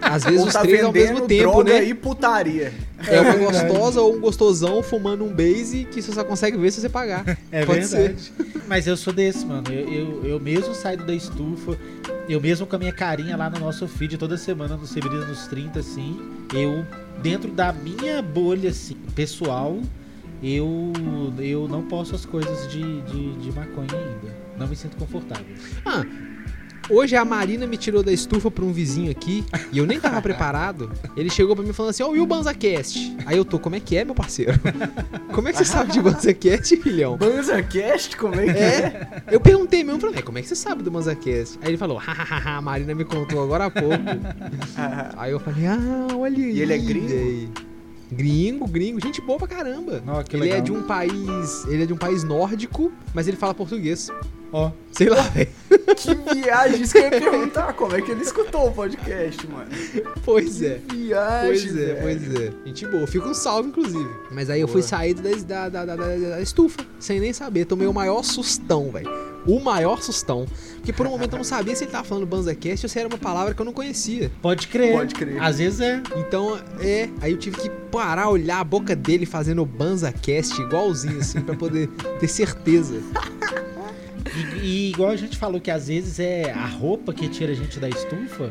Às 0.00 0.24
vezes 0.24 0.40
Ou 0.40 0.46
os 0.48 0.52
tá 0.52 0.60
três 0.62 0.84
ao 0.84 0.92
mesmo 0.92 1.22
tempo, 1.22 1.42
droga 1.42 1.72
né? 1.74 1.84
e 1.84 1.94
putaria. 1.94 2.72
É 3.08 3.20
uma 3.20 3.30
É 3.34 3.38
gostosa 3.38 4.00
ou 4.00 4.16
um 4.16 4.20
gostosão 4.20 4.82
fumando 4.82 5.24
um 5.24 5.32
base 5.32 5.84
que 5.90 6.00
você 6.00 6.12
só 6.12 6.24
consegue 6.24 6.56
ver 6.56 6.70
se 6.70 6.80
você 6.80 6.88
pagar. 6.88 7.24
É 7.50 7.64
Pode 7.64 7.86
verdade. 7.86 8.32
Mas 8.66 8.86
eu 8.86 8.96
sou 8.96 9.12
desse, 9.12 9.44
mano. 9.46 9.64
Eu, 9.70 9.92
eu, 9.92 10.24
eu 10.24 10.40
mesmo 10.40 10.74
saído 10.74 11.04
da 11.04 11.14
estufa, 11.14 11.78
eu 12.28 12.40
mesmo 12.40 12.66
com 12.66 12.76
a 12.76 12.78
minha 12.78 12.92
carinha 12.92 13.36
lá 13.36 13.48
no 13.48 13.60
nosso 13.60 13.86
feed 13.86 14.16
toda 14.18 14.36
semana 14.36 14.76
no 14.76 14.86
Severino 14.86 15.26
nos 15.26 15.46
30, 15.46 15.78
assim, 15.78 16.18
eu, 16.52 16.84
dentro 17.22 17.50
da 17.50 17.72
minha 17.72 18.20
bolha, 18.22 18.70
assim, 18.70 18.96
pessoal, 19.14 19.78
eu, 20.42 20.92
eu 21.38 21.68
não 21.68 21.82
posso 21.82 22.14
as 22.14 22.24
coisas 22.24 22.70
de, 22.70 23.02
de, 23.02 23.32
de 23.34 23.52
maconha 23.52 23.88
ainda. 23.92 24.36
Não 24.58 24.66
me 24.66 24.76
sinto 24.76 24.96
confortável. 24.96 25.46
Ah, 25.84 26.04
hoje 26.90 27.16
a 27.16 27.24
Marina 27.24 27.66
me 27.66 27.76
tirou 27.76 28.02
da 28.02 28.12
estufa 28.12 28.50
pra 28.50 28.64
um 28.64 28.72
vizinho 28.72 29.10
aqui 29.10 29.44
e 29.72 29.78
eu 29.78 29.86
nem 29.86 29.98
tava 30.00 30.20
preparado. 30.20 30.90
Ele 31.16 31.30
chegou 31.30 31.54
pra 31.56 31.64
mim 31.64 31.72
falando 31.72 31.90
assim: 31.90 32.02
Ó, 32.02 32.14
e 32.14 32.20
o 32.20 32.26
BanzaCast? 32.26 33.16
Aí 33.26 33.36
eu 33.36 33.44
tô, 33.44 33.58
como 33.58 33.76
é 33.76 33.80
que 33.80 33.96
é, 33.96 34.04
meu 34.04 34.14
parceiro? 34.14 34.52
Como 35.32 35.48
é 35.48 35.52
que 35.52 35.58
você 35.58 35.64
sabe 35.64 35.92
de 35.92 36.00
BanzaCast, 36.00 36.76
filhão? 36.76 37.16
BanzaCast, 37.16 38.16
como 38.16 38.34
é 38.36 38.44
que 38.52 38.58
é? 38.58 38.64
É, 38.64 39.08
eu 39.30 39.40
perguntei 39.40 39.82
mesmo, 39.82 40.00
falei, 40.00 40.18
"É, 40.18 40.22
como 40.22 40.38
é 40.38 40.42
que 40.42 40.48
você 40.48 40.54
sabe 40.54 40.82
do 40.82 40.90
BanzaCast? 40.90 41.58
Aí 41.62 41.68
ele 41.70 41.76
falou, 41.76 41.96
hahaha, 41.98 42.56
a 42.58 42.60
Marina 42.60 42.94
me 42.94 43.04
contou 43.04 43.42
agora 43.42 43.66
há 43.66 43.70
pouco. 43.70 43.94
Aí 45.16 45.30
eu 45.32 45.40
falei, 45.40 45.66
ah, 45.66 46.08
olha 46.16 46.36
aí. 46.36 46.52
E 46.52 46.60
ele 46.60 46.72
é 46.74 46.78
gringo? 46.78 47.52
Gringo, 48.12 48.68
gringo, 48.68 49.00
gente 49.00 49.20
boa 49.20 49.38
pra 49.38 49.48
caramba. 49.48 50.02
Que 50.28 50.36
ele 50.36 50.44
legal. 50.44 50.58
é 50.58 50.60
de 50.60 50.72
um 50.72 50.82
país, 50.82 51.64
ele 51.66 51.82
é 51.82 51.86
de 51.86 51.92
um 51.92 51.96
país 51.96 52.22
nórdico, 52.22 52.92
mas 53.12 53.26
ele 53.26 53.36
fala 53.36 53.54
português. 53.54 54.10
Ó, 54.56 54.70
Sei 54.92 55.08
lá, 55.08 55.22
velho. 55.22 55.48
Que 55.96 56.14
viagem, 56.34 56.82
isso 56.82 56.92
que 56.92 56.98
eu 56.98 57.02
ia 57.04 57.10
perguntar. 57.10 57.72
Como 57.74 57.94
é 57.94 58.00
que 58.00 58.10
ele 58.10 58.22
escutou 58.22 58.68
o 58.68 58.72
podcast, 58.72 59.46
mano? 59.48 59.68
Pois 60.24 60.62
é. 60.62 60.80
Que 60.88 60.96
viagem, 60.96 61.48
Pois 61.48 61.76
é, 61.76 61.94
velho. 61.94 62.00
pois 62.02 62.34
é. 62.40 62.52
Gente 62.66 62.86
boa, 62.86 63.06
fica 63.06 63.28
um 63.28 63.34
salve, 63.34 63.68
inclusive. 63.68 64.08
Mas 64.30 64.48
aí 64.50 64.60
eu 64.60 64.68
fui 64.68 64.80
Boa. 64.80 64.88
sair 64.88 65.14
da, 65.14 65.68
da, 65.68 65.84
da, 65.84 65.96
da- 65.96 65.96
da 66.16 66.40
estufa, 66.40 66.84
sem 67.00 67.18
nem 67.20 67.32
saber. 67.32 67.64
Tomei 67.64 67.86
o 67.86 67.92
maior 67.92 68.22
sustão, 68.24 68.90
velho. 68.90 69.10
O 69.46 69.60
maior 69.60 70.00
sustão. 70.02 70.46
Porque 70.76 70.92
por 70.92 71.06
um 71.06 71.10
momento 71.10 71.32
eu 71.34 71.38
não 71.38 71.44
sabia 71.44 71.74
se 71.76 71.84
ele 71.84 71.90
tava 71.92 72.04
falando 72.04 72.26
BanzaCast 72.26 72.86
ou 72.86 72.88
se 72.90 72.98
era 72.98 73.08
uma 73.08 73.18
palavra 73.18 73.54
que 73.54 73.60
eu 73.60 73.66
não 73.66 73.72
conhecia. 73.72 74.30
pode 74.40 74.68
crer. 74.68 74.92
Pode 74.94 75.14
crer. 75.14 75.42
Às 75.42 75.58
vezes 75.58 75.80
é. 75.80 76.00
Então, 76.16 76.58
é. 76.80 77.08
Aí 77.20 77.32
eu 77.32 77.38
tive 77.38 77.56
que 77.58 77.68
parar, 77.90 78.28
olhar 78.30 78.60
a 78.60 78.64
boca 78.64 78.94
dele 78.96 79.26
fazendo 79.26 79.62
o 79.62 79.66
BanzaCast 79.66 80.60
igualzinho, 80.62 81.18
assim, 81.18 81.40
pra 81.40 81.54
poder 81.56 81.88
ter 82.20 82.28
certeza. 82.28 82.94
E, 84.36 84.58
e 84.58 84.90
igual 84.90 85.10
a 85.10 85.16
gente 85.16 85.36
falou 85.36 85.60
que 85.60 85.70
às 85.70 85.88
vezes 85.88 86.18
é 86.18 86.50
a 86.50 86.66
roupa 86.66 87.12
que 87.12 87.28
tira 87.28 87.52
a 87.52 87.54
gente 87.54 87.78
da 87.78 87.88
estufa, 87.88 88.50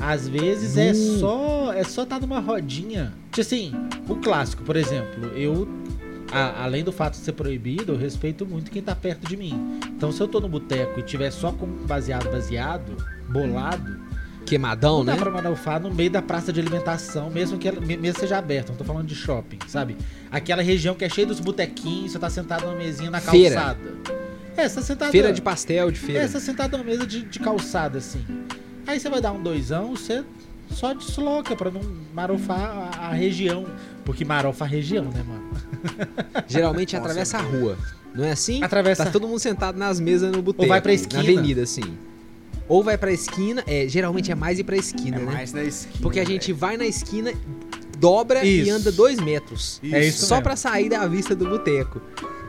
às 0.00 0.28
vezes 0.28 0.76
é 0.76 0.92
Hum. 0.92 1.18
só 1.18 1.72
é 1.72 1.82
só 1.84 2.04
tá 2.06 2.18
numa 2.20 2.40
rodinha. 2.40 3.12
Tipo 3.30 3.40
assim, 3.40 3.72
o 4.08 4.16
clássico, 4.16 4.62
por 4.62 4.76
exemplo, 4.76 5.26
eu 5.36 5.66
a- 6.32 6.64
além 6.64 6.82
do 6.82 6.90
fato 6.92 7.12
de 7.12 7.18
ser 7.20 7.32
proibido, 7.32 7.92
eu 7.92 7.98
respeito 7.98 8.44
muito 8.46 8.70
quem 8.70 8.82
tá 8.82 8.94
perto 8.94 9.26
de 9.28 9.36
mim. 9.36 9.78
Então 9.96 10.10
se 10.12 10.20
eu 10.20 10.26
tô 10.28 10.40
no 10.40 10.48
boteco 10.48 10.98
e 11.00 11.02
tiver 11.02 11.30
só 11.30 11.52
com 11.52 11.66
baseado 11.66 12.30
baseado, 12.30 12.96
bolado, 13.28 14.02
Queimadão, 14.46 14.98
não 14.98 15.04
dá 15.06 15.12
né? 15.14 15.18
pra 15.18 15.30
mandar 15.30 15.50
o 15.50 15.56
Fá 15.56 15.78
no 15.78 15.92
meio 15.92 16.10
da 16.10 16.20
praça 16.20 16.52
de 16.52 16.60
alimentação, 16.60 17.30
mesmo 17.30 17.56
que 17.56 17.66
ela, 17.66 17.80
me- 17.80 17.96
mesmo 17.96 18.20
seja 18.20 18.36
aberta. 18.36 18.72
Não 18.72 18.76
tô 18.78 18.84
falando 18.84 19.06
de 19.06 19.14
shopping, 19.14 19.58
sabe? 19.66 19.96
Aquela 20.30 20.62
região 20.62 20.94
que 20.94 21.02
é 21.04 21.08
cheia 21.08 21.26
dos 21.26 21.40
botequinhos, 21.40 22.12
você 22.12 22.18
tá 22.18 22.28
sentado 22.28 22.66
numa 22.66 22.76
mesinha 22.76 23.10
na 23.10 23.20
Feira. 23.20 23.54
calçada. 23.54 24.23
É, 24.56 24.68
você 24.68 24.74
tá 24.76 24.82
sentado. 24.82 25.10
Feira 25.10 25.32
de 25.32 25.42
pastel, 25.42 25.90
de 25.90 25.98
feira. 25.98 26.22
É, 26.22 26.26
você 26.26 26.34
tá 26.34 26.40
sentado 26.40 26.72
numa 26.72 26.84
mesa 26.84 27.06
de, 27.06 27.22
de 27.22 27.38
calçada, 27.38 27.98
assim. 27.98 28.24
Aí 28.86 29.00
você 29.00 29.08
vai 29.08 29.20
dar 29.20 29.32
um 29.32 29.42
doisão, 29.42 29.96
você 29.96 30.22
só 30.70 30.92
desloca 30.92 31.56
pra 31.56 31.70
não 31.70 31.80
marofar 32.14 32.90
a, 32.96 33.06
a 33.08 33.12
região. 33.12 33.66
Porque 34.04 34.24
marofa 34.24 34.64
a 34.64 34.68
região, 34.68 35.04
né, 35.04 35.24
mano? 35.26 35.50
Geralmente 36.46 36.94
Com 36.94 37.02
atravessa 37.02 37.38
a 37.38 37.40
rua. 37.40 37.76
Não 38.14 38.24
é 38.24 38.32
assim? 38.32 38.62
Atravessa. 38.62 39.06
Tá 39.06 39.10
todo 39.10 39.26
mundo 39.26 39.38
sentado 39.40 39.76
nas 39.78 39.98
mesas 39.98 40.30
no 40.30 40.42
boteco. 40.42 40.68
vai 40.68 40.80
pra 40.80 40.92
esquina. 40.92 41.22
Na 41.22 41.28
avenida, 41.28 41.62
assim. 41.62 41.82
Ou 42.68 42.82
vai 42.82 42.96
pra 42.96 43.10
esquina. 43.12 43.64
É, 43.66 43.86
geralmente 43.88 44.30
é 44.30 44.34
mais 44.34 44.58
ir 44.58 44.64
pra 44.64 44.76
esquina, 44.76 45.16
É 45.16 45.20
né? 45.20 45.32
mais 45.32 45.52
na 45.52 45.64
esquina. 45.64 45.98
Porque 46.02 46.20
a 46.20 46.24
gente 46.24 46.46
velho. 46.52 46.56
vai 46.58 46.76
na 46.76 46.86
esquina, 46.86 47.32
dobra 47.98 48.44
e 48.44 48.60
Isso. 48.60 48.70
anda 48.72 48.92
dois 48.92 49.18
metros. 49.18 49.80
É 49.90 50.06
isso 50.06 50.26
Só 50.26 50.36
mesmo. 50.36 50.42
pra 50.44 50.56
sair 50.56 50.88
da 50.88 51.06
vista 51.06 51.34
do 51.34 51.48
boteco. 51.48 52.00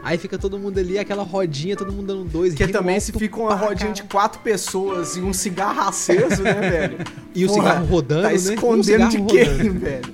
Aí 0.06 0.20
fica 0.20 0.38
todo 0.38 0.60
mundo 0.60 0.78
ali, 0.80 1.00
aquela 1.00 1.24
rodinha, 1.24 1.76
todo 1.76 1.92
mundo 1.92 2.06
dando 2.06 2.24
dois. 2.26 2.54
Porque 2.54 2.66
rindo 2.66 2.78
também 2.78 3.00
se 3.00 3.12
fica 3.12 3.40
uma 3.40 3.56
rodinha 3.56 3.92
de 3.92 4.04
caralho. 4.04 4.12
quatro 4.12 4.40
pessoas 4.42 5.18
e 5.18 5.22
um 5.22 5.34
cigarro 5.34 5.82
aceso, 5.90 6.44
né, 6.44 6.54
velho? 6.62 6.98
E 7.34 7.44
o 7.44 7.48
Porra, 7.48 7.60
cigarro 7.64 7.86
rodando, 7.88 8.22
Tá 8.22 8.28
né? 8.28 8.34
Um 8.34 8.38
escondendo 8.38 8.84
cigarro 8.86 9.10
de 9.10 9.18
rodando. 9.18 9.60
quem, 9.62 9.70
velho? 9.80 10.14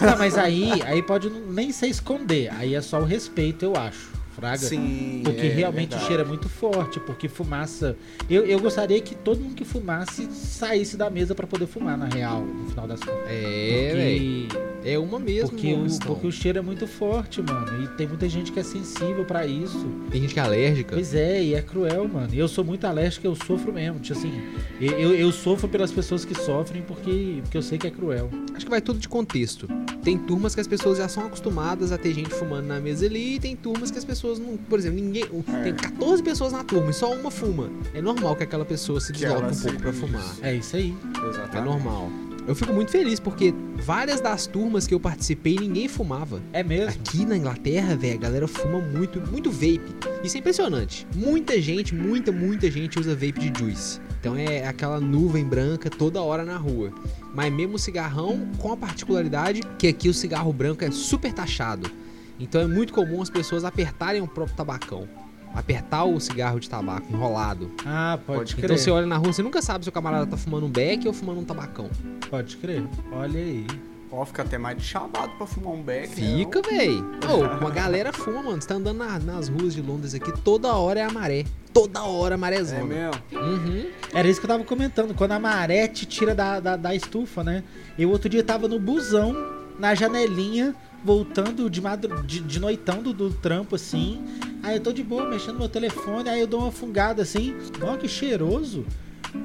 Não, 0.00 0.16
mas 0.18 0.38
aí, 0.38 0.80
aí 0.84 1.02
pode 1.02 1.28
não- 1.28 1.40
nem 1.52 1.72
ser 1.72 1.88
esconder. 1.88 2.48
Aí 2.54 2.76
é 2.76 2.80
só 2.80 3.00
o 3.00 3.04
respeito, 3.04 3.64
eu 3.64 3.74
acho. 3.76 4.13
Fraga. 4.34 4.58
Sim. 4.58 5.20
Porque 5.24 5.46
é 5.46 5.50
realmente 5.50 5.90
verdade. 5.90 6.04
o 6.04 6.06
cheiro 6.06 6.22
é 6.22 6.26
muito 6.26 6.48
forte, 6.48 6.98
porque 7.00 7.28
fumaça. 7.28 7.96
Eu, 8.28 8.44
eu 8.44 8.58
gostaria 8.58 9.00
que 9.00 9.14
todo 9.14 9.40
mundo 9.40 9.54
que 9.54 9.64
fumasse 9.64 10.26
saísse 10.32 10.96
da 10.96 11.08
mesa 11.08 11.34
pra 11.34 11.46
poder 11.46 11.66
fumar, 11.66 11.96
na 11.96 12.06
real, 12.06 12.40
no 12.42 12.68
final 12.68 12.86
das 12.86 13.00
contas. 13.00 13.24
É. 13.28 14.46
Porque, 14.48 14.88
É 14.90 14.98
uma 14.98 15.18
mesmo. 15.18 15.50
porque, 15.50 15.72
o, 15.72 15.82
questão. 15.84 16.06
porque 16.08 16.26
o 16.26 16.32
cheiro 16.32 16.58
é 16.58 16.62
muito 16.62 16.86
forte, 16.86 17.40
mano. 17.42 17.84
E 17.84 17.88
tem 17.96 18.06
muita 18.06 18.28
gente 18.28 18.50
que 18.52 18.58
é 18.60 18.62
sensível 18.62 19.24
pra 19.24 19.46
isso. 19.46 19.86
Tem 20.10 20.20
gente 20.20 20.34
que 20.34 20.40
é 20.40 20.42
alérgica. 20.42 20.94
Pois 20.94 21.14
é, 21.14 21.42
e 21.42 21.54
é 21.54 21.62
cruel, 21.62 22.08
mano. 22.08 22.28
E 22.32 22.38
eu 22.38 22.48
sou 22.48 22.64
muito 22.64 22.86
alérgico, 22.86 23.26
eu 23.26 23.34
sofro 23.36 23.72
mesmo. 23.72 24.00
Tipo 24.00 24.18
assim, 24.18 24.32
eu, 24.80 24.92
eu, 24.98 25.14
eu 25.14 25.32
sofro 25.32 25.68
pelas 25.68 25.92
pessoas 25.92 26.24
que 26.24 26.34
sofrem 26.34 26.82
porque, 26.82 27.38
porque 27.42 27.56
eu 27.56 27.62
sei 27.62 27.78
que 27.78 27.86
é 27.86 27.90
cruel. 27.90 28.30
Acho 28.54 28.64
que 28.64 28.70
vai 28.70 28.80
tudo 28.80 28.98
de 28.98 29.08
contexto. 29.08 29.68
Tem 30.02 30.18
turmas 30.18 30.54
que 30.54 30.60
as 30.60 30.66
pessoas 30.66 30.98
já 30.98 31.08
são 31.08 31.26
acostumadas 31.26 31.92
a 31.92 31.98
ter 31.98 32.12
gente 32.12 32.30
fumando 32.30 32.66
na 32.66 32.78
mesa 32.80 33.06
ali, 33.06 33.36
e 33.36 33.40
tem 33.40 33.56
turmas 33.56 33.90
que 33.90 33.98
as 33.98 34.04
pessoas 34.04 34.23
não. 34.38 34.56
Por 34.56 34.78
exemplo, 34.78 35.00
ninguém. 35.00 35.24
Tem 35.62 35.74
14 35.74 36.22
pessoas 36.22 36.52
na 36.52 36.62
turma 36.64 36.90
e 36.90 36.94
só 36.94 37.12
uma 37.14 37.30
fuma. 37.30 37.70
É 37.92 38.00
normal 38.02 38.34
que 38.36 38.42
aquela 38.44 38.64
pessoa 38.64 39.00
se 39.00 39.12
Que 39.12 39.20
desloque 39.20 39.46
um 39.46 39.52
se- 39.54 39.62
pouco 39.64 39.78
pra 39.80 39.90
isso. 39.90 40.00
fumar. 40.00 40.34
É 40.42 40.54
isso 40.54 40.76
aí. 40.76 40.94
Exatamente. 41.28 41.56
É 41.56 41.60
normal. 41.60 42.10
Eu 42.46 42.54
fico 42.54 42.74
muito 42.74 42.90
feliz 42.90 43.18
porque 43.18 43.54
várias 43.76 44.20
das 44.20 44.46
turmas 44.46 44.86
que 44.86 44.92
eu 44.92 45.00
participei 45.00 45.56
ninguém 45.56 45.88
fumava. 45.88 46.42
É 46.52 46.62
mesmo. 46.62 46.90
Aqui 46.90 47.24
na 47.24 47.38
Inglaterra, 47.38 47.96
velho, 47.96 48.14
a 48.14 48.18
galera 48.20 48.46
fuma 48.46 48.80
muito, 48.80 49.18
muito 49.30 49.50
vape. 49.50 49.80
Isso 50.22 50.36
é 50.36 50.40
impressionante. 50.40 51.06
Muita 51.14 51.58
gente, 51.60 51.94
muita, 51.94 52.30
muita 52.30 52.70
gente 52.70 52.98
usa 53.00 53.14
vape 53.14 53.32
de 53.50 53.58
juice. 53.58 53.98
Então 54.20 54.36
é 54.36 54.66
aquela 54.66 55.00
nuvem 55.00 55.42
branca 55.44 55.88
toda 55.88 56.20
hora 56.20 56.44
na 56.44 56.56
rua. 56.58 56.92
Mas 57.34 57.50
mesmo 57.50 57.76
o 57.76 57.78
cigarrão, 57.78 58.46
com 58.58 58.70
a 58.72 58.76
particularidade 58.76 59.62
que 59.78 59.86
aqui 59.86 60.08
o 60.10 60.14
cigarro 60.14 60.52
branco 60.52 60.84
é 60.84 60.90
super 60.90 61.32
taxado. 61.32 61.90
Então 62.38 62.60
é 62.60 62.66
muito 62.66 62.92
comum 62.92 63.22
as 63.22 63.30
pessoas 63.30 63.64
apertarem 63.64 64.20
o 64.22 64.26
próprio 64.28 64.56
tabacão. 64.56 65.08
Apertar 65.54 66.02
o 66.04 66.18
cigarro 66.18 66.58
de 66.58 66.68
tabaco 66.68 67.06
enrolado. 67.12 67.70
Ah, 67.86 68.18
pode, 68.26 68.38
Pode 68.38 68.54
crer. 68.56 68.64
Então 68.64 68.76
você 68.76 68.90
olha 68.90 69.06
na 69.06 69.16
rua, 69.16 69.32
você 69.32 69.42
nunca 69.42 69.62
sabe 69.62 69.84
se 69.84 69.88
o 69.88 69.92
camarada 69.92 70.26
tá 70.26 70.36
fumando 70.36 70.66
um 70.66 70.70
beck 70.70 71.06
ou 71.06 71.12
fumando 71.12 71.40
um 71.40 71.44
tabacão. 71.44 71.88
Pode 72.28 72.56
crer. 72.56 72.82
Olha 73.12 73.38
aí. 73.38 73.64
Ó, 74.10 74.24
fica 74.24 74.42
até 74.42 74.58
mais 74.58 74.76
de 74.78 74.84
chavado 74.84 75.30
pra 75.38 75.46
fumar 75.46 75.72
um 75.72 75.82
beck. 75.82 76.08
Fica, 76.08 76.60
véi. 76.62 76.96
Ô, 77.28 77.58
uma 77.60 77.70
galera 77.70 78.12
fuma, 78.12 78.42
mano. 78.42 78.60
Você 78.60 78.66
tá 78.68 78.74
andando 78.74 78.98
na- 78.98 79.18
nas 79.20 79.48
ruas 79.48 79.74
de 79.74 79.80
Londres 79.82 80.12
aqui, 80.14 80.32
toda 80.40 80.72
hora 80.74 81.00
é 81.00 81.04
a 81.04 81.10
maré. 81.10 81.44
Toda 81.72 82.02
hora 82.02 82.34
a 82.34 82.38
Né? 82.38 82.80
É 82.80 82.82
mesmo? 82.84 83.22
Uhum. 83.32 83.86
Era 84.12 84.28
isso 84.28 84.40
que 84.40 84.46
eu 84.46 84.50
tava 84.50 84.64
comentando. 84.64 85.14
Quando 85.14 85.32
a 85.32 85.38
maré 85.40 85.86
te 85.88 86.04
tira 86.06 86.34
da, 86.34 86.58
da, 86.60 86.76
da 86.76 86.94
estufa, 86.94 87.42
né? 87.44 87.62
Eu 87.98 88.10
outro 88.10 88.28
dia 88.28 88.42
tava 88.44 88.66
no 88.68 88.78
busão, 88.78 89.34
na 89.78 89.94
janelinha, 89.96 90.74
voltando 91.04 91.68
de, 91.68 91.80
madru... 91.80 92.22
de, 92.22 92.40
de 92.40 92.58
noitão 92.58 93.02
do, 93.02 93.12
do 93.12 93.30
trampo, 93.30 93.76
assim. 93.76 94.20
Aí 94.62 94.76
eu 94.76 94.80
tô 94.80 94.92
de 94.92 95.02
boa, 95.02 95.28
mexendo 95.28 95.54
no 95.54 95.58
meu 95.60 95.68
telefone, 95.68 96.28
aí 96.28 96.40
eu 96.40 96.46
dou 96.46 96.60
uma 96.60 96.72
fungada 96.72 97.22
assim. 97.22 97.54
Ó, 97.82 97.96
que 97.96 98.08
cheiroso. 98.08 98.84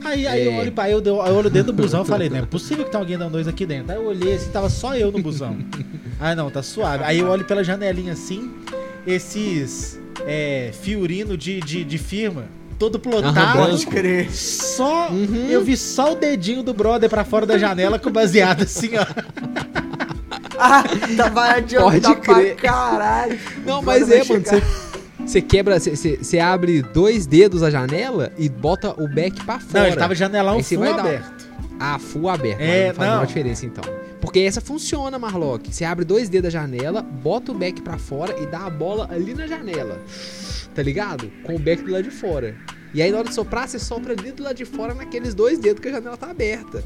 Aí, 0.04 0.26
aí 0.28 0.46
eu 0.46 0.52
É. 0.54 0.60
olho 0.60 0.72
pra 0.72 0.90
eu, 0.90 1.04
eu 1.04 1.16
olho 1.16 1.50
dentro 1.50 1.74
do 1.74 1.82
busão 1.82 2.04
e 2.04 2.06
falei, 2.06 2.30
não 2.30 2.38
é 2.38 2.42
possível 2.44 2.86
que 2.86 2.92
tem 2.92 3.00
alguém 3.00 3.18
dando 3.18 3.32
dois 3.32 3.48
aqui 3.48 3.66
dentro. 3.66 3.92
Aí 3.92 3.98
eu 3.98 4.06
olhei 4.08 4.36
assim, 4.36 4.50
tava 4.52 4.70
só 4.70 4.96
eu 4.96 5.12
no 5.12 5.20
busão. 5.22 5.58
Ah, 6.22 6.36
não, 6.36 6.52
tá 6.52 6.62
suave. 6.62 7.06
Aí 7.06 7.20
eu 7.20 7.30
olho 7.30 7.46
pela 7.46 7.64
janelinha 7.64 8.12
assim, 8.12 8.52
esses 9.08 9.98
é, 10.28 10.70
fiorino 10.82 11.38
de, 11.38 11.62
de, 11.62 11.86
de 11.86 11.98
firma, 11.98 12.44
todo 12.78 13.00
plotado. 13.00 13.58
Pode 13.58 13.86
crer. 13.88 14.30
Só. 14.30 15.08
Uhum. 15.10 15.48
Eu 15.50 15.64
vi 15.64 15.78
só 15.78 16.12
o 16.12 16.16
dedinho 16.16 16.62
do 16.62 16.74
brother 16.74 17.10
pra 17.10 17.24
fora 17.24 17.46
da 17.46 17.58
janela 17.58 17.98
com 17.98 18.12
baseado 18.12 18.64
assim, 18.64 18.90
ó. 18.98 19.06
Ah, 20.60 20.84
tá, 21.18 21.30
vai 21.30 21.58
adiantar 21.60 22.02
Pode 22.02 22.16
crer. 22.22 22.56
pra 22.56 22.70
caralho. 22.72 23.40
Não, 23.66 23.82
mas 23.82 24.10
é, 24.12 24.24
mano. 24.26 24.44
Você 24.46 24.62
você 25.26 25.42
quebra, 25.42 25.80
você- 25.80 26.18
você 26.18 26.40
abre 26.40 26.82
dois 26.82 27.26
dedos 27.28 27.62
a 27.62 27.70
janela 27.70 28.32
e 28.38 28.50
bota 28.50 28.92
o 29.02 29.08
back 29.08 29.44
pra 29.46 29.60
fora. 29.60 29.80
Não, 29.82 29.88
ele 29.88 29.96
tava 29.98 30.16
janelão 30.16 30.56
Aí 30.58 30.64
você 30.64 30.76
full 30.76 30.84
vai 30.86 30.94
dar- 30.96 31.00
aberto. 31.06 31.50
Ah, 31.80 32.00
full 32.00 32.30
aberto. 32.30 32.60
É, 32.62 32.80
É, 32.80 32.88
não 32.88 32.96
faz 32.96 33.10
não. 33.10 33.18
uma 33.20 33.28
diferença 33.28 33.66
então. 33.66 33.84
Porque 34.20 34.40
essa 34.40 34.60
funciona, 34.60 35.18
Marlock. 35.20 35.74
Você 35.74 35.86
abre 35.86 36.04
dois 36.04 36.28
dedos 36.30 36.52
da 36.52 36.60
janela, 36.60 37.02
bota 37.02 37.52
o 37.52 37.56
back 37.56 37.82
pra 37.82 37.98
fora 37.98 38.36
e 38.42 38.46
dá 38.48 38.66
a 38.66 38.70
bola 38.70 39.08
ali 39.12 39.34
na 39.34 39.46
janela. 39.48 40.00
Tá 40.76 40.82
ligado? 40.84 41.32
Com 41.44 41.56
o 41.56 41.60
back 41.60 41.84
do 41.84 41.92
lado 41.92 42.04
de 42.04 42.12
fora. 42.12 42.56
E 42.94 43.02
aí 43.02 43.12
na 43.12 43.20
hora 43.20 43.28
de 43.30 43.36
soprar, 43.36 43.68
você 43.68 43.78
sopra 43.78 44.16
dentro 44.16 44.38
do 44.38 44.44
lado 44.44 44.56
de 44.56 44.66
fora 44.66 44.94
naqueles 44.94 45.34
dois 45.34 45.60
dedos 45.60 45.82
que 45.82 45.88
a 45.90 45.92
janela 45.92 46.18
tá 46.18 46.32
aberta. 46.32 46.84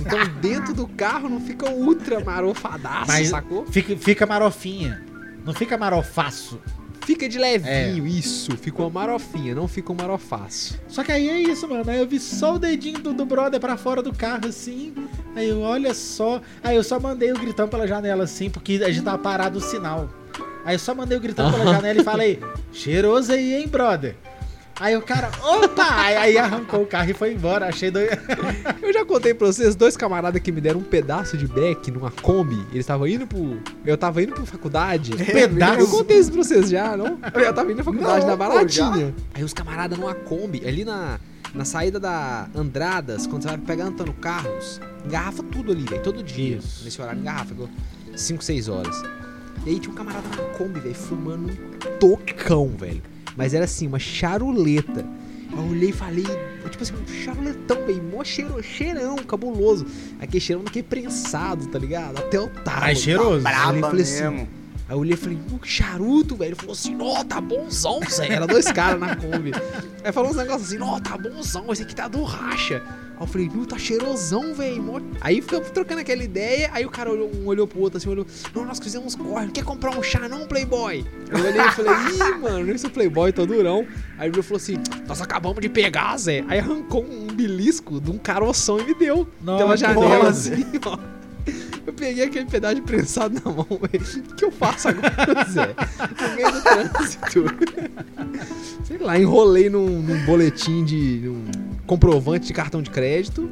Então 0.00 0.18
dentro 0.40 0.74
do 0.74 0.86
carro 0.88 1.28
não 1.28 1.40
fica 1.40 1.70
ultra 1.70 2.20
marofadaço, 2.20 3.06
Mas 3.06 3.28
sacou? 3.28 3.64
fica, 3.66 3.96
fica 3.96 4.26
marofinha. 4.26 5.04
Não 5.44 5.54
fica 5.54 5.78
marofaço. 5.78 6.60
Fica 7.06 7.26
de 7.26 7.38
levinho, 7.38 8.04
É. 8.04 8.08
isso. 8.10 8.54
Fica 8.58 8.82
uma 8.82 8.90
marofinha, 8.90 9.54
não 9.54 9.66
fica 9.66 9.90
um 9.92 9.96
marofaço. 9.96 10.78
Só 10.88 11.02
que 11.02 11.10
aí 11.10 11.28
é 11.30 11.40
isso, 11.40 11.66
mano. 11.66 11.88
Aí 11.90 11.98
eu 11.98 12.06
vi 12.06 12.18
só 12.20 12.56
o 12.56 12.58
dedinho 12.58 12.98
do, 12.98 13.14
do 13.14 13.24
brother 13.24 13.58
pra 13.58 13.78
fora 13.78 14.02
do 14.02 14.12
carro, 14.12 14.46
assim. 14.48 14.92
Aí 15.34 15.48
eu, 15.48 15.60
olha 15.60 15.94
só. 15.94 16.42
Aí 16.62 16.76
eu 16.76 16.82
só 16.84 17.00
mandei 17.00 17.32
o 17.32 17.38
gritão 17.38 17.66
pela 17.66 17.86
janela, 17.86 18.24
assim, 18.24 18.50
porque 18.50 18.74
a 18.84 18.90
gente 18.90 19.04
tava 19.04 19.16
parado 19.18 19.56
o 19.58 19.60
sinal. 19.62 20.10
Aí 20.66 20.74
eu 20.74 20.78
só 20.78 20.94
mandei 20.94 21.16
o 21.16 21.20
gritão 21.20 21.50
pela 21.50 21.64
janela 21.72 21.98
e 22.00 22.04
falei, 22.04 22.40
cheiroso 22.74 23.32
aí, 23.32 23.54
hein, 23.54 23.66
brother? 23.68 24.14
Aí 24.80 24.96
o 24.96 25.02
cara, 25.02 25.30
opa! 25.42 25.96
Aí, 25.96 26.16
aí 26.16 26.38
arrancou 26.38 26.82
o 26.82 26.86
carro 26.86 27.10
e 27.10 27.14
foi 27.14 27.32
embora. 27.32 27.66
Achei 27.66 27.90
doido. 27.90 28.16
Eu 28.80 28.92
já 28.92 29.04
contei 29.04 29.34
pra 29.34 29.48
vocês, 29.48 29.74
dois 29.74 29.96
camaradas 29.96 30.40
que 30.40 30.52
me 30.52 30.60
deram 30.60 30.78
um 30.78 30.84
pedaço 30.84 31.36
de 31.36 31.48
beck 31.48 31.90
numa 31.90 32.12
Kombi. 32.12 32.60
Eles 32.70 32.80
estavam 32.80 33.06
indo 33.08 33.26
pro. 33.26 33.60
Eu 33.84 33.98
tava 33.98 34.22
indo 34.22 34.34
pra 34.34 34.46
faculdade. 34.46 35.12
pedaço? 35.26 35.80
Eu 35.80 35.88
contei 35.88 36.18
isso 36.18 36.30
pra 36.30 36.44
vocês 36.44 36.70
já, 36.70 36.96
não? 36.96 37.18
Eu 37.34 37.52
tava 37.52 37.72
indo 37.72 37.78
na 37.78 37.84
faculdade, 37.84 38.20
Não, 38.20 38.26
na 38.26 38.36
pô, 38.36 38.36
baratinha. 38.36 39.14
Aí 39.34 39.42
os 39.42 39.52
camaradas 39.52 39.98
numa 39.98 40.14
Kombi, 40.14 40.62
ali 40.64 40.84
na, 40.84 41.18
na 41.52 41.64
saída 41.64 41.98
da 41.98 42.48
Andradas, 42.54 43.26
quando 43.26 43.42
você 43.42 43.48
vai 43.48 43.58
pegar 43.58 43.86
Antônio 43.86 44.12
Carlos, 44.14 44.80
engarrafa 45.04 45.42
tudo 45.42 45.72
ali, 45.72 45.82
velho. 45.82 46.02
Todo 46.02 46.22
dia. 46.22 46.58
Isso. 46.58 46.84
Nesse 46.84 47.02
horário, 47.02 47.20
engarrafa. 47.20 47.52
5, 48.14 48.44
6 48.44 48.68
horas. 48.68 49.02
E 49.66 49.70
aí 49.70 49.80
tinha 49.80 49.92
um 49.92 49.96
camarada 49.96 50.28
na 50.28 50.56
Kombi, 50.56 50.78
velho, 50.78 50.94
fumando 50.94 51.52
um 51.52 51.98
tocão, 51.98 52.68
velho. 52.68 53.02
Mas 53.38 53.54
era 53.54 53.64
assim, 53.64 53.86
uma 53.86 54.00
charuleta. 54.00 55.06
Eu 55.52 55.70
olhei 55.70 55.90
e 55.90 55.92
falei, 55.92 56.24
tipo 56.70 56.82
assim, 56.82 56.92
um 56.92 57.06
charuletão, 57.06 57.86
velho, 57.86 58.02
mó 58.02 58.22
cheiro, 58.24 58.62
cheirão, 58.62 59.16
cabuloso. 59.16 59.86
Aquele 60.20 60.40
cheirão 60.40 60.64
daquele 60.64 60.82
prensado, 60.82 61.66
tá 61.68 61.78
ligado? 61.78 62.18
Até 62.18 62.38
o 62.38 62.48
talo. 62.48 62.78
Ai, 62.82 62.94
cheiroso. 62.96 63.46
Aí 63.46 63.54
eu 63.54 63.60
olhei 63.60 63.78
e 63.78 63.80
Braba 63.80 63.88
falei 63.90 64.02
assim, 64.02 64.22
mesmo. 64.22 64.48
Aí 64.88 64.94
eu 64.94 64.98
olhei 64.98 65.14
e 65.14 65.16
falei, 65.16 65.38
"Uh, 65.52 65.58
que 65.58 65.68
charuto, 65.68 66.34
velho. 66.36 66.48
Ele 66.48 66.54
falou 66.56 66.72
assim, 66.72 66.96
ó, 67.00 67.24
tá 67.24 67.40
bonzão, 67.40 68.00
Zé. 68.10 68.28
Era 68.28 68.46
dois 68.46 68.70
caras 68.72 69.00
na 69.00 69.14
Kombi. 69.16 69.52
Aí 70.04 70.12
falou 70.12 70.30
uns 70.30 70.36
negócios 70.36 70.72
assim, 70.72 70.82
ó, 70.82 70.98
tá 71.00 71.16
bonzão, 71.16 71.72
esse 71.72 71.82
aqui 71.82 71.94
tá 71.94 72.08
do 72.08 72.22
racha. 72.24 72.82
Aí 73.18 73.24
eu 73.24 73.26
falei, 73.26 73.50
nu, 73.52 73.66
tá 73.66 73.76
cheirosão, 73.76 74.54
velho. 74.54 74.80
mó-" 74.80 75.00
Aí 75.20 75.42
ficamos 75.42 75.70
trocando 75.70 76.00
aquela 76.00 76.22
ideia. 76.22 76.70
Aí 76.72 76.86
o 76.86 76.90
cara 76.90 77.10
olhou, 77.10 77.28
um 77.34 77.46
olhou 77.46 77.66
pro 77.66 77.80
outro 77.80 77.98
assim, 77.98 78.08
olhou, 78.08 78.24
não, 78.54 78.64
nós 78.64 78.78
fizemos 78.78 79.16
corre, 79.16 79.48
quer 79.48 79.64
comprar 79.64 79.90
um 79.98 80.02
chá 80.02 80.28
não, 80.28 80.46
Playboy? 80.46 81.04
Eu 81.28 81.38
olhei 81.38 81.60
e 81.60 81.70
falei, 81.72 81.92
ih, 81.92 82.38
mano, 82.40 82.70
esse 82.70 82.88
Playboy 82.88 83.32
tá 83.32 83.44
durão. 83.44 83.84
Aí 84.16 84.28
ele 84.28 84.40
falou 84.42 84.58
assim, 84.58 84.76
nós 85.06 85.20
acabamos 85.20 85.60
de 85.60 85.68
pegar, 85.68 86.16
Zé. 86.16 86.44
Aí 86.48 86.60
arrancou 86.60 87.04
um 87.04 87.26
belisco 87.26 88.00
de 88.00 88.10
um 88.10 88.18
caroção 88.18 88.78
e 88.78 88.84
me 88.84 88.94
deu. 88.94 89.26
Nossa, 89.42 89.64
Pela 89.64 89.76
janela, 89.76 90.28
assim, 90.28 90.64
ó. 90.86 90.98
Eu 91.86 91.92
peguei 91.94 92.24
aquele 92.24 92.44
pedaço 92.44 92.74
de 92.76 92.82
prensado 92.82 93.40
na 93.42 93.50
mão, 93.50 93.66
velho. 93.90 94.04
O 94.30 94.34
que 94.34 94.44
eu 94.44 94.52
faço 94.52 94.88
agora, 94.88 95.44
Zé? 95.48 95.74
No 96.20 96.36
meio 96.36 96.52
do 96.52 96.62
trânsito. 96.62 97.44
Sei 98.84 98.98
lá, 98.98 99.18
enrolei 99.18 99.70
num, 99.70 100.02
num 100.02 100.24
boletim 100.26 100.84
de. 100.84 101.22
num 101.24 101.67
comprovante 101.88 102.46
de 102.46 102.52
cartão 102.52 102.80
de 102.80 102.90
crédito. 102.90 103.50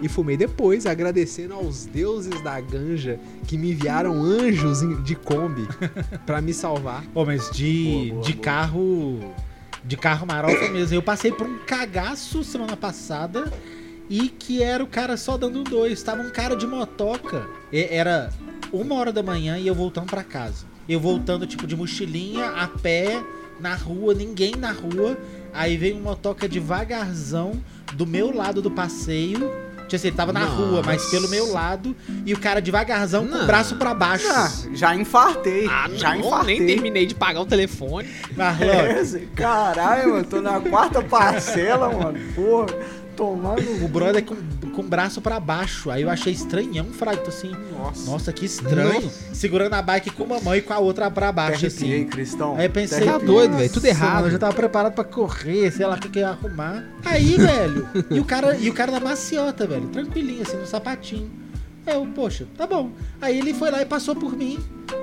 E 0.00 0.08
fumei 0.08 0.36
depois, 0.36 0.86
agradecendo 0.86 1.54
aos 1.54 1.84
deuses 1.84 2.40
da 2.42 2.60
ganja 2.60 3.18
que 3.48 3.58
me 3.58 3.72
enviaram 3.72 4.22
anjos 4.22 4.80
de 5.04 5.14
Kombi 5.16 5.66
pra 6.24 6.40
me 6.40 6.54
salvar. 6.54 7.04
Pô, 7.12 7.24
mas 7.24 7.50
de, 7.50 7.84
Boa, 7.84 8.08
boa, 8.14 8.22
de 8.24 8.32
boa. 8.32 8.44
carro. 8.44 9.34
De 9.84 9.96
carro 9.96 10.26
marofa 10.26 10.68
mesmo. 10.68 10.94
Eu 10.94 11.02
passei 11.02 11.32
por 11.32 11.46
um 11.46 11.58
cagaço 11.66 12.44
semana 12.44 12.76
passada 12.76 13.52
e 14.08 14.28
que 14.28 14.62
era 14.62 14.84
o 14.84 14.86
cara 14.86 15.16
só 15.16 15.36
dando 15.36 15.64
dois. 15.64 16.00
Tava 16.02 16.22
um 16.22 16.30
cara 16.30 16.54
de 16.54 16.66
motoca. 16.66 17.46
E- 17.72 17.88
Era 17.90 18.30
uma 18.72 18.94
hora 18.94 19.12
da 19.12 19.22
manhã 19.22 19.58
e 19.58 19.66
eu 19.66 19.74
voltando 19.74 20.06
pra 20.06 20.22
casa. 20.22 20.64
Eu 20.88 21.00
voltando, 21.00 21.44
tipo, 21.46 21.66
de 21.66 21.74
mochilinha, 21.74 22.46
a 22.50 22.68
pé, 22.68 23.20
na 23.60 23.74
rua, 23.74 24.14
ninguém 24.14 24.54
na 24.56 24.72
rua. 24.72 25.16
Aí 25.52 25.76
veio 25.76 25.96
um 25.96 26.00
motoca 26.00 26.46
devagarzão 26.48 27.52
do 27.94 28.06
meu 28.06 28.34
lado 28.34 28.60
do 28.62 28.70
passeio. 28.70 29.50
Tipo 29.88 29.96
assim, 29.96 30.08
ele 30.08 30.16
tava 30.16 30.32
na 30.34 30.40
Nossa. 30.40 30.52
rua, 30.54 30.82
mas 30.84 31.06
pelo 31.06 31.28
meu 31.28 31.50
lado. 31.50 31.96
E 32.26 32.34
o 32.34 32.38
cara 32.38 32.60
devagarzão 32.60 33.26
com 33.26 33.34
o 33.34 33.38
Não. 33.38 33.46
braço 33.46 33.76
pra 33.76 33.94
baixo. 33.94 34.26
Ah, 34.30 34.50
já 34.74 34.94
infartei. 34.94 35.66
Ah, 35.66 35.88
já 35.94 36.10
não, 36.14 36.26
infartei. 36.26 36.58
nem 36.58 36.66
terminei 36.66 37.06
de 37.06 37.14
pagar 37.14 37.40
o 37.40 37.46
telefone. 37.46 38.06
Marlon, 38.36 38.66
É, 38.70 39.02
Caralho, 39.34 40.10
mano, 40.10 40.24
tô 40.26 40.42
na 40.42 40.60
quarta 40.60 41.00
parcela, 41.02 41.90
mano. 41.90 42.18
Porra, 42.34 42.66
tomando. 43.18 43.84
o 43.84 43.88
brother 43.88 44.24
com, 44.24 44.36
com 44.70 44.80
o 44.80 44.84
braço 44.84 45.20
pra 45.20 45.40
baixo. 45.40 45.90
Aí 45.90 46.02
eu 46.02 46.10
achei 46.10 46.32
estranhão, 46.32 46.86
fraco. 46.86 47.24
Tô 47.24 47.30
assim, 47.30 47.50
Nossa. 47.76 48.08
nossa, 48.10 48.32
que 48.32 48.46
estranho. 48.46 49.10
Segurando 49.32 49.74
a 49.74 49.82
bike 49.82 50.10
com 50.10 50.22
uma 50.22 50.40
mão 50.40 50.54
e 50.54 50.62
com 50.62 50.72
a 50.72 50.78
outra 50.78 51.10
pra 51.10 51.32
baixo, 51.32 51.66
assim. 51.66 52.06
Cristão. 52.06 52.56
Aí 52.56 52.66
eu 52.66 52.70
pensei, 52.70 53.04
Tá 53.04 53.18
doido, 53.18 53.56
velho, 53.56 53.68
tudo 53.68 53.82
Nossa, 53.82 53.88
errado. 53.88 54.14
mano, 54.14 54.26
eu 54.28 54.30
já 54.30 54.38
tava 54.38 54.54
preparado 54.54 54.94
pra 54.94 55.04
correr, 55.04 55.72
sei 55.72 55.84
lá 55.84 55.96
o 55.96 56.00
que, 56.00 56.08
que 56.08 56.18
eu 56.18 56.22
ia 56.22 56.28
arrumar. 56.28 56.84
Aí, 57.04 57.36
velho, 57.36 57.88
e 58.10 58.20
o 58.20 58.24
cara, 58.24 58.56
e 58.56 58.70
o 58.70 58.74
cara 58.74 58.92
da 58.92 59.00
maciota, 59.00 59.66
velho, 59.66 59.88
tranquilinho, 59.88 60.42
assim, 60.42 60.56
no 60.56 60.66
sapatinho. 60.66 61.30
Eu, 61.90 62.06
poxa, 62.14 62.46
tá 62.56 62.66
bom. 62.66 62.90
Aí 63.20 63.38
ele 63.38 63.54
foi 63.54 63.70
lá 63.70 63.80
e 63.82 63.86
passou 63.86 64.14
por 64.14 64.36
mim. 64.36 64.58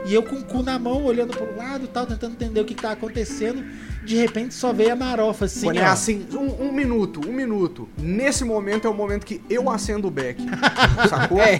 E 0.07 0.13
eu 0.13 0.23
com 0.23 0.35
o 0.35 0.43
cu 0.43 0.63
na 0.63 0.79
mão, 0.79 1.03
olhando 1.03 1.35
pro 1.35 1.55
lado 1.55 1.85
e 1.85 1.87
tal, 1.87 2.05
tentando 2.05 2.33
entender 2.33 2.59
o 2.59 2.65
que, 2.65 2.73
que 2.73 2.81
tá 2.81 2.91
acontecendo. 2.91 3.63
De 4.03 4.15
repente 4.15 4.53
só 4.53 4.71
veio 4.71 4.93
a 4.93 4.95
marofa, 4.95 5.45
assim, 5.45 5.67
ó. 5.67 5.73
é 5.73 5.85
assim, 5.85 6.27
um, 6.31 6.67
um 6.67 6.71
minuto, 6.71 7.21
um 7.27 7.33
minuto. 7.33 7.89
Nesse 7.97 8.43
momento 8.43 8.87
é 8.87 8.89
o 8.89 8.93
momento 8.93 9.25
que 9.25 9.41
eu 9.49 9.69
acendo 9.69 10.07
o 10.07 10.11
beck. 10.11 10.37
Sacou? 11.09 11.39
É, 11.39 11.57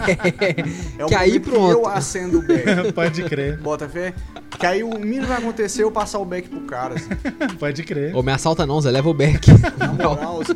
É 0.97 1.05
o 1.05 1.07
que 1.07 1.15
aí 1.15 1.29
momento 1.33 1.49
pronto. 1.49 1.71
eu 1.71 1.87
acendo 1.87 2.39
o 2.39 2.41
beck. 2.43 2.65
Pode 2.93 3.23
crer, 3.23 3.57
Bota 3.57 3.89
fé? 3.89 4.13
Que 4.59 4.65
aí 4.65 4.83
o 4.83 4.97
mínimo 4.99 5.27
vai 5.27 5.37
acontecer 5.37 5.81
é 5.81 5.83
eu 5.85 5.91
passar 5.91 6.19
o 6.19 6.25
beck 6.25 6.47
pro 6.49 6.61
cara. 6.61 6.95
Assim. 6.95 7.09
pode 7.59 7.83
crer. 7.83 8.15
Ô, 8.15 8.23
me 8.23 8.31
assalta 8.31 8.65
não, 8.65 8.79
Zé, 8.81 8.91
leva 8.91 9.09
o 9.09 9.13
back. 9.13 9.49
Na 9.77 9.91
moral, 9.93 10.41
assim, 10.41 10.53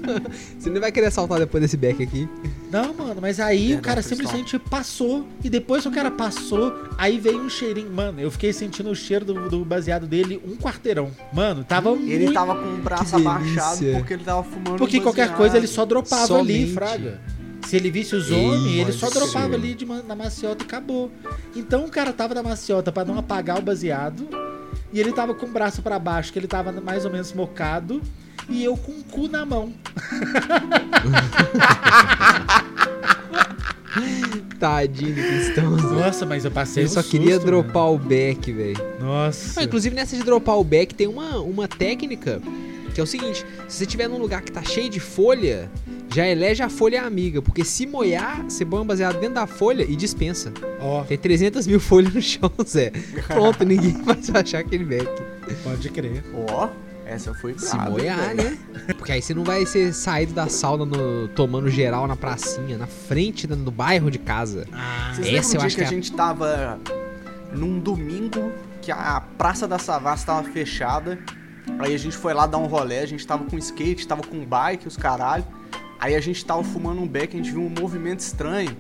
Você 0.58 0.70
não 0.70 0.80
vai 0.80 0.92
querer 0.92 1.08
assaltar 1.08 1.40
depois 1.40 1.62
desse 1.62 1.78
back 1.78 2.02
aqui. 2.02 2.28
Não, 2.72 2.94
mano, 2.94 3.20
mas 3.22 3.40
aí 3.40 3.58
o 3.58 3.68
Verdade, 3.70 3.82
cara 3.82 4.02
simplesmente 4.02 4.60
passou. 4.60 5.28
E 5.44 5.50
depois 5.50 5.84
que 5.84 5.90
o 5.90 5.92
cara 5.92 6.12
passou, 6.12 6.74
aí 6.98 7.20
veio 7.20 7.40
um 7.40 7.50
cheirinho. 7.50 7.92
Mano, 7.92 8.20
eu 8.20 8.30
fiquei 8.32 8.54
sentindo 8.54 8.90
o 8.90 8.96
cheiro 8.96 9.26
do, 9.26 9.50
do 9.50 9.66
baseado 9.66 10.08
dele 10.08 10.42
um 10.46 10.56
quarteirão. 10.56 11.12
Mano, 11.34 11.64
tava 11.64 11.92
ele 11.92 12.26
muito. 12.26 12.34
tava 12.34 12.56
com 12.56 12.68
o 12.68 12.78
braço 12.78 13.16
abaixado 13.16 13.80
porque 13.96 14.14
ele 14.14 14.24
tava 14.24 14.44
fumando 14.44 14.78
Porque 14.78 15.00
qualquer 15.00 15.36
coisa 15.36 15.58
ele 15.58 15.68
só 15.68 15.86
dropava 15.86 16.38
ali, 16.40 16.68
Somente. 16.68 16.74
fraga. 16.74 17.20
Se 17.68 17.76
ele 17.76 17.92
visse 17.92 18.16
os 18.16 18.32
homens, 18.32 18.78
ele 18.80 18.92
só 18.92 19.10
dropava 19.10 19.50
ser. 19.50 19.56
ali 19.56 19.74
de 19.76 19.86
na 19.86 20.16
maciota 20.16 20.64
e 20.64 20.66
acabou. 20.66 21.12
Então 21.56 21.86
o 21.86 21.90
cara 21.90 22.12
tava 22.12 22.34
na 22.34 22.42
maciota 22.44 22.92
pra 22.92 23.06
não 23.06 23.18
apagar 23.18 23.60
o 23.60 23.62
baseado. 23.62 24.28
E 24.92 25.00
ele 25.00 25.12
tava 25.12 25.36
com 25.36 25.46
o 25.46 25.50
braço 25.50 25.82
pra 25.84 26.00
baixo, 26.00 26.34
que 26.34 26.40
ele 26.40 26.48
tava 26.48 26.72
mais 26.72 27.06
ou 27.06 27.12
menos 27.12 27.32
mocado. 27.34 28.02
E 28.50 28.64
eu 28.64 28.76
com 28.76 28.92
o 28.94 29.04
cu 29.04 29.28
na 29.28 29.46
mão. 29.46 29.72
Tadinho 34.60 35.16
do. 35.16 35.22
Zé. 35.22 35.62
Nossa, 35.96 36.26
mas 36.26 36.46
eu 36.46 36.52
passei 36.52 36.84
Ele 36.84 36.90
um 36.90 36.94
só 36.94 37.02
queria 37.04 37.36
susto, 37.36 37.46
dropar 37.46 37.92
o 37.92 37.98
back, 37.98 38.52
velho. 38.52 38.78
mano. 38.78 39.06
Nossa. 39.06 39.62
Ah, 39.62 39.64
inclusive 39.64 39.96
nessa 39.96 40.16
de 40.16 40.24
dropar 40.24 40.58
o 40.58 40.64
back 40.64 40.94
tem 40.94 41.08
uma, 41.08 41.40
uma 41.40 41.68
técnica 41.68 42.42
que 42.94 43.00
é 43.00 43.04
o 43.04 43.08
seguinte: 43.08 43.46
se 43.68 43.78
você 43.78 43.84
estiver 43.86 44.08
num 44.08 44.18
lugar 44.18 44.42
que 44.42 44.52
tá 44.52 44.62
cheio 44.64 44.90
de 44.90 45.00
folha, 45.00 45.72
já 46.14 46.28
elege 46.28 46.64
a 46.64 46.70
folha 46.70 47.04
amiga, 47.04 47.42
porque 47.42 47.64
se 47.64 47.86
molhar, 47.86 48.44
você 48.44 48.66
põe 48.66 48.80
um 48.82 48.86
baseado 48.86 49.20
dentro 49.20 49.36
da 49.36 49.48
folha 49.48 49.84
e 49.84 49.96
dispensa. 49.96 50.52
Ó, 50.80 51.04
Tem 51.04 51.18
300 51.18 51.68
mil 51.68 51.80
folhas 51.82 52.14
no 52.14 52.22
chão, 52.22 52.52
Zé. 52.66 52.92
Pronto, 53.28 53.64
ninguém 53.64 53.94
mais 54.04 54.28
vai 54.32 54.42
achar 54.42 54.60
aquele 54.60 54.84
back. 54.86 55.08
pode 55.64 55.90
crer. 55.90 56.24
Ó, 56.52 56.70
essa 57.06 57.34
foi 57.34 57.58
Se 57.58 57.76
hein, 57.76 57.82
molhar, 57.90 58.36
velho? 58.36 58.52
né? 58.52 58.58
Porque 58.98 59.12
aí 59.12 59.22
você 59.22 59.34
não 59.34 59.44
vai 59.44 59.66
ser 59.66 59.94
saído 59.94 60.34
da 60.34 60.48
sauna 60.48 60.86
no- 60.86 61.28
tomando 61.30 61.70
geral 61.70 62.08
na 62.08 62.16
pracinha, 62.16 62.78
na 62.78 62.88
frente 62.88 63.46
do, 63.48 63.72
bairro 63.72 64.10
de 64.12 64.18
casa. 64.20 64.68
Ah, 64.72 65.12
Vocês 65.16 65.28
Essa 65.28 65.34
lembram 65.36 65.42
eu 65.42 65.44
o 65.44 65.58
dia 65.60 65.66
acho 65.68 65.76
que 65.76 65.82
que 65.82 65.86
a 65.86 65.88
é- 65.88 65.90
gente 65.90 66.12
tava 66.12 66.80
num 67.54 67.80
domingo 67.80 68.52
que 68.82 68.92
a 68.92 69.22
Praça 69.38 69.68
da 69.68 69.78
Savassi 69.80 70.26
tava 70.26 70.44
fechada. 70.50 71.20
Aí 71.80 71.94
a 71.94 71.98
gente 72.00 72.16
foi 72.18 72.34
lá 72.34 72.48
dar 72.48 72.58
um 72.58 72.66
rolê, 72.66 73.00
a 73.00 73.06
gente 73.06 73.26
tava 73.28 73.44
com 73.44 73.58
skate, 73.58 74.08
tava 74.08 74.22
com 74.24 74.44
bike, 74.46 74.88
os 74.88 74.98
caralho. 74.98 75.46
Aí 76.00 76.16
a 76.16 76.20
gente 76.22 76.44
tava 76.46 76.64
fumando 76.64 77.02
um 77.02 77.08
beck, 77.08 77.34
a 77.34 77.38
gente 77.38 77.52
viu 77.52 77.62
um 77.62 77.70
movimento 77.70 78.20
estranho. 78.22 78.76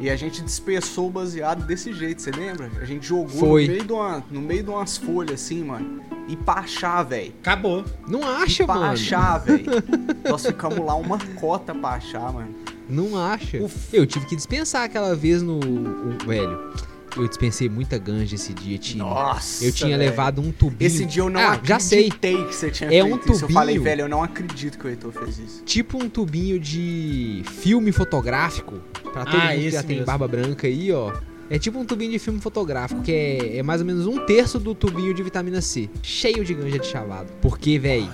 E 0.00 0.10
a 0.10 0.16
gente 0.16 0.42
dispersou 0.42 1.06
o 1.06 1.10
baseado 1.10 1.64
desse 1.64 1.92
jeito, 1.92 2.20
você 2.20 2.30
lembra? 2.30 2.70
A 2.80 2.84
gente 2.84 3.06
jogou 3.06 3.28
Foi. 3.28 3.62
No, 3.66 3.72
meio 3.72 3.84
de 3.84 3.92
uma, 3.92 4.24
no 4.30 4.40
meio 4.42 4.62
de 4.62 4.68
umas 4.70 4.96
folhas 4.98 5.40
assim, 5.40 5.64
mano. 5.64 6.02
E 6.28 6.36
pra 6.36 6.54
achar, 6.54 7.02
velho. 7.04 7.32
acabou. 7.40 7.84
Não 8.06 8.22
acha, 8.26 8.66
pra 8.66 8.74
mano. 8.74 8.86
achar, 8.92 9.38
velho. 9.38 9.64
Nós 10.28 10.44
ficamos 10.44 10.78
lá 10.84 10.94
uma 10.96 11.18
cota 11.36 11.74
pra 11.74 11.90
achar, 11.90 12.30
mano. 12.32 12.54
Não 12.88 13.16
acha. 13.16 13.58
Uf. 13.62 13.96
Eu 13.96 14.04
tive 14.06 14.26
que 14.26 14.36
dispensar 14.36 14.84
aquela 14.84 15.14
vez 15.14 15.40
no. 15.42 15.58
o- 15.58 16.26
velho, 16.26 16.72
eu 17.16 17.26
dispensei 17.28 17.68
muita 17.68 17.98
ganja 17.98 18.34
esse 18.34 18.52
dia, 18.52 18.76
time. 18.78 18.98
Nossa. 19.00 19.64
Eu 19.64 19.72
tinha 19.72 19.96
velho. 19.96 20.10
levado 20.10 20.40
um 20.40 20.52
tubinho. 20.52 20.86
Esse 20.86 21.04
dia 21.04 21.22
eu 21.22 21.30
não 21.30 21.40
ah, 21.40 21.52
acreditei 21.54 21.68
já 21.68 21.80
sei. 21.80 22.10
que 22.46 22.54
você 22.54 22.70
tinha 22.70 22.88
É 22.88 23.02
feito 23.02 23.28
um 23.28 23.32
isso. 23.32 23.44
Eu 23.44 23.48
falei, 23.50 23.74
tubinho. 23.76 23.82
velho, 23.90 24.00
eu 24.02 24.08
não 24.08 24.22
acredito 24.22 24.78
que 24.78 24.86
o 24.86 24.88
Heitor 24.88 25.12
fez 25.12 25.38
isso. 25.38 25.62
Tipo 25.64 26.02
um 26.02 26.08
tubinho 26.08 26.58
de 26.60 27.42
filme 27.60 27.92
fotográfico. 27.92 28.74
Pra 29.12 29.24
todo 29.24 29.36
Ah, 29.40 29.46
mundo 29.52 29.60
que 29.60 29.70
já 29.70 29.82
tem 29.82 29.96
mesmo. 29.96 30.06
barba 30.06 30.28
branca 30.28 30.66
aí, 30.66 30.92
ó. 30.92 31.12
É 31.48 31.58
tipo 31.60 31.78
um 31.78 31.84
tubinho 31.84 32.10
de 32.10 32.18
filme 32.18 32.40
fotográfico, 32.40 33.02
que 33.02 33.12
é, 33.12 33.58
é 33.58 33.62
mais 33.62 33.80
ou 33.80 33.86
menos 33.86 34.04
um 34.06 34.18
terço 34.26 34.58
do 34.58 34.74
tubinho 34.74 35.14
de 35.14 35.22
vitamina 35.22 35.60
C. 35.60 35.88
Cheio 36.02 36.44
de 36.44 36.52
ganja 36.52 36.78
de 36.78 36.86
chavado. 36.86 37.32
Porque, 37.40 37.78
véi, 37.78 38.08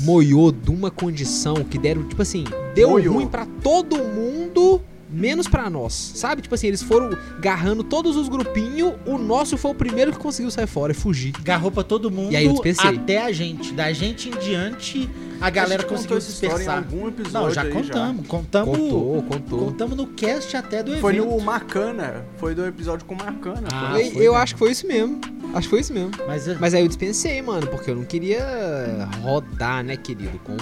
moiou 0.00 0.52
de 0.52 0.70
uma 0.70 0.90
condição 0.90 1.54
que 1.64 1.78
deram, 1.78 2.04
tipo 2.04 2.20
assim, 2.20 2.44
deu 2.74 2.90
Moiou. 2.90 3.14
ruim 3.14 3.26
pra 3.26 3.46
todo 3.62 3.96
mundo, 3.96 4.82
menos 5.16 5.48
pra 5.48 5.68
nós. 5.70 6.12
Sabe? 6.14 6.42
Tipo 6.42 6.54
assim, 6.54 6.68
eles 6.68 6.82
foram 6.82 7.10
garrando 7.40 7.82
todos 7.82 8.16
os 8.16 8.28
grupinhos, 8.28 8.94
o 9.06 9.18
nosso 9.18 9.56
foi 9.56 9.70
o 9.70 9.74
primeiro 9.74 10.12
que 10.12 10.18
conseguiu 10.18 10.50
sair 10.50 10.66
fora 10.66 10.92
e 10.92 10.94
fugir. 10.94 11.32
Garrou 11.42 11.70
pra 11.70 11.82
todo 11.82 12.10
mundo 12.10 12.32
E 12.32 12.36
aí 12.36 12.44
eu 12.44 12.52
dispensei. 12.52 12.96
até 12.96 13.22
a 13.22 13.32
gente. 13.32 13.72
Da 13.72 13.92
gente 13.92 14.28
em 14.28 14.38
diante, 14.38 15.08
a 15.40 15.50
galera 15.50 15.82
gente 15.82 15.90
conseguiu 15.90 16.16
em 16.16 16.20
dispersar. 16.20 16.78
algum 16.78 17.08
episódio 17.08 17.46
Não, 17.46 17.50
já 17.50 17.62
aí 17.62 17.70
contamos. 17.72 18.26
Contamos. 18.26 18.78
Contou, 18.78 19.22
contou. 19.22 19.58
Contamos 19.58 19.96
no 19.96 20.06
cast 20.08 20.56
até 20.56 20.82
do 20.82 20.90
evento. 20.90 21.00
Foi 21.00 21.14
no 21.14 21.40
Macana. 21.40 22.24
Foi 22.36 22.54
do 22.54 22.64
episódio 22.66 23.04
com 23.06 23.14
Macana. 23.14 23.68
Ah, 23.72 23.92
foi. 23.92 24.06
eu 24.08 24.32
foi 24.32 24.40
acho 24.42 24.54
que 24.54 24.58
foi 24.58 24.70
isso 24.72 24.86
mesmo. 24.86 25.20
Acho 25.54 25.62
que 25.68 25.70
foi 25.70 25.80
isso 25.80 25.94
mesmo. 25.94 26.10
Mas, 26.26 26.46
Mas 26.60 26.74
aí 26.74 26.82
eu 26.82 26.88
dispensei, 26.88 27.40
mano, 27.40 27.66
porque 27.68 27.90
eu 27.90 27.96
não 27.96 28.04
queria 28.04 29.08
rodar, 29.22 29.82
né, 29.82 29.96
querido, 29.96 30.38
com 30.44 30.56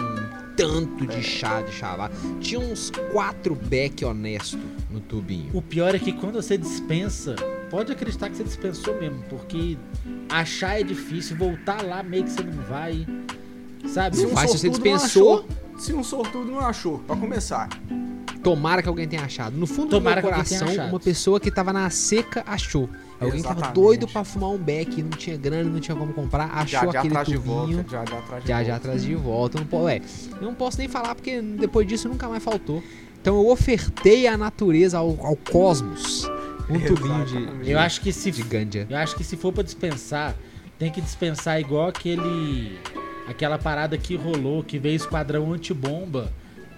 tanto 0.57 1.07
de 1.07 1.23
chá 1.23 1.63
de 1.63 1.73
chavá. 1.73 2.11
Tinha 2.41 2.61
uns 2.61 2.91
quatro 3.13 3.55
beck 3.55 4.05
honesto 4.05 4.59
no 4.91 5.01
tubinho. 5.01 5.51
o 5.53 5.63
pior 5.63 5.95
é 5.95 5.99
que 5.99 6.13
quando 6.13 6.35
você 6.35 6.57
dispensa, 6.57 7.35
pode 7.71 7.93
acreditar 7.93 8.31
que 8.31 8.37
você 8.37 8.45
dispensou 8.45 8.99
mesmo, 8.99 9.23
porque 9.29 9.77
achar 10.29 10.81
é 10.81 10.83
difícil, 10.83 11.37
voltar 11.37 11.83
lá 11.83 12.03
meio 12.03 12.25
que 12.25 12.31
você 12.31 12.43
não 12.43 12.63
vai. 12.65 13.07
Sabe? 13.87 14.17
Não 14.23 14.33
um 14.33 14.37
se 14.37 14.47
você 14.47 14.59
sortudo 14.59 14.85
não 14.85 14.97
dispensou. 14.97 15.35
achou. 15.39 15.65
Se 15.79 15.93
um 15.93 16.05
sortudo 16.05 16.51
não 16.51 16.61
achou, 16.61 16.99
pra 17.01 17.17
começar. 17.17 17.69
Tomara 18.43 18.83
que 18.83 18.89
alguém 18.89 19.09
tenha 19.09 19.23
achado. 19.23 19.57
No 19.57 19.67
fundo 19.67 19.91
Tomara 19.91 20.21
do 20.21 20.25
meu 20.25 20.35
coração, 20.35 20.69
uma 20.89 21.01
pessoa 21.01 21.41
que 21.41 21.51
tava 21.51 21.73
na 21.73 21.89
seca 21.91 22.45
achou. 22.47 22.89
Alguém 23.21 23.37
que 23.37 23.43
tava 23.43 23.61
Exatamente. 23.61 23.75
doido 23.75 24.09
pra 24.09 24.25
fumar 24.25 24.51
um 24.51 24.59
beck, 24.59 25.03
não 25.03 25.11
tinha 25.11 25.37
grana, 25.37 25.71
não 25.71 25.81
tinha 25.81 25.97
como 25.97 26.12
comprar, 26.12 26.47
achou 26.47 26.67
Já, 26.67 26.81
já 26.81 26.99
aquele 26.99 27.09
atrás 27.17 27.29
tubinho. 27.29 27.43
volta. 27.55 27.85
Já, 27.89 28.05
já 28.05 28.19
atrás 28.19 28.43
de 28.43 28.49
Já, 28.49 28.55
volta. 28.57 28.69
já 28.69 28.77
atrás 28.77 29.03
de 29.05 29.15
volta. 29.15 29.59
Não, 29.59 29.89
eu 30.41 30.43
não 30.43 30.55
posso 30.55 30.79
nem 30.79 30.89
falar 30.89 31.15
porque 31.15 31.41
depois 31.41 31.87
disso 31.87 32.09
nunca 32.09 32.29
mais 32.29 32.43
faltou. 32.43 32.83
Então 33.21 33.37
eu 33.37 33.49
ofertei 33.49 34.27
à 34.27 34.37
natureza, 34.37 34.99
ao, 34.99 35.17
ao 35.25 35.37
cosmos, 35.37 36.29
um 36.69 36.79
tubinho 36.81 37.25
de, 37.25 37.37
Exatamente. 37.39 37.71
Eu 37.71 37.79
acho 37.79 38.01
que 38.01 38.12
se 38.12 38.31
de 38.31 38.43
ganja. 38.43 38.87
Eu 38.91 38.97
acho 38.99 39.17
que 39.17 39.25
se 39.25 39.37
for 39.37 39.53
pra 39.53 39.62
dispensar, 39.62 40.35
tem 40.79 40.91
que 40.91 41.01
dispensar 41.01 41.59
igual 41.61 41.89
aquele. 41.89 42.79
Aquela 43.27 43.59
parada 43.59 43.97
que 43.97 44.17
rolou, 44.17 44.62
que 44.62 44.79
veio 44.79 44.97
esquadrão 44.97 45.51
antibomba 45.55 46.31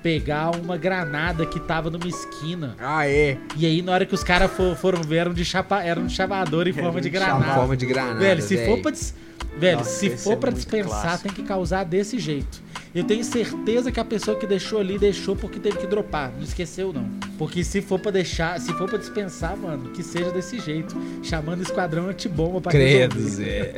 pegar 0.06 0.54
uma 0.54 0.76
granada 0.76 1.44
que 1.44 1.58
tava 1.58 1.90
numa 1.90 2.06
esquina. 2.06 2.76
Ah, 2.78 3.08
é. 3.08 3.36
E 3.56 3.66
aí, 3.66 3.82
na 3.82 3.90
hora 3.90 4.06
que 4.06 4.14
os 4.14 4.22
caras 4.22 4.52
for- 4.52 4.76
foram 4.76 5.02
ver, 5.02 5.16
eram 5.16 5.34
de, 5.34 5.44
chapa, 5.44 5.82
eram 5.82 6.06
de 6.06 6.14
chavador 6.14 6.68
em 6.68 6.72
forma 6.72 7.00
de 7.00 7.10
granada. 7.10 7.54
Forma 7.54 7.76
de 7.76 7.84
granada. 7.86 8.20
Velho, 8.20 8.40
se 8.40 8.54
véi. 8.54 8.66
for 8.66 8.78
pra, 8.82 8.92
dis- 8.92 9.12
Velho, 9.58 9.78
Nossa, 9.78 9.90
se 9.90 10.10
for 10.16 10.34
é 10.34 10.36
pra 10.36 10.50
muito 10.52 10.62
dispensar, 10.62 11.18
tem 11.20 11.32
que 11.32 11.42
causar 11.42 11.82
desse 11.84 12.20
jeito. 12.20 12.62
Eu 12.96 13.04
tenho 13.04 13.22
certeza 13.22 13.92
que 13.92 14.00
a 14.00 14.04
pessoa 14.06 14.38
que 14.38 14.46
deixou 14.46 14.80
ali 14.80 14.98
deixou 14.98 15.36
porque 15.36 15.60
teve 15.60 15.76
que 15.76 15.86
dropar. 15.86 16.32
Não 16.34 16.42
esqueceu, 16.42 16.94
não. 16.94 17.06
Porque 17.36 17.62
se 17.62 17.82
for 17.82 18.00
pra 18.00 18.10
deixar, 18.10 18.58
se 18.58 18.72
for 18.72 18.88
pra 18.88 18.96
dispensar, 18.96 19.54
mano, 19.54 19.90
que 19.90 20.02
seja 20.02 20.30
desse 20.30 20.58
jeito. 20.58 20.96
Chamando 21.22 21.58
o 21.58 21.62
esquadrão 21.62 22.08
antibomba 22.08 22.58
pra 22.58 22.72
Credo. 22.72 23.20
Zé. 23.20 23.74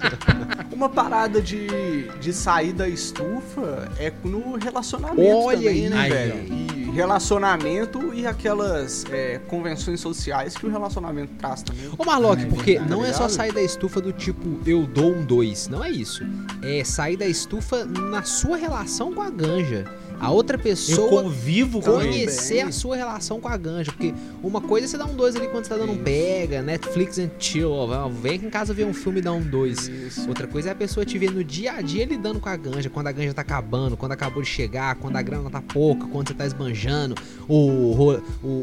Uma 0.72 0.88
parada 0.88 1.42
de, 1.42 2.08
de 2.18 2.32
sair 2.32 2.72
da 2.72 2.88
estufa 2.88 3.90
é 3.98 4.10
no 4.24 4.56
relacionamento 4.56 5.20
Olha 5.20 5.58
também, 5.58 5.84
aí, 5.84 5.90
né, 5.90 6.00
aí, 6.00 6.10
velho? 6.10 6.54
E 6.54 6.75
relacionamento 6.96 8.14
e 8.14 8.26
aquelas 8.26 9.04
é, 9.10 9.38
convenções 9.46 10.00
sociais 10.00 10.56
que 10.56 10.64
o 10.64 10.70
relacionamento 10.70 11.32
traz 11.38 11.62
também. 11.62 11.90
Ô 11.96 12.04
Marlock, 12.04 12.42
É 12.42 12.46
porque 12.46 12.78
não 12.80 13.04
é 13.04 13.12
só 13.12 13.28
sair 13.28 13.52
da 13.52 13.60
estufa 13.60 14.00
do 14.00 14.12
tipo 14.12 14.58
eu 14.66 14.86
dou 14.86 15.14
um 15.14 15.24
dois, 15.24 15.68
não 15.68 15.84
é 15.84 15.90
isso. 15.90 16.24
É 16.62 16.82
sair 16.82 17.16
da 17.16 17.26
estufa 17.26 17.84
na 17.84 18.22
sua 18.22 18.56
relação 18.56 19.12
com 19.12 19.20
a 19.20 19.28
ganja. 19.30 19.84
A 20.18 20.30
outra 20.30 20.56
Eu 20.56 20.60
pessoa 20.62 21.22
convivo 21.22 21.80
com 21.82 22.00
ele. 22.00 22.08
conhecer 22.10 22.60
a 22.60 22.72
sua 22.72 22.96
relação 22.96 23.40
com 23.40 23.48
a 23.48 23.56
ganja. 23.56 23.92
Porque 23.92 24.14
uma 24.42 24.60
coisa 24.60 24.86
é 24.86 24.88
você 24.88 24.96
dar 24.98 25.04
um 25.04 25.14
dois 25.14 25.36
ali 25.36 25.46
quando 25.48 25.64
você 25.64 25.70
tá 25.70 25.76
dando 25.76 25.92
um 25.92 25.98
pega, 26.02 26.62
Netflix 26.62 27.18
and 27.18 27.30
chill, 27.38 27.70
ó, 27.70 28.08
vem 28.08 28.36
aqui 28.36 28.46
em 28.46 28.50
casa 28.50 28.72
ver 28.72 28.84
um 28.86 28.94
filme 28.94 29.18
e 29.18 29.22
dar 29.22 29.32
um 29.32 29.42
dois. 29.42 29.88
Isso. 29.88 30.28
Outra 30.28 30.46
coisa 30.46 30.70
é 30.70 30.72
a 30.72 30.74
pessoa 30.74 31.04
te 31.04 31.18
ver 31.18 31.30
no 31.30 31.44
dia 31.44 31.72
a 31.72 31.82
dia 31.82 32.04
lidando 32.06 32.40
com 32.40 32.48
a 32.48 32.56
ganja, 32.56 32.88
quando 32.88 33.08
a 33.08 33.12
ganja 33.12 33.34
tá 33.34 33.42
acabando, 33.42 33.96
quando 33.96 34.12
acabou 34.12 34.42
de 34.42 34.48
chegar, 34.48 34.94
quando 34.96 35.16
a 35.16 35.22
grana 35.22 35.50
tá 35.50 35.60
pouca, 35.60 36.06
quando 36.06 36.28
você 36.28 36.34
tá 36.34 36.46
esbanjando, 36.46 37.14
o, 37.46 37.92
ro- 37.92 38.22
o, 38.42 38.62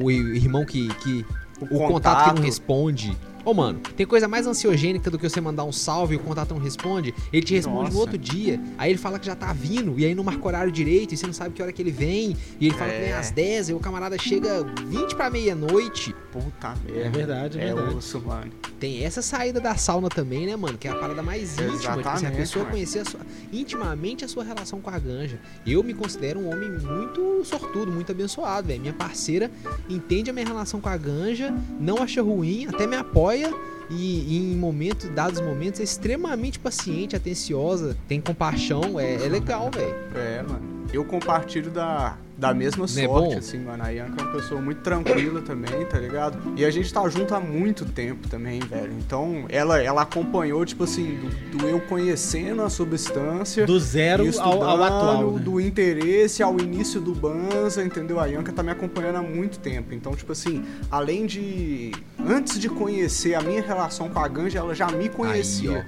o, 0.00 0.04
o 0.04 0.10
irmão 0.10 0.64
que, 0.64 0.88
que 0.96 1.24
o 1.70 1.78
contato. 1.86 2.30
que 2.30 2.34
não 2.40 2.42
responde. 2.42 3.16
Ô, 3.44 3.54
mano, 3.54 3.80
tem 3.96 4.06
coisa 4.06 4.28
mais 4.28 4.46
ansiogênica 4.46 5.10
do 5.10 5.18
que 5.18 5.28
você 5.28 5.40
mandar 5.40 5.64
um 5.64 5.72
salve 5.72 6.14
e 6.14 6.16
o 6.16 6.20
contato 6.20 6.52
não 6.54 6.60
responde? 6.60 7.14
Ele 7.32 7.42
te 7.42 7.54
responde 7.54 7.84
Nossa. 7.84 7.94
no 7.94 7.98
outro 8.00 8.18
dia, 8.18 8.60
aí 8.76 8.90
ele 8.90 8.98
fala 8.98 9.18
que 9.18 9.26
já 9.26 9.34
tá 9.34 9.52
vindo, 9.52 9.98
e 9.98 10.04
aí 10.04 10.14
não 10.14 10.22
marca 10.22 10.46
horário 10.46 10.70
direito, 10.70 11.14
e 11.14 11.16
você 11.16 11.26
não 11.26 11.32
sabe 11.32 11.54
que 11.54 11.62
hora 11.62 11.72
que 11.72 11.80
ele 11.80 11.90
vem, 11.90 12.36
e 12.60 12.66
ele 12.66 12.74
fala 12.74 12.90
que 12.90 12.98
vem 12.98 13.08
É. 13.10 13.16
às 13.16 13.30
10, 13.30 13.70
e 13.70 13.72
o 13.72 13.80
camarada 13.80 14.18
chega 14.18 14.62
20 14.86 15.14
pra 15.14 15.30
meia-noite. 15.30 16.14
Puta 16.32 16.74
merda. 16.84 17.00
É 17.00 17.08
verdade, 17.10 17.58
é 17.58 17.62
É 17.68 17.74
verdade. 17.74 17.94
osso, 17.96 18.20
mano. 18.20 18.52
Tem 18.78 19.04
essa 19.04 19.20
saída 19.20 19.60
da 19.60 19.74
sauna 19.74 20.08
também, 20.08 20.46
né, 20.46 20.54
mano? 20.56 20.78
Que 20.78 20.86
é 20.88 20.90
a 20.90 20.94
parada 20.94 21.22
mais 21.22 21.52
íntima. 21.58 21.76
Tipo 21.76 21.88
assim, 21.88 21.88
a 21.88 22.00
Exatamente, 22.00 22.36
pessoa 22.36 22.64
mano. 22.64 22.74
conhecer 22.76 22.98
a 23.00 23.04
sua- 23.04 23.20
intimamente 23.52 24.24
a 24.24 24.28
sua 24.28 24.44
relação 24.44 24.80
com 24.80 24.90
a 24.90 24.98
ganja. 24.98 25.38
Eu 25.66 25.82
me 25.82 25.92
considero 25.92 26.38
um 26.40 26.50
homem 26.52 26.70
muito 26.70 27.44
sortudo, 27.44 27.90
muito 27.90 28.12
abençoado, 28.12 28.68
velho. 28.68 28.80
Minha 28.80 28.92
parceira 28.94 29.50
entende 29.88 30.30
a 30.30 30.32
minha 30.32 30.46
relação 30.46 30.80
com 30.80 30.88
a 30.88 30.96
ganja, 30.96 31.52
não 31.80 31.98
acha 32.02 32.22
ruim, 32.22 32.66
até 32.66 32.86
me 32.86 32.96
apoia. 32.96 33.52
E, 33.92 34.36
e 34.36 34.52
em 34.52 34.56
momentos, 34.56 35.08
dados 35.10 35.40
momentos, 35.40 35.80
é 35.80 35.82
extremamente 35.82 36.60
paciente, 36.60 37.16
atenciosa, 37.16 37.96
tem 38.06 38.20
compaixão, 38.20 39.00
é, 39.00 39.14
é 39.14 39.28
legal, 39.28 39.68
velho. 39.68 39.92
É, 40.14 40.42
mano. 40.44 40.79
Eu 40.92 41.04
compartilho 41.04 41.70
da, 41.70 42.16
da 42.36 42.52
mesma 42.52 42.84
é 42.84 42.88
sorte, 42.88 43.36
assim, 43.36 43.58
mano. 43.58 43.82
A 43.82 43.90
Yanka 43.90 44.20
é 44.20 44.24
uma 44.24 44.32
pessoa 44.32 44.60
muito 44.60 44.80
tranquila 44.80 45.40
também, 45.40 45.84
tá 45.86 45.98
ligado? 45.98 46.38
E 46.56 46.64
a 46.64 46.70
gente 46.70 46.92
tá 46.92 47.08
junto 47.08 47.34
há 47.34 47.38
muito 47.40 47.84
tempo 47.84 48.28
também, 48.28 48.58
velho. 48.60 48.92
Então, 48.98 49.44
ela, 49.48 49.80
ela 49.80 50.02
acompanhou, 50.02 50.64
tipo 50.64 50.84
assim, 50.84 51.16
do, 51.16 51.58
do 51.58 51.68
eu 51.68 51.80
conhecendo 51.82 52.62
a 52.62 52.70
substância. 52.70 53.66
Do 53.66 53.78
zero 53.78 54.24
ao, 54.40 54.62
ao 54.62 54.82
atual. 54.82 55.32
né? 55.32 55.40
Do 55.40 55.60
interesse 55.60 56.42
ao 56.42 56.58
início 56.58 57.00
do 57.00 57.14
Banza, 57.14 57.84
entendeu? 57.84 58.18
A 58.18 58.26
Yanka 58.26 58.52
tá 58.52 58.62
me 58.62 58.70
acompanhando 58.72 59.16
há 59.16 59.22
muito 59.22 59.58
tempo. 59.60 59.94
Então, 59.94 60.12
tipo 60.16 60.32
assim, 60.32 60.64
além 60.90 61.26
de. 61.26 61.92
Antes 62.18 62.58
de 62.58 62.68
conhecer 62.68 63.34
a 63.34 63.40
minha 63.40 63.62
relação 63.62 64.08
com 64.08 64.18
a 64.18 64.26
Ganja, 64.26 64.58
ela 64.58 64.74
já 64.74 64.88
me 64.88 65.08
conhecia. 65.08 65.86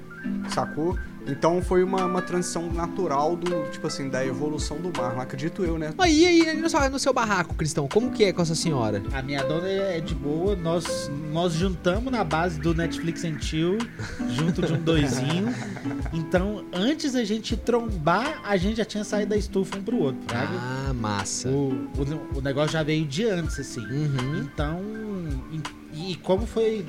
Sacou? 0.49 0.99
Então 1.27 1.62
foi 1.62 1.83
uma, 1.85 2.05
uma 2.05 2.20
transição 2.20 2.73
natural 2.73 3.37
do, 3.37 3.70
tipo 3.70 3.87
assim, 3.87 4.09
da 4.09 4.25
evolução 4.25 4.79
do 4.79 4.93
mar, 4.97 5.18
acredito 5.20 5.64
eu, 5.64 5.79
né? 5.79 5.95
Aí, 5.99 6.27
aí, 6.27 6.57
no 6.57 6.68
seu, 6.68 6.91
no 6.91 6.99
seu 6.99 7.12
barraco, 7.12 7.55
Cristão, 7.55 7.87
como 7.87 8.11
que 8.11 8.25
é 8.25 8.33
com 8.33 8.43
essa 8.43 8.55
senhora? 8.55 9.03
A 9.12 9.23
minha 9.23 9.43
dona 9.45 9.68
é 9.68 10.01
de 10.01 10.14
boa, 10.14 10.57
nós, 10.57 11.11
nós 11.33 11.53
juntamos 11.53 12.12
na 12.12 12.25
base 12.25 12.59
do 12.59 12.75
Netflix 12.75 13.25
and 13.25 13.41
Chill, 13.41 13.79
junto 14.31 14.62
de 14.62 14.73
um 14.73 14.81
doisinho. 14.83 15.55
Então, 16.12 16.64
antes 16.73 17.12
da 17.12 17.25
gente 17.25 17.57
trombar, 17.57 18.41
a 18.45 18.57
gente 18.57 18.79
já 18.79 18.85
tinha 18.85 19.05
saído 19.05 19.31
da 19.31 19.37
estufa 19.37 19.79
um 19.79 19.83
pro 19.83 19.97
outro, 19.99 20.20
sabe? 20.29 20.57
Ah, 20.59 20.93
massa. 20.93 21.49
O, 21.49 21.73
o, 21.73 22.39
o 22.39 22.41
negócio 22.41 22.73
já 22.73 22.83
veio 22.83 23.07
de 23.07 23.25
antes, 23.27 23.61
assim. 23.61 23.81
Uhum. 23.81 24.41
Então, 24.41 24.81
e, 25.95 26.16
como 26.16 26.47
foi 26.47 26.84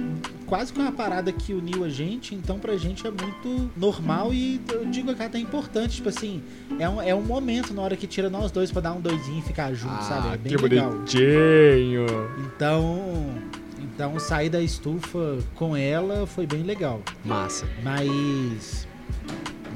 quase 0.45 0.71
que 0.71 0.79
uma 0.79 0.91
parada 0.91 1.31
que 1.31 1.53
uniu 1.53 1.83
a 1.83 1.89
gente, 1.89 2.33
então 2.33 2.57
pra 2.57 2.75
gente 2.77 3.05
é 3.05 3.11
muito 3.11 3.69
normal 3.75 4.33
e 4.33 4.61
eu 4.71 4.85
digo 4.85 5.13
que 5.13 5.21
até 5.21 5.37
importante, 5.37 5.95
tipo 5.97 6.09
assim, 6.09 6.41
é 6.79 6.87
um, 6.87 7.01
é 7.01 7.13
um 7.13 7.21
momento 7.21 7.73
na 7.73 7.81
hora 7.81 7.97
que 7.97 8.07
tira 8.07 8.29
nós 8.29 8.51
dois 8.51 8.71
pra 8.71 8.81
dar 8.81 8.93
um 8.93 9.01
doisinho 9.01 9.39
e 9.39 9.41
ficar 9.41 9.73
junto, 9.73 9.93
Ah, 9.95 10.01
sabe? 10.01 10.33
É 10.33 10.37
bem 10.37 10.55
que 10.55 10.63
legal. 10.63 10.91
bonitinho. 10.91 12.05
Então, 12.45 13.33
então 13.81 14.19
sair 14.19 14.49
da 14.49 14.61
estufa 14.61 15.39
com 15.55 15.75
ela 15.75 16.25
foi 16.25 16.47
bem 16.47 16.63
legal. 16.63 17.01
Massa. 17.25 17.67
Mas 17.83 18.87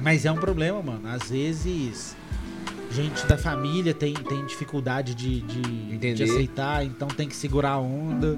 mas 0.01 0.25
é 0.25 0.31
um 0.31 0.37
problema, 0.37 0.81
mano. 0.81 1.07
Às 1.07 1.29
vezes 1.29 2.15
gente 2.91 3.25
da 3.25 3.37
família 3.37 3.93
tem, 3.93 4.13
tem 4.13 4.45
dificuldade 4.45 5.13
de, 5.13 5.41
de, 5.41 6.13
de 6.13 6.23
aceitar, 6.23 6.85
então 6.85 7.07
tem 7.07 7.27
que 7.27 7.35
segurar 7.35 7.71
a 7.71 7.79
onda. 7.79 8.37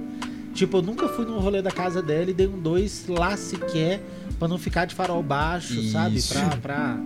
Tipo, 0.59 0.77
eu 0.79 0.81
nunca 0.81 1.07
fui 1.07 1.23
no 1.25 1.39
rolê 1.39 1.61
da 1.61 1.71
casa 1.71 2.01
dela 2.01 2.29
e 2.29 2.33
dei 2.33 2.45
um 2.45 2.59
dois 2.59 3.05
lá 3.07 3.37
sequer 3.37 4.01
pra 4.37 4.45
não 4.45 4.57
ficar 4.57 4.83
de 4.83 4.93
farol 4.93 5.23
baixo, 5.23 5.81
sabe? 5.89 6.17
Isso. 6.17 6.33
Pra, 6.33 6.49
pra, 6.57 6.97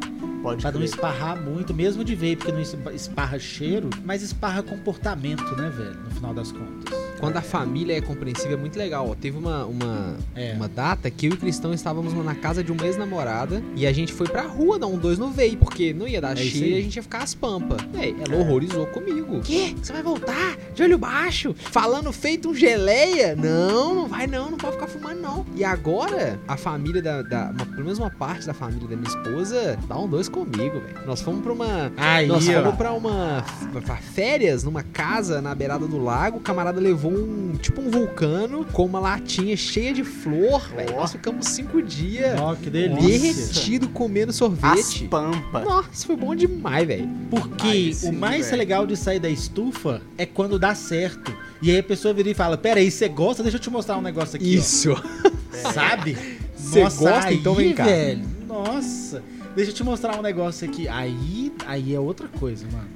Pode 0.41 0.61
pra 0.63 0.71
não 0.71 0.81
esparrar 0.83 1.39
muito, 1.39 1.71
mesmo 1.71 2.03
de 2.03 2.15
vape, 2.15 2.37
porque 2.37 2.51
não 2.51 2.59
es- 2.59 2.75
esparra 2.95 3.37
cheiro, 3.37 3.91
mas 4.03 4.23
esparra 4.23 4.63
comportamento, 4.63 5.55
né, 5.55 5.69
velho? 5.69 5.99
No 6.03 6.09
final 6.09 6.33
das 6.33 6.51
contas. 6.51 7.02
Quando 7.23 7.37
a 7.37 7.41
família 7.41 7.97
é 7.97 8.01
compreensiva 8.01 8.53
é 8.53 8.57
muito 8.57 8.77
legal. 8.77 9.07
ó. 9.09 9.15
Teve 9.15 9.37
uma, 9.37 9.63
uma, 9.65 10.17
É. 10.35 10.53
uma 10.57 10.67
data 10.67 11.09
que 11.09 11.27
eu 11.27 11.31
e 11.31 11.33
o 11.35 11.37
Cristão 11.37 11.73
estávamos 11.73 12.13
na 12.13 12.35
casa 12.35 12.61
de 12.61 12.69
uma 12.71 12.85
ex-namorada 12.85 13.63
e 13.77 13.87
a 13.87 13.93
gente 13.93 14.11
foi 14.11 14.27
pra 14.27 14.41
rua 14.41 14.77
dar 14.77 14.87
um 14.87 14.97
dois 14.97 15.17
no 15.17 15.29
veio, 15.29 15.57
porque 15.57 15.93
não 15.93 16.05
ia 16.05 16.19
dar 16.19 16.33
É 16.33 16.35
cheio 16.41 16.75
e 16.75 16.79
a 16.79 16.81
gente 16.81 16.97
ia 16.97 17.01
ficar 17.03 17.23
às 17.23 17.33
pampas. 17.33 17.77
Véi, 17.93 18.13
ela 18.27 18.35
É. 18.35 18.39
horrorizou 18.39 18.85
comigo. 18.87 19.39
Quê? 19.39 19.73
Você 19.81 19.93
vai 19.93 20.03
voltar? 20.03 20.57
De 20.75 20.83
olho 20.83 20.97
baixo? 20.97 21.55
Falando 21.57 22.11
feito 22.11 22.49
um 22.49 22.53
geleia? 22.53 23.35
Não, 23.37 23.95
não 23.95 24.07
vai 24.07 24.27
não, 24.27 24.51
não 24.51 24.57
pode 24.57 24.73
ficar 24.73 24.87
fumando 24.87 25.21
não. 25.21 25.45
E 25.55 25.63
agora, 25.63 26.37
a 26.45 26.57
família 26.57 27.01
da. 27.01 27.21
da 27.21 27.51
uma- 27.51 27.65
pelo 27.65 27.83
menos 27.85 27.99
uma 27.99 28.09
parte 28.09 28.45
da 28.45 28.53
família 28.53 28.87
da 28.87 28.95
minha 28.97 29.07
esposa 29.07 29.77
dá 29.87 29.97
um 29.97 30.09
dois 30.09 30.27
comigo, 30.27 30.79
velho. 30.81 31.05
Nós 31.05 31.21
fomos 31.21 31.41
pra 31.41 31.53
uma. 31.53 31.91
Aí, 31.95 32.27
Nós 32.27 32.45
ó. 32.49 32.51
fomos 32.63 32.75
pra 32.75 32.91
uma 32.91 33.45
pra 33.85 33.95
férias 33.95 34.63
numa 34.65 34.83
casa 34.83 35.41
na 35.41 35.55
beirada 35.55 35.87
do 35.87 35.97
lago. 36.03 36.37
O 36.37 36.41
camarada 36.41 36.81
levou 36.81 37.12
um 37.13 37.53
tipo 37.57 37.81
um 37.81 37.89
vulcano 37.89 38.65
com 38.65 38.85
uma 38.85 38.99
latinha 38.99 39.55
cheia 39.55 39.93
de 39.93 40.03
flor, 40.03 40.61
velho. 40.75 40.93
Ó. 40.95 41.01
Nós 41.01 41.11
ficamos 41.11 41.47
cinco 41.47 41.81
dias 41.81 42.39
Ó, 42.39 42.55
que 42.55 42.69
delícia. 42.69 43.07
derretido 43.07 43.89
comendo 43.89 44.29
As 44.31 44.35
sorvete. 44.35 45.07
pampas. 45.07 45.63
Nossa, 45.63 46.05
foi 46.05 46.15
bom 46.15 46.35
demais, 46.35 46.87
velho. 46.87 47.09
Porque 47.29 47.93
sim, 47.93 48.09
o 48.09 48.13
mais 48.13 48.45
velho. 48.47 48.57
legal 48.57 48.87
de 48.87 48.95
sair 48.97 49.19
da 49.19 49.29
estufa 49.29 50.01
é 50.17 50.25
quando 50.25 50.57
dá 50.59 50.73
certo. 50.75 51.33
E 51.61 51.71
aí 51.71 51.79
a 51.79 51.83
pessoa 51.83 52.13
vira 52.13 52.29
e 52.29 52.33
fala: 52.33 52.57
Pera 52.57 52.79
aí, 52.79 52.89
você 52.91 53.07
gosta? 53.07 53.41
Deixa 53.43 53.57
eu 53.57 53.61
te 53.61 53.69
mostrar 53.69 53.97
um 53.97 54.01
negócio 54.01 54.35
aqui. 54.35 54.55
Isso. 54.55 54.91
Ó. 54.91 55.71
Sabe? 55.71 56.17
Cê 56.55 56.81
gosta? 56.81 57.25
aí, 57.27 57.37
Então 57.37 57.53
vem 57.55 57.73
cá. 57.73 57.85
velho. 57.85 58.23
Nossa. 58.47 59.21
Deixa 59.55 59.69
eu 59.71 59.75
te 59.75 59.83
mostrar 59.83 60.17
um 60.17 60.21
negócio 60.21 60.67
aqui. 60.67 60.87
Aí, 60.87 61.51
aí 61.67 61.93
é 61.93 61.99
outra 61.99 62.27
coisa, 62.27 62.65
mano. 62.71 62.87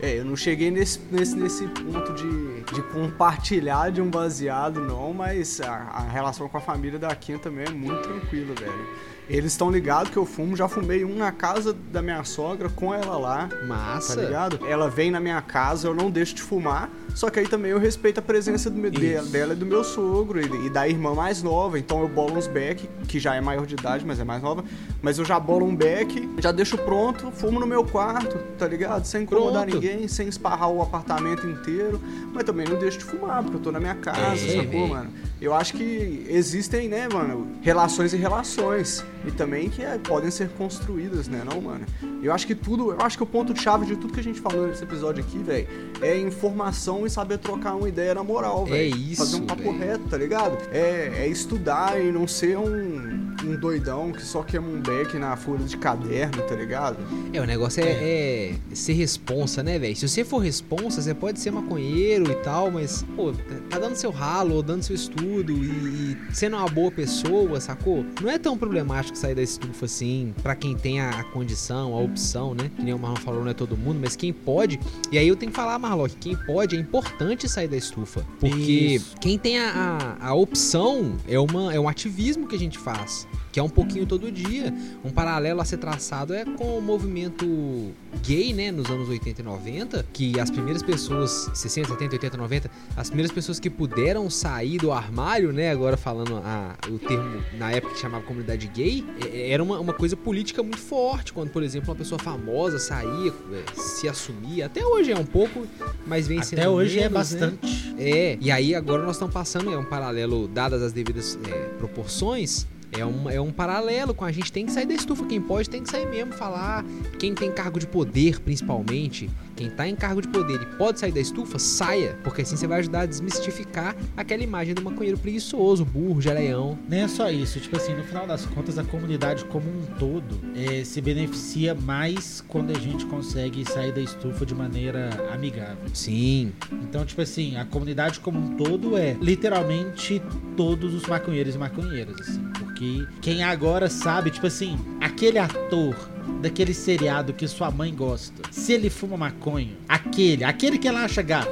É, 0.00 0.18
eu 0.18 0.24
não 0.24 0.36
cheguei 0.36 0.70
nesse, 0.70 1.00
nesse, 1.10 1.34
nesse 1.36 1.66
ponto 1.68 2.12
de, 2.12 2.60
de 2.74 2.82
compartilhar 2.92 3.90
de 3.90 4.00
um 4.02 4.10
baseado, 4.10 4.80
não, 4.80 5.12
mas 5.14 5.60
a, 5.60 5.72
a 5.72 6.00
relação 6.02 6.48
com 6.48 6.58
a 6.58 6.60
família 6.60 6.98
da 6.98 7.14
Kim 7.14 7.38
também 7.38 7.64
é 7.66 7.70
muito 7.70 8.02
tranquila, 8.02 8.54
velho. 8.54 8.86
Eles 9.28 9.52
estão 9.52 9.70
ligados 9.70 10.10
que 10.10 10.16
eu 10.16 10.24
fumo, 10.26 10.54
já 10.54 10.68
fumei 10.68 11.04
um 11.04 11.16
na 11.16 11.32
casa 11.32 11.72
da 11.72 12.00
minha 12.00 12.22
sogra 12.24 12.68
com 12.68 12.94
ela 12.94 13.16
lá, 13.18 13.48
tá 13.48 13.64
Massa. 13.64 14.20
ligado? 14.20 14.60
Ela 14.68 14.88
vem 14.88 15.10
na 15.10 15.18
minha 15.18 15.40
casa, 15.42 15.88
eu 15.88 15.94
não 15.94 16.10
deixo 16.10 16.34
de 16.34 16.42
fumar, 16.42 16.88
só 17.16 17.30
que 17.30 17.40
aí 17.40 17.48
também 17.48 17.70
eu 17.70 17.78
respeito 17.78 18.18
a 18.18 18.22
presença 18.22 18.68
do 18.68 18.76
meu, 18.76 18.90
dela 18.90 19.54
e 19.54 19.56
do 19.56 19.64
meu 19.64 19.82
sogro 19.82 20.38
e, 20.38 20.66
e 20.66 20.70
da 20.70 20.86
irmã 20.86 21.14
mais 21.14 21.42
nova, 21.42 21.78
então 21.78 22.02
eu 22.02 22.08
bolo 22.08 22.36
uns 22.36 22.46
back, 22.46 22.86
que 23.08 23.18
já 23.18 23.34
é 23.34 23.40
maior 23.40 23.64
de 23.64 23.72
idade, 23.72 24.04
mas 24.04 24.20
é 24.20 24.24
mais 24.24 24.42
nova, 24.42 24.62
mas 25.00 25.18
eu 25.18 25.24
já 25.24 25.40
bolo 25.40 25.64
um 25.64 25.74
back, 25.74 26.28
já 26.38 26.52
deixo 26.52 26.76
pronto, 26.76 27.30
fumo 27.30 27.58
no 27.58 27.66
meu 27.66 27.82
quarto, 27.84 28.36
tá 28.58 28.68
ligado? 28.68 29.06
Sem 29.06 29.22
incomodar 29.22 29.64
Pronto. 29.64 29.74
ninguém, 29.82 30.06
sem 30.06 30.28
esparrar 30.28 30.68
o 30.70 30.82
apartamento 30.82 31.46
inteiro, 31.46 31.98
mas 32.34 32.44
também 32.44 32.68
não 32.68 32.78
deixo 32.78 32.98
de 32.98 33.04
fumar, 33.04 33.42
porque 33.42 33.56
eu 33.56 33.60
tô 33.62 33.72
na 33.72 33.80
minha 33.80 33.94
casa, 33.94 34.44
É, 34.46 34.62
sacou, 34.62 34.88
mano? 34.88 35.10
Eu 35.40 35.54
acho 35.54 35.72
que 35.74 36.26
existem, 36.28 36.88
né, 36.88 37.08
mano, 37.12 37.46
relações 37.62 38.12
e 38.12 38.16
relações. 38.16 39.04
E 39.26 39.30
também 39.30 39.68
que 39.68 39.82
é, 39.82 39.98
podem 39.98 40.30
ser 40.30 40.48
construídas, 40.50 41.28
né, 41.28 41.42
não, 41.44 41.60
mano? 41.60 41.84
Eu 42.22 42.32
acho 42.32 42.46
que 42.46 42.54
tudo, 42.54 42.92
eu 42.92 43.00
acho 43.00 43.16
que 43.16 43.22
o 43.22 43.26
ponto-chave 43.26 43.86
de 43.86 43.96
tudo 43.96 44.12
que 44.12 44.20
a 44.20 44.22
gente 44.22 44.40
falou 44.40 44.66
nesse 44.66 44.82
episódio 44.82 45.22
aqui, 45.22 45.38
velho, 45.38 45.66
é 46.00 46.18
informação 46.18 47.05
e 47.06 47.10
saber 47.10 47.38
trocar 47.38 47.74
uma 47.74 47.88
ideia 47.88 48.14
na 48.14 48.22
moral, 48.24 48.64
É 48.66 48.70
velho. 48.70 48.96
isso, 48.96 49.16
Fazer 49.24 49.36
um 49.36 49.46
papo 49.46 49.62
véi. 49.72 49.78
reto, 49.78 50.08
tá 50.08 50.16
ligado? 50.18 50.58
É, 50.72 51.12
é 51.24 51.28
estudar 51.28 52.00
e 52.00 52.10
não 52.12 52.26
ser 52.28 52.58
um 52.58 53.25
um 53.44 53.56
doidão 53.56 54.12
que 54.12 54.22
só 54.22 54.42
queima 54.42 54.68
um 54.68 54.80
beck 54.80 55.18
na 55.18 55.36
folha 55.36 55.64
de 55.64 55.76
caderno, 55.76 56.42
tá 56.42 56.54
ligado? 56.54 56.98
É, 57.32 57.40
o 57.40 57.44
negócio 57.44 57.82
é, 57.82 57.90
é 57.90 58.54
ser 58.72 58.94
responsa, 58.94 59.62
né, 59.62 59.78
velho? 59.78 59.96
Se 59.96 60.08
você 60.08 60.24
for 60.24 60.38
responsa, 60.38 61.02
você 61.02 61.14
pode 61.14 61.40
ser 61.40 61.50
maconheiro 61.50 62.30
e 62.30 62.34
tal, 62.36 62.70
mas, 62.70 63.04
pô, 63.14 63.32
tá 63.68 63.78
dando 63.78 63.96
seu 63.96 64.10
ralo, 64.10 64.54
ou 64.54 64.62
dando 64.62 64.82
seu 64.82 64.94
estudo 64.94 65.52
e, 65.52 66.16
e 66.32 66.34
sendo 66.34 66.56
uma 66.56 66.68
boa 66.68 66.90
pessoa, 66.90 67.60
sacou? 67.60 68.04
Não 68.20 68.30
é 68.30 68.38
tão 68.38 68.56
problemático 68.56 69.16
sair 69.16 69.34
da 69.34 69.42
estufa 69.42 69.84
assim, 69.84 70.34
pra 70.42 70.54
quem 70.54 70.76
tem 70.76 71.00
a, 71.00 71.10
a 71.10 71.24
condição, 71.24 71.94
a 71.94 72.00
opção, 72.00 72.54
né? 72.54 72.70
Que 72.74 72.82
nem 72.82 72.94
o 72.94 72.98
Marlon 72.98 73.16
falou, 73.16 73.42
não 73.42 73.50
é 73.50 73.54
todo 73.54 73.76
mundo, 73.76 73.98
mas 74.00 74.16
quem 74.16 74.32
pode. 74.32 74.78
E 75.10 75.18
aí 75.18 75.28
eu 75.28 75.36
tenho 75.36 75.50
que 75.50 75.56
falar, 75.56 75.78
Marlon, 75.78 76.06
que 76.08 76.16
quem 76.16 76.36
pode 76.46 76.76
é 76.76 76.78
importante 76.78 77.48
sair 77.48 77.68
da 77.68 77.76
estufa. 77.76 78.24
Porque 78.40 78.56
Isso. 78.56 79.16
quem 79.20 79.38
tem 79.38 79.58
a, 79.58 80.16
a, 80.20 80.28
a 80.28 80.34
opção 80.34 81.16
é, 81.28 81.38
uma, 81.38 81.72
é 81.72 81.78
um 81.78 81.88
ativismo 81.88 82.46
que 82.46 82.54
a 82.54 82.58
gente 82.58 82.78
faz 82.78 83.25
que 83.56 83.60
é 83.60 83.62
um 83.62 83.70
pouquinho 83.70 84.04
todo 84.04 84.30
dia. 84.30 84.70
Um 85.02 85.08
paralelo 85.08 85.62
a 85.62 85.64
ser 85.64 85.78
traçado 85.78 86.34
é 86.34 86.44
com 86.44 86.76
o 86.76 86.82
movimento 86.82 87.90
gay, 88.22 88.52
né, 88.52 88.70
nos 88.70 88.90
anos 88.90 89.08
80 89.08 89.40
e 89.40 89.44
90, 89.44 90.06
que 90.12 90.38
as 90.38 90.50
primeiras 90.50 90.82
pessoas, 90.82 91.50
60, 91.54 91.88
70, 91.88 92.16
80, 92.16 92.36
90, 92.36 92.70
as 92.94 93.08
primeiras 93.08 93.32
pessoas 93.32 93.58
que 93.58 93.70
puderam 93.70 94.28
sair 94.28 94.76
do 94.76 94.92
armário, 94.92 95.54
né, 95.54 95.70
agora 95.70 95.96
falando 95.96 96.36
a, 96.44 96.74
o 96.90 96.98
termo 96.98 97.42
na 97.56 97.72
época 97.72 97.94
que 97.94 98.00
chamava 98.00 98.22
comunidade 98.24 98.66
gay, 98.66 99.02
é- 99.24 99.50
era 99.52 99.62
uma, 99.62 99.80
uma 99.80 99.94
coisa 99.94 100.18
política 100.18 100.62
muito 100.62 100.76
forte, 100.82 101.32
quando, 101.32 101.48
por 101.48 101.62
exemplo, 101.62 101.88
uma 101.88 101.96
pessoa 101.96 102.18
famosa 102.18 102.78
saía, 102.78 103.32
é, 103.54 103.80
se 103.80 104.06
assumia, 104.06 104.66
até 104.66 104.84
hoje 104.84 105.12
é 105.12 105.16
um 105.18 105.24
pouco, 105.24 105.66
mas 106.06 106.28
vem 106.28 106.42
sendo 106.42 106.58
Até 106.58 106.68
hoje 106.68 106.98
é 106.98 107.08
menos, 107.08 107.32
né? 107.32 107.40
bastante. 107.40 107.94
É, 107.96 108.36
e 108.38 108.50
aí 108.50 108.74
agora 108.74 109.02
nós 109.02 109.16
estamos 109.16 109.32
passando, 109.32 109.72
é 109.72 109.78
um 109.78 109.84
paralelo, 109.86 110.46
dadas 110.46 110.82
as 110.82 110.92
devidas 110.92 111.38
é, 111.48 111.52
proporções, 111.78 112.66
é 112.98 113.04
um, 113.06 113.30
é 113.30 113.40
um 113.40 113.50
paralelo 113.50 114.14
com 114.14 114.24
a 114.24 114.32
gente 114.32 114.52
tem 114.52 114.66
que 114.66 114.72
sair 114.72 114.86
da 114.86 114.94
estufa, 114.94 115.26
quem 115.26 115.40
pode 115.40 115.68
tem 115.68 115.82
que 115.82 115.90
sair 115.90 116.06
mesmo, 116.06 116.32
falar, 116.32 116.84
quem 117.18 117.34
tem 117.34 117.52
cargo 117.52 117.78
de 117.78 117.86
poder 117.86 118.40
principalmente, 118.40 119.30
quem 119.54 119.70
tá 119.70 119.88
em 119.88 119.96
cargo 119.96 120.20
de 120.20 120.28
poder 120.28 120.60
e 120.60 120.66
pode 120.76 121.00
sair 121.00 121.12
da 121.12 121.20
estufa, 121.20 121.58
saia, 121.58 122.18
porque 122.22 122.42
assim 122.42 122.56
você 122.56 122.66
vai 122.66 122.80
ajudar 122.80 123.00
a 123.00 123.06
desmistificar 123.06 123.96
aquela 124.16 124.42
imagem 124.42 124.74
do 124.74 124.82
maconheiro 124.82 125.18
preguiçoso, 125.18 125.84
burro, 125.84 126.20
geleião. 126.20 126.78
Nem 126.88 127.02
é 127.02 127.08
só 127.08 127.30
isso, 127.30 127.58
tipo 127.60 127.76
assim, 127.76 127.94
no 127.94 128.04
final 128.04 128.26
das 128.26 128.44
contas, 128.46 128.78
a 128.78 128.84
comunidade 128.84 129.44
como 129.46 129.68
um 129.68 129.84
todo 129.98 130.38
eh, 130.54 130.84
se 130.84 131.00
beneficia 131.00 131.74
mais 131.74 132.42
quando 132.46 132.70
a 132.70 132.78
gente 132.78 133.06
consegue 133.06 133.64
sair 133.70 133.92
da 133.92 134.00
estufa 134.00 134.44
de 134.44 134.54
maneira 134.54 135.10
amigável. 135.32 135.76
Sim, 135.92 136.52
Então, 136.70 137.04
tipo 137.04 137.22
assim, 137.22 137.56
a 137.56 137.64
comunidade 137.64 138.20
como 138.20 138.38
um 138.38 138.56
todo 138.56 138.96
é 138.96 139.16
literalmente 139.20 140.22
todos 140.56 140.94
os 140.94 141.06
maconheiros 141.06 141.54
e 141.54 141.58
maconheiras, 141.58 142.20
assim. 142.20 142.65
Porque 142.76 143.06
quem 143.22 143.42
agora 143.42 143.88
sabe, 143.88 144.30
tipo 144.30 144.46
assim, 144.46 144.78
aquele 145.00 145.38
ator 145.38 145.96
daquele 146.42 146.74
seriado 146.74 147.32
que 147.32 147.48
sua 147.48 147.70
mãe 147.70 147.94
gosta, 147.94 148.42
se 148.50 148.74
ele 148.74 148.90
fuma 148.90 149.16
maconha, 149.16 149.72
aquele, 149.88 150.44
aquele 150.44 150.76
que 150.76 150.86
ela 150.86 151.02
acha 151.02 151.22
gato, 151.22 151.48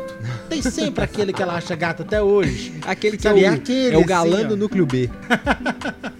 tem 0.50 0.60
sempre 0.60 1.02
aquele 1.02 1.32
que 1.32 1.42
ela 1.42 1.54
acha 1.54 1.74
gato 1.74 2.02
até 2.02 2.20
hoje. 2.20 2.74
aquele 2.82 3.16
que 3.16 3.22
Sabe, 3.22 3.42
é 3.42 3.50
o, 3.50 3.54
aquele, 3.54 3.94
é 3.94 3.98
o 3.98 4.04
galã 4.04 4.40
assim, 4.40 4.48
do 4.48 4.56
núcleo 4.56 4.84
B. 4.84 5.08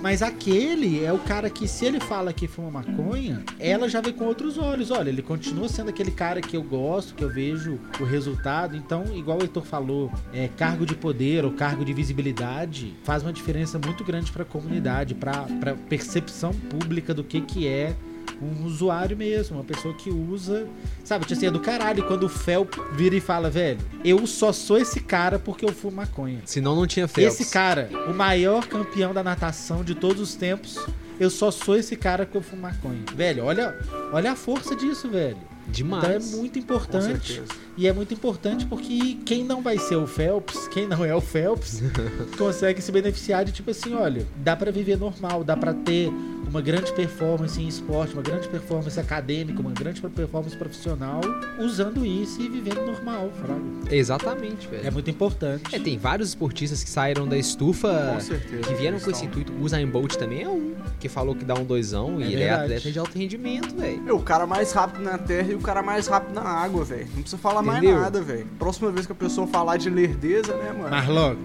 Mas 0.00 0.22
aquele 0.22 1.04
é 1.04 1.12
o 1.12 1.18
cara 1.18 1.50
que, 1.50 1.66
se 1.66 1.84
ele 1.84 2.00
fala 2.00 2.32
que 2.32 2.46
fuma 2.46 2.70
maconha, 2.70 3.42
ela 3.58 3.88
já 3.88 4.00
vê 4.00 4.12
com 4.12 4.24
outros 4.24 4.58
olhos. 4.58 4.90
Olha, 4.90 5.08
ele 5.08 5.22
continua 5.22 5.68
sendo 5.68 5.90
aquele 5.90 6.10
cara 6.10 6.40
que 6.40 6.56
eu 6.56 6.62
gosto, 6.62 7.14
que 7.14 7.24
eu 7.24 7.28
vejo 7.28 7.78
o 8.00 8.04
resultado. 8.04 8.76
Então, 8.76 9.04
igual 9.14 9.38
o 9.38 9.42
Heitor 9.42 9.64
falou, 9.64 10.10
é, 10.32 10.48
cargo 10.48 10.86
de 10.86 10.94
poder 10.94 11.44
ou 11.44 11.52
cargo 11.52 11.84
de 11.84 11.92
visibilidade 11.92 12.94
faz 13.04 13.22
uma 13.22 13.32
diferença 13.32 13.78
muito 13.78 14.04
grande 14.04 14.30
para 14.30 14.42
a 14.42 14.46
comunidade, 14.46 15.14
para 15.14 15.46
a 15.66 15.74
percepção 15.88 16.52
pública 16.52 17.12
do 17.12 17.24
que, 17.24 17.40
que 17.40 17.66
é 17.66 17.94
um 18.40 18.64
usuário 18.64 19.16
mesmo, 19.16 19.56
uma 19.56 19.64
pessoa 19.64 19.94
que 19.94 20.10
usa, 20.10 20.68
sabe, 21.04 21.24
tipo 21.24 21.36
assim, 21.36 21.46
é 21.46 21.50
do 21.50 21.60
caralho 21.60 22.04
quando 22.04 22.24
o 22.24 22.28
Fel 22.28 22.66
vira 22.92 23.16
e 23.16 23.20
fala, 23.20 23.50
velho, 23.50 23.80
eu 24.04 24.26
só 24.26 24.52
sou 24.52 24.78
esse 24.78 25.00
cara 25.00 25.38
porque 25.38 25.64
eu 25.64 25.72
fumo 25.72 25.96
maconha. 25.96 26.40
Senão 26.44 26.76
não 26.76 26.86
tinha 26.86 27.08
Phelps. 27.08 27.40
Esse 27.40 27.52
cara, 27.52 27.88
o 28.08 28.14
maior 28.14 28.66
campeão 28.66 29.12
da 29.12 29.22
natação 29.22 29.82
de 29.82 29.94
todos 29.94 30.20
os 30.22 30.34
tempos, 30.34 30.78
eu 31.18 31.30
só 31.30 31.50
sou 31.50 31.76
esse 31.76 31.96
cara 31.96 32.24
que 32.24 32.36
eu 32.36 32.42
fumo 32.42 32.62
maconha. 32.62 33.02
Velho, 33.14 33.44
olha, 33.44 33.76
olha 34.12 34.32
a 34.32 34.36
força 34.36 34.76
disso, 34.76 35.08
velho. 35.08 35.38
Demais. 35.70 36.04
Então 36.28 36.38
é 36.38 36.40
muito 36.40 36.58
importante. 36.58 37.42
E 37.76 37.86
é 37.86 37.92
muito 37.92 38.12
importante 38.12 38.66
porque 38.66 39.18
quem 39.24 39.44
não 39.44 39.62
vai 39.62 39.78
ser 39.78 39.96
o 39.96 40.06
Phelps, 40.06 40.66
quem 40.68 40.86
não 40.88 41.04
é 41.04 41.14
o 41.14 41.20
Phelps, 41.20 41.82
consegue 42.36 42.82
se 42.82 42.90
beneficiar 42.90 43.44
de 43.44 43.52
tipo 43.52 43.70
assim, 43.70 43.94
olha, 43.94 44.26
dá 44.36 44.56
pra 44.56 44.70
viver 44.70 44.96
normal, 44.98 45.44
dá 45.44 45.56
pra 45.56 45.72
ter 45.72 46.10
uma 46.48 46.62
grande 46.62 46.90
performance 46.92 47.60
em 47.60 47.68
esporte, 47.68 48.14
uma 48.14 48.22
grande 48.22 48.48
performance 48.48 48.98
acadêmica, 48.98 49.60
uma 49.60 49.70
grande 49.70 50.00
performance 50.00 50.56
profissional, 50.56 51.20
usando 51.60 52.04
isso 52.06 52.40
e 52.40 52.48
vivendo 52.48 52.84
normal, 52.86 53.30
fraga. 53.38 53.60
Exatamente, 53.94 54.66
velho. 54.66 54.86
É 54.86 54.90
muito 54.90 55.10
importante. 55.10 55.74
É, 55.74 55.78
tem 55.78 55.98
vários 55.98 56.30
esportistas 56.30 56.82
que 56.82 56.88
saíram 56.88 57.28
da 57.28 57.36
estufa 57.36 58.12
Com 58.14 58.20
certeza. 58.20 58.62
que 58.62 58.74
vieram 58.74 58.98
com 58.98 59.10
esse 59.10 59.26
intuito. 59.26 59.52
O 59.52 59.62
Usain 59.62 59.86
Bolt 59.86 60.14
também 60.16 60.42
é 60.42 60.48
um 60.48 60.74
que 60.98 61.08
falou 61.08 61.34
que 61.34 61.44
dá 61.44 61.54
um 61.54 61.64
doisão 61.64 62.18
É 62.20 62.24
e 62.24 62.32
ele 62.32 62.42
é 62.42 62.48
verdade. 62.48 62.62
atleta 62.64 62.90
de 62.92 62.98
alto 62.98 63.18
rendimento, 63.18 63.76
velho. 63.76 64.00
Meu, 64.02 64.16
o 64.16 64.22
cara 64.22 64.46
mais 64.46 64.72
rápido 64.72 65.02
na 65.04 65.18
terra 65.18 65.52
e 65.52 65.54
o 65.58 65.62
cara 65.62 65.82
mais 65.82 66.06
rápido 66.06 66.34
na 66.34 66.42
água, 66.42 66.84
velho. 66.84 67.06
Não 67.14 67.22
precisa 67.22 67.38
falar 67.38 67.62
Entendeu? 67.62 67.92
mais 67.92 68.02
nada, 68.04 68.22
velho. 68.22 68.46
Próxima 68.58 68.90
vez 68.90 69.06
que 69.06 69.12
a 69.12 69.14
pessoa 69.14 69.46
falar 69.46 69.76
de 69.76 69.90
lerdeza, 69.90 70.54
né, 70.56 70.72
mano? 70.72 70.88
Mas 70.90 71.06
logo, 71.08 71.38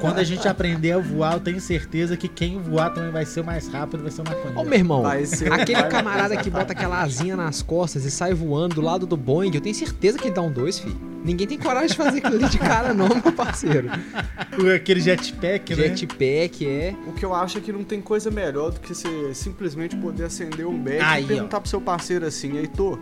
quando 0.00 0.18
a 0.18 0.24
gente 0.24 0.46
aprender 0.48 0.92
a 0.92 0.98
voar, 0.98 1.34
eu 1.34 1.40
tenho 1.40 1.60
certeza 1.60 2.16
que 2.16 2.28
quem 2.28 2.60
voar 2.60 2.90
também 2.92 3.10
vai 3.10 3.24
ser 3.26 3.40
o 3.40 3.44
mais 3.44 3.68
rápido, 3.68 4.02
vai 4.02 4.10
ser 4.12 4.20
o 4.22 4.24
Ó, 4.24 4.30
maconheiro. 4.30 4.64
meu 4.70 4.78
irmão, 4.78 5.02
Vai 5.02 5.24
ser- 5.26 5.52
aquele 5.52 5.80
vai- 5.80 5.90
camarada 5.90 6.36
que 6.36 6.50
bota 6.50 6.72
aquela 6.72 7.00
asinha 7.02 7.36
nas 7.36 7.62
costas 7.62 8.04
e 8.04 8.10
sai 8.10 8.34
voando 8.34 8.74
do 8.76 8.80
lado 8.80 9.06
do 9.06 9.16
Boeing, 9.16 9.50
eu 9.54 9.60
tenho 9.60 9.74
certeza 9.74 10.18
que 10.18 10.28
ele 10.28 10.34
dá 10.34 10.42
um 10.42 10.50
dois, 10.50 10.78
filho. 10.78 10.96
Ninguém 11.24 11.46
tem 11.46 11.58
coragem 11.58 11.88
de 11.88 11.96
fazer 11.96 12.18
aquilo 12.18 12.36
ali 12.36 12.48
de 12.48 12.58
cara, 12.58 12.94
não, 12.94 13.08
meu 13.08 13.32
parceiro. 13.32 13.88
Aquele 14.76 15.00
jetpack, 15.00 15.74
né? 15.74 15.88
Jetpack 15.96 16.66
é. 16.66 16.94
O 17.06 17.12
que 17.12 17.24
eu 17.24 17.34
acho 17.34 17.58
é 17.58 17.60
que 17.60 17.72
não 17.72 17.82
tem 17.84 18.00
coisa 18.00 18.30
melhor 18.30 18.70
do 18.70 18.78
que 18.80 18.94
você 18.94 19.34
simplesmente 19.34 19.96
poder 19.96 20.24
acender 20.24 20.64
um 20.66 20.82
Aí, 21.02 21.22
e 21.22 21.24
ó. 21.24 21.28
perguntar 21.28 21.60
pro 21.60 21.68
seu 21.68 21.80
parceiro 21.80 22.24
assim, 22.26 22.56
Heitor, 22.56 22.98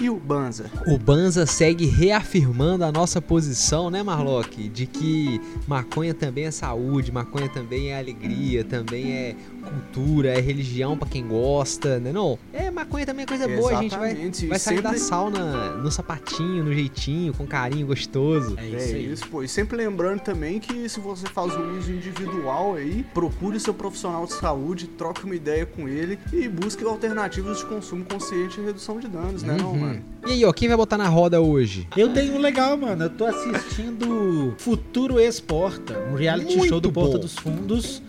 e 0.00 0.10
o 0.10 0.16
Banza? 0.16 0.70
O 0.86 0.98
Banza 0.98 1.46
segue 1.46 1.86
reafirmando 1.86 2.84
a 2.84 2.92
nossa 2.92 3.20
posição, 3.20 3.90
né, 3.90 4.02
Marlock? 4.02 4.68
De 4.68 4.86
que 4.86 5.40
maconha 5.66 6.12
também 6.12 6.44
é 6.44 6.50
saúde, 6.50 7.10
maconha 7.10 7.48
também 7.48 7.90
é 7.90 7.98
alegria, 7.98 8.64
também 8.64 9.12
é 9.12 9.36
cultura, 9.66 10.28
é 10.30 10.40
religião 10.40 10.96
pra 10.96 11.08
quem 11.08 11.26
gosta, 11.26 11.98
né? 11.98 12.12
Não, 12.12 12.38
é 12.52 12.70
maconha 12.70 13.04
também 13.04 13.24
é 13.24 13.26
coisa 13.26 13.46
boa, 13.48 13.78
a 13.78 13.82
gente 13.82 13.96
vai, 13.96 14.10
Exatamente, 14.10 14.46
vai 14.46 14.58
sair 14.58 14.80
da 14.80 14.90
sempre- 14.90 15.04
sauna 15.04 15.70
no 15.76 15.90
sapatinho, 15.90 16.64
no 16.64 16.72
jeitinho, 16.72 17.32
com 17.34 17.46
carinho 17.46 17.86
gostoso. 17.86 18.54
É 18.58 18.64
É 18.64 18.68
isso 18.68 18.94
aí. 18.94 19.12
isso, 19.12 19.28
pô. 19.28 19.42
E 19.42 19.48
sempre 19.48 19.76
lembrando 19.76 20.20
também 20.20 20.58
que 20.60 20.88
se 20.88 21.00
você 21.00 21.26
faz 21.26 21.54
um 21.54 21.78
uso 21.78 21.90
individual 21.92 22.74
aí, 22.74 23.04
procure 23.14 23.56
o 23.56 23.60
seu 23.60 23.74
profissional 23.74 24.24
de 24.26 24.32
saúde, 24.34 24.86
troque 24.86 25.24
uma 25.24 25.34
ideia 25.34 25.66
com 25.66 25.88
ele 25.88 26.18
e 26.32 26.48
busque 26.48 26.84
alternativas 26.84 27.58
de 27.58 27.66
consumo 27.66 28.04
consciente 28.04 28.60
e 28.60 28.64
redução 28.64 28.98
de 29.00 29.08
danos, 29.08 29.42
né, 29.42 29.56
não, 29.60 29.72
Uhum. 29.72 29.78
mano? 29.78 30.02
E 30.26 30.32
aí, 30.32 30.44
ó, 30.44 30.52
quem 30.52 30.66
vai 30.68 30.76
botar 30.76 30.98
na 30.98 31.08
roda 31.08 31.40
hoje? 31.40 31.86
Eu 31.96 32.12
tenho 32.12 32.34
um 32.34 32.38
legal, 32.38 32.76
mano. 32.76 33.04
Eu 33.04 33.10
tô 33.10 33.26
assistindo 33.26 34.54
Futuro 34.58 35.20
Exporta, 35.20 35.98
um 36.10 36.14
reality 36.14 36.56
Muito 36.56 36.68
show 36.68 36.80
do 36.80 36.90
Porta 36.90 37.14
bom. 37.14 37.18
dos 37.20 37.34
Fundos. 37.36 38.02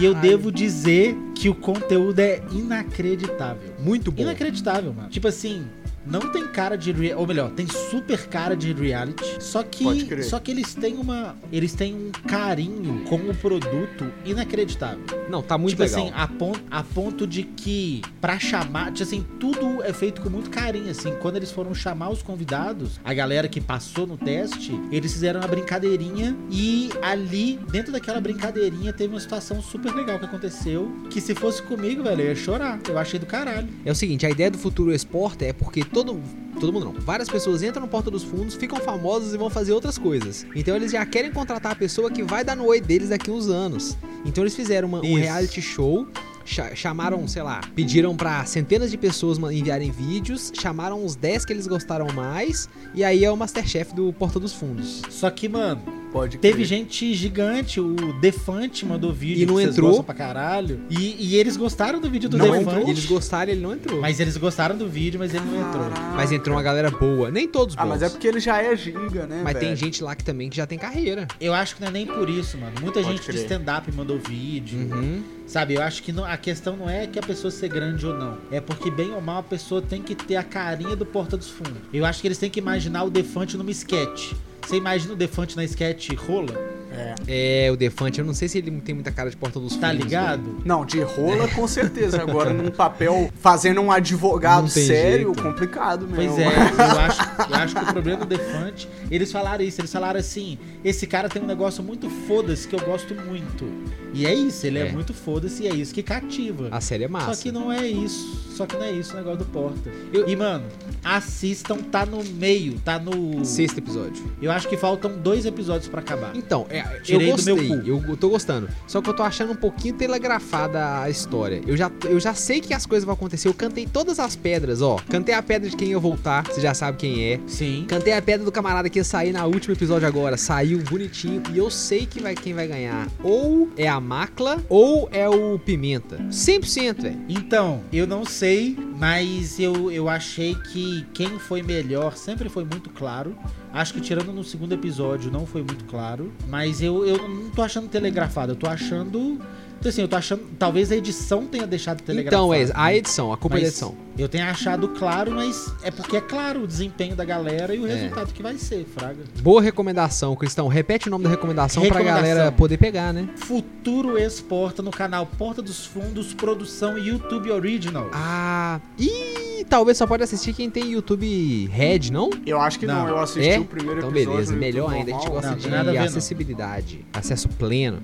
E 0.00 0.04
eu 0.04 0.14
devo 0.14 0.50
dizer 0.50 1.16
que 1.34 1.48
o 1.48 1.54
conteúdo 1.54 2.18
é 2.18 2.42
inacreditável. 2.52 3.72
Muito 3.78 4.10
bom. 4.10 4.22
Inacreditável, 4.22 4.92
mano. 4.92 5.08
Tipo 5.08 5.28
assim, 5.28 5.66
não 6.10 6.30
tem 6.32 6.46
cara 6.48 6.76
de 6.76 6.92
rea- 6.92 7.16
ou 7.16 7.26
melhor, 7.26 7.50
tem 7.50 7.66
super 7.66 8.26
cara 8.28 8.56
de 8.56 8.72
reality. 8.72 9.42
Só 9.42 9.62
Pode 9.62 10.00
que 10.02 10.06
crer. 10.06 10.24
só 10.24 10.38
que 10.38 10.50
eles 10.50 10.74
têm 10.74 10.94
uma 10.96 11.36
eles 11.52 11.72
têm 11.74 11.94
um 11.94 12.10
carinho 12.28 13.04
com 13.04 13.16
o 13.16 13.34
produto 13.34 14.10
inacreditável. 14.24 15.00
Não, 15.28 15.42
tá 15.42 15.56
muito 15.56 15.70
tipo 15.70 15.82
legal. 15.82 16.00
assim, 16.06 16.12
a 16.14 16.26
ponto, 16.26 16.60
a 16.70 16.82
ponto 16.82 17.26
de 17.26 17.42
que 17.44 18.02
pra 18.20 18.38
chamar, 18.38 18.92
tipo 18.92 19.02
assim, 19.04 19.24
tudo 19.38 19.82
é 19.82 19.92
feito 19.92 20.20
com 20.20 20.28
muito 20.30 20.50
carinho, 20.50 20.90
assim, 20.90 21.12
quando 21.20 21.36
eles 21.36 21.50
foram 21.52 21.72
chamar 21.74 22.10
os 22.10 22.22
convidados, 22.22 22.98
a 23.04 23.14
galera 23.14 23.48
que 23.48 23.60
passou 23.60 24.06
no 24.06 24.16
teste, 24.16 24.72
eles 24.90 25.12
fizeram 25.12 25.40
uma 25.40 25.48
brincadeirinha 25.48 26.36
e 26.50 26.90
ali, 27.02 27.58
dentro 27.70 27.92
daquela 27.92 28.20
brincadeirinha, 28.20 28.92
teve 28.92 29.14
uma 29.14 29.20
situação 29.20 29.62
super 29.62 29.94
legal 29.94 30.18
que 30.18 30.24
aconteceu, 30.24 30.90
que 31.10 31.20
se 31.20 31.34
fosse 31.34 31.62
comigo, 31.62 32.02
velho, 32.02 32.22
eu 32.22 32.26
ia 32.28 32.34
chorar. 32.34 32.80
Eu 32.88 32.98
achei 32.98 33.18
do 33.20 33.26
caralho. 33.26 33.68
É 33.84 33.92
o 33.92 33.94
seguinte, 33.94 34.26
a 34.26 34.30
ideia 34.30 34.50
do 34.50 34.58
futuro 34.58 34.92
esporte 34.92 35.44
é 35.44 35.52
porque 35.52 35.84
todo, 35.84 35.99
todo 36.04 36.72
mundo 36.72 36.84
não, 36.86 36.92
várias 37.00 37.28
pessoas 37.28 37.62
entram 37.62 37.82
no 37.82 37.88
Porta 37.88 38.10
dos 38.10 38.22
Fundos, 38.22 38.54
ficam 38.54 38.78
famosas 38.80 39.32
e 39.34 39.36
vão 39.38 39.48
fazer 39.50 39.72
outras 39.72 39.96
coisas. 39.98 40.46
Então 40.54 40.74
eles 40.76 40.92
já 40.92 41.04
querem 41.06 41.30
contratar 41.32 41.72
a 41.72 41.74
pessoa 41.74 42.10
que 42.10 42.22
vai 42.22 42.44
dar 42.44 42.56
no 42.56 42.66
oi 42.66 42.80
deles 42.80 43.08
daqui 43.10 43.30
uns 43.30 43.48
anos. 43.48 43.96
Então 44.24 44.42
eles 44.44 44.54
fizeram 44.54 44.88
uma- 44.88 44.98
um 45.00 45.14
reality 45.14 45.62
show, 45.62 46.06
cha- 46.44 46.74
chamaram, 46.74 47.26
sei 47.28 47.42
lá, 47.42 47.60
pediram 47.74 48.16
pra 48.16 48.44
centenas 48.44 48.90
de 48.90 48.96
pessoas 48.98 49.38
enviarem 49.38 49.90
vídeos, 49.90 50.52
chamaram 50.54 51.04
os 51.04 51.14
10 51.16 51.44
que 51.44 51.52
eles 51.52 51.66
gostaram 51.66 52.06
mais, 52.14 52.68
e 52.94 53.02
aí 53.04 53.24
é 53.24 53.30
o 53.30 53.36
Masterchef 53.36 53.94
do 53.94 54.12
Porta 54.12 54.38
dos 54.40 54.52
Fundos. 54.52 55.02
Só 55.10 55.30
que, 55.30 55.48
mano, 55.48 55.80
Pode 56.12 56.38
Teve 56.38 56.54
crer. 56.56 56.66
gente 56.66 57.14
gigante, 57.14 57.80
o 57.80 57.94
Defante 58.20 58.84
mandou 58.84 59.12
vídeo 59.12 59.42
E 59.42 59.46
não 59.46 59.60
entrou. 59.60 60.02
pra 60.02 60.14
caralho. 60.14 60.80
E, 60.90 61.16
e 61.18 61.36
eles 61.36 61.56
gostaram 61.56 62.00
do 62.00 62.10
vídeo 62.10 62.28
do 62.28 62.36
Não 62.36 62.46
Defante. 62.46 62.62
entrou? 62.68 62.88
Eles 62.88 63.06
gostaram, 63.06 63.52
ele 63.52 63.60
não 63.60 63.72
entrou. 63.72 64.00
Mas, 64.00 64.10
Mas 64.10 64.20
eles 64.20 64.36
gostaram 64.36 64.76
do 64.76 64.88
vídeo, 64.88 65.20
mas 65.20 65.32
ele 65.32 65.44
não 65.44 65.68
entrou. 65.68 65.88
Caraca. 65.88 66.34
entrou 66.34 66.56
uma 66.56 66.62
galera 66.62 66.90
boa. 66.90 67.30
Nem 67.30 67.46
todos 67.46 67.74
bons. 67.76 67.82
Ah, 67.82 67.86
mas 67.86 68.02
é 68.02 68.08
porque 68.08 68.26
ele 68.26 68.40
já 68.40 68.60
é 68.60 68.74
giga, 68.76 69.26
né, 69.26 69.40
Mas 69.44 69.52
velho? 69.54 69.66
tem 69.66 69.76
gente 69.76 70.02
lá 70.02 70.14
que 70.16 70.24
também 70.24 70.50
que 70.50 70.56
já 70.56 70.66
tem 70.66 70.76
carreira. 70.78 71.28
Eu 71.40 71.54
acho 71.54 71.76
que 71.76 71.80
não 71.80 71.88
é 71.88 71.92
nem 71.92 72.06
por 72.06 72.28
isso, 72.28 72.58
mano. 72.58 72.72
Muita 72.80 73.00
Pode 73.00 73.06
gente 73.12 73.20
de 73.20 73.26
crer. 73.26 73.42
stand-up 73.42 73.92
mandou 73.92 74.18
vídeo. 74.18 74.78
Uhum. 74.80 75.22
Sabe, 75.46 75.74
eu 75.74 75.82
acho 75.82 76.02
que 76.02 76.12
não- 76.12 76.24
a 76.24 76.36
questão 76.36 76.76
não 76.76 76.90
é 76.90 77.06
que 77.06 77.18
a 77.18 77.22
pessoa 77.22 77.50
ser 77.52 77.68
grande 77.68 78.04
ou 78.06 78.14
não. 78.18 78.36
É 78.50 78.60
porque, 78.60 78.90
bem 78.90 79.12
ou 79.12 79.20
mal, 79.20 79.38
a 79.38 79.42
pessoa 79.44 79.80
tem 79.80 80.02
que 80.02 80.14
ter 80.16 80.34
a 80.36 80.42
carinha 80.42 80.96
do 80.96 81.06
Porta 81.06 81.36
dos 81.36 81.48
Fundos. 81.50 81.74
Eu 81.92 82.04
acho 82.04 82.20
que 82.20 82.26
eles 82.28 82.38
têm 82.38 82.50
que 82.50 82.58
imaginar 82.58 83.04
o 83.04 83.10
Defante 83.10 83.56
numa 83.56 83.70
sketch. 83.70 84.32
Você 84.66 84.76
imagina 84.76 85.12
o 85.14 85.16
Defante 85.16 85.56
na 85.56 85.64
sketch 85.64 86.10
rola? 86.16 86.80
É. 86.92 87.66
É, 87.66 87.70
o 87.70 87.76
Defante, 87.76 88.18
eu 88.18 88.24
não 88.24 88.34
sei 88.34 88.48
se 88.48 88.58
ele 88.58 88.70
tem 88.80 88.94
muita 88.94 89.12
cara 89.12 89.30
de 89.30 89.36
porta 89.36 89.60
dos 89.60 89.76
Tá 89.76 89.88
fundos, 89.90 90.04
ligado? 90.04 90.56
Não, 90.64 90.84
de 90.84 91.00
rola 91.00 91.46
com 91.48 91.66
certeza. 91.68 92.20
Agora, 92.20 92.50
num 92.54 92.70
papel 92.70 93.30
fazendo 93.40 93.80
um 93.80 93.90
advogado 93.92 94.68
sério, 94.68 95.32
jeito. 95.32 95.42
complicado 95.42 96.06
mesmo. 96.06 96.34
Pois 96.34 96.38
é, 96.38 96.46
eu 96.50 97.00
acho, 97.00 97.20
eu 97.48 97.56
acho 97.56 97.74
que 97.76 97.82
o 97.82 97.92
problema 97.92 98.24
do 98.24 98.26
Defante, 98.26 98.88
eles 99.10 99.30
falaram 99.30 99.62
isso, 99.64 99.80
eles 99.80 99.92
falaram 99.92 100.18
assim, 100.18 100.58
esse 100.84 101.06
cara 101.06 101.28
tem 101.28 101.40
um 101.42 101.46
negócio 101.46 101.82
muito 101.82 102.10
foda-se 102.10 102.66
que 102.66 102.74
eu 102.74 102.80
gosto 102.80 103.14
muito. 103.14 103.64
E 104.12 104.26
é 104.26 104.34
isso, 104.34 104.66
ele 104.66 104.80
é, 104.80 104.88
É. 104.88 104.92
muito 104.92 105.14
foda-se 105.14 105.62
e 105.62 105.68
é 105.68 105.74
isso 105.74 105.94
que 105.94 106.02
cativa. 106.02 106.68
A 106.72 106.80
série 106.80 107.04
é 107.04 107.08
massa. 107.08 107.34
Só 107.34 107.42
que 107.42 107.52
não 107.52 107.70
é 107.72 107.86
isso, 107.86 108.36
só 108.56 108.66
que 108.66 108.74
não 108.76 108.82
é 108.84 108.90
isso 108.90 109.14
o 109.14 109.16
negócio 109.16 109.38
do 109.38 109.44
Porta. 109.46 109.90
Eu- 110.12 110.28
E, 110.28 110.34
mano, 110.34 110.64
assistam, 111.04 111.76
tá 111.78 112.04
no 112.04 112.22
meio, 112.24 112.78
tá 112.84 112.98
no... 112.98 113.44
Sexto 113.44 113.78
episódio. 113.78 114.24
Eu 114.40 114.50
acho 114.50 114.68
que 114.68 114.76
faltam 114.76 115.16
dois 115.18 115.46
episódios 115.46 115.88
pra 115.88 116.00
acabar. 116.00 116.34
Então, 116.36 116.66
é, 116.68 116.80
eu 116.80 117.02
Tirei 117.02 117.32
do 117.32 117.42
meu 117.42 117.56
gostei, 117.56 117.78
cu. 117.92 118.10
eu 118.10 118.16
tô 118.16 118.28
gostando. 118.28 118.68
Só 118.86 119.00
que 119.00 119.08
eu 119.08 119.14
tô 119.14 119.22
achando 119.22 119.52
um 119.52 119.56
pouquinho 119.56 119.94
telegrafada 119.94 121.00
a 121.02 121.10
história. 121.10 121.62
Eu 121.66 121.76
já, 121.76 121.90
eu 122.04 122.20
já 122.20 122.34
sei 122.34 122.60
que 122.60 122.74
as 122.74 122.86
coisas 122.86 123.04
vão 123.04 123.14
acontecer. 123.14 123.48
Eu 123.48 123.54
cantei 123.54 123.86
todas 123.86 124.18
as 124.18 124.36
pedras, 124.36 124.82
ó. 124.82 124.96
Cantei 125.08 125.34
a 125.34 125.42
pedra 125.42 125.68
de 125.68 125.76
quem 125.76 125.90
ia 125.90 125.98
voltar, 125.98 126.46
você 126.46 126.60
já 126.60 126.74
sabe 126.74 126.98
quem 126.98 127.24
é. 127.24 127.40
Sim. 127.46 127.84
Cantei 127.88 128.12
a 128.12 128.22
pedra 128.22 128.44
do 128.44 128.52
camarada 128.52 128.88
que 128.88 128.98
ia 128.98 129.04
sair 129.04 129.32
na 129.32 129.46
último 129.46 129.74
episódio 129.74 130.06
agora. 130.06 130.36
Saiu 130.36 130.78
bonitinho. 130.84 131.42
E 131.52 131.58
eu 131.58 131.70
sei 131.70 132.06
que 132.06 132.20
vai, 132.20 132.34
quem 132.34 132.54
vai 132.54 132.66
ganhar. 132.66 133.08
Ou 133.22 133.68
é 133.76 133.88
a 133.88 134.00
Macla, 134.00 134.62
ou 134.68 135.08
é 135.12 135.28
o 135.28 135.58
Pimenta. 135.58 136.16
100%, 136.30 137.02
velho. 137.02 137.18
Então, 137.28 137.82
eu 137.92 138.06
não 138.06 138.24
sei, 138.24 138.76
mas 139.00 139.58
eu, 139.58 139.90
eu 139.90 140.10
achei 140.10 140.54
que 140.54 141.06
quem 141.14 141.38
foi 141.38 141.62
melhor 141.62 142.18
sempre 142.18 142.50
foi 142.50 142.64
muito 142.64 142.90
claro. 142.90 143.34
Acho 143.72 143.94
que 143.94 144.00
tirando 144.00 144.30
no 144.30 144.44
segundo 144.44 144.74
episódio 144.74 145.30
não 145.30 145.46
foi 145.46 145.62
muito 145.62 145.86
claro. 145.86 146.30
Mas 146.46 146.82
eu, 146.82 147.06
eu 147.06 147.26
não 147.26 147.48
tô 147.48 147.62
achando 147.62 147.88
telegrafado, 147.88 148.52
eu 148.52 148.56
tô 148.56 148.68
achando. 148.68 149.40
Então, 149.80 149.88
Assim, 149.90 150.02
eu 150.02 150.08
tô 150.08 150.16
achando. 150.16 150.42
Talvez 150.58 150.92
a 150.92 150.96
edição 150.96 151.46
tenha 151.46 151.66
deixado 151.66 152.02
telegrafado. 152.02 152.44
Então, 152.44 152.54
é 152.54 152.70
a 152.74 152.94
edição, 152.94 153.32
a 153.32 153.36
culpa 153.36 153.56
é 153.56 153.62
da 153.62 153.66
edição. 153.66 153.94
Eu 154.18 154.28
tenho 154.28 154.44
achado 154.44 154.88
claro, 154.88 155.30
mas 155.32 155.72
é 155.82 155.90
porque 155.90 156.18
é 156.18 156.20
claro 156.20 156.64
o 156.64 156.66
desempenho 156.66 157.16
da 157.16 157.24
galera 157.24 157.74
e 157.74 157.78
o 157.80 157.86
É. 157.86 157.94
resultado 157.94 158.32
que 158.34 158.42
vai 158.42 158.58
ser, 158.58 158.84
Fraga. 158.94 159.24
Boa 159.40 159.62
recomendação, 159.62 160.36
Cristão. 160.36 160.68
Repete 160.68 161.08
o 161.08 161.10
nome 161.10 161.24
da 161.24 161.30
recomendação, 161.30 161.82
pra 161.82 161.94
Recomendação. 161.98 162.28
galera 162.28 162.52
poder 162.52 162.76
pegar, 162.76 163.14
né? 163.14 163.28
Futuro 163.36 164.18
Exporta 164.18 164.82
no 164.82 164.90
canal 164.90 165.24
Porta 165.24 165.62
dos 165.62 165.86
Fundos, 165.86 166.34
produção 166.34 166.98
YouTube 166.98 167.50
Original. 167.50 168.10
Ah, 168.12 168.78
e 168.98 169.64
talvez 169.70 169.96
só 169.96 170.06
pode 170.06 170.22
assistir 170.22 170.52
quem 170.52 170.68
tem 170.68 170.92
YouTube 170.92 171.66
Red, 171.72 172.10
não? 172.12 172.28
Eu 172.44 172.60
acho 172.60 172.78
que 172.78 172.86
não, 172.86 173.06
Não. 173.06 173.08
eu 173.08 173.18
assisti 173.18 173.48
É? 173.48 173.58
o 173.58 173.64
primeiro 173.64 174.00
Então 174.00 174.10
episódio. 174.10 174.32
beleza, 174.32 174.52
no 174.52 174.58
melhor 174.58 174.92
ainda. 174.92 175.10
A 175.10 175.14
gente 175.14 175.24
normal. 175.24 175.32
gosta 175.32 175.50
Não, 175.50 175.56
de 175.56 175.90
ver, 175.90 175.98
não. 175.98 176.04
acessibilidade, 176.04 177.04
acesso 177.14 177.48
pleno. 177.48 178.02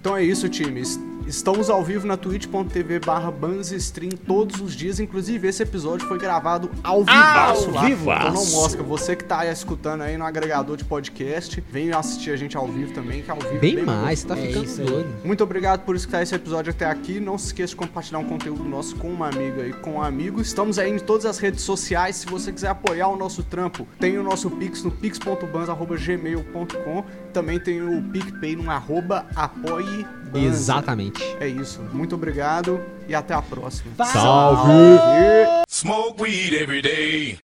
Então 0.00 0.16
é 0.16 0.22
isso, 0.22 0.48
time. 0.48 0.82
Es- 1.26 1.46
Estamos 1.46 1.70
ao 1.70 1.84
vivo 1.84 2.08
na 2.08 2.16
twitch.tv 2.16 2.98
barra 2.98 3.30
Banzestream 3.30 4.10
todos 4.26 4.60
os 4.60 4.74
dias. 4.74 4.98
Inclusive, 4.98 5.46
esse 5.46 5.62
episódio 5.62 6.08
foi 6.08 6.18
gravado 6.18 6.68
ao 6.82 7.04
vivaço 7.04 7.70
lá. 7.70 7.84
vivo? 7.84 8.10
Então 8.12 8.32
não 8.32 8.44
mosca. 8.46 8.82
Você 8.82 9.14
que 9.14 9.22
tá 9.22 9.38
aí 9.40 9.52
escutando 9.52 10.00
aí 10.02 10.16
no 10.18 10.24
agregador 10.24 10.76
de 10.76 10.84
podcast, 10.84 11.62
vem 11.70 11.92
assistir 11.92 12.32
a 12.32 12.36
gente 12.36 12.56
ao 12.56 12.66
vivo 12.66 12.92
também, 12.92 13.22
que 13.22 13.30
ao 13.30 13.36
vivo 13.38 13.54
é 13.54 13.58
Bem 13.58 13.76
bem 13.76 13.84
mais, 13.84 14.18
você 14.20 14.26
tá 14.26 14.36
É 14.36 14.46
ficando 14.48 14.64
isso 14.64 14.80
aí. 14.80 14.86
doido. 14.88 15.08
Muito 15.24 15.44
obrigado 15.44 15.84
por 15.84 15.94
escutar 15.94 16.20
esse 16.22 16.34
episódio 16.34 16.72
até 16.72 16.86
aqui. 16.86 17.20
Não 17.20 17.38
se 17.38 17.46
esqueça 17.46 17.70
de 17.70 17.76
compartilhar 17.76 18.18
um 18.18 18.24
conteúdo 18.24 18.64
nosso 18.64 18.96
com 18.96 19.08
uma 19.08 19.28
amiga 19.28 19.64
e 19.68 19.72
com 19.72 19.92
um 19.92 20.02
amigo. 20.02 20.40
Estamos 20.40 20.80
aí 20.80 20.90
em 20.90 20.98
todas 20.98 21.26
as 21.26 21.38
redes 21.38 21.60
sociais. 21.62 22.16
Se 22.16 22.26
você 22.26 22.50
quiser 22.52 22.70
apoiar 22.70 23.06
o 23.06 23.16
nosso 23.16 23.44
trampo, 23.44 23.86
tem 24.00 24.18
o 24.18 24.22
nosso 24.24 24.50
Pix 24.50 24.82
no 24.82 24.90
pix.bans.gmail.com. 24.90 27.04
Também 27.32 27.60
tem 27.60 27.80
o 27.82 28.02
PicPay 28.10 28.56
no 28.56 28.68
arroba 28.70 29.26
apoie 29.36 30.04
Banza. 30.26 30.46
Exatamente. 30.46 31.22
É 31.40 31.48
isso. 31.48 31.80
Muito 31.92 32.14
obrigado 32.14 32.80
e 33.08 33.14
até 33.14 33.34
a 33.34 33.42
próxima. 33.42 33.92
Salve! 34.04 34.72
Salve! 34.72 35.64
Smoke 35.68 36.22
weed 36.22 36.54
every 36.54 36.82
day. 36.82 37.38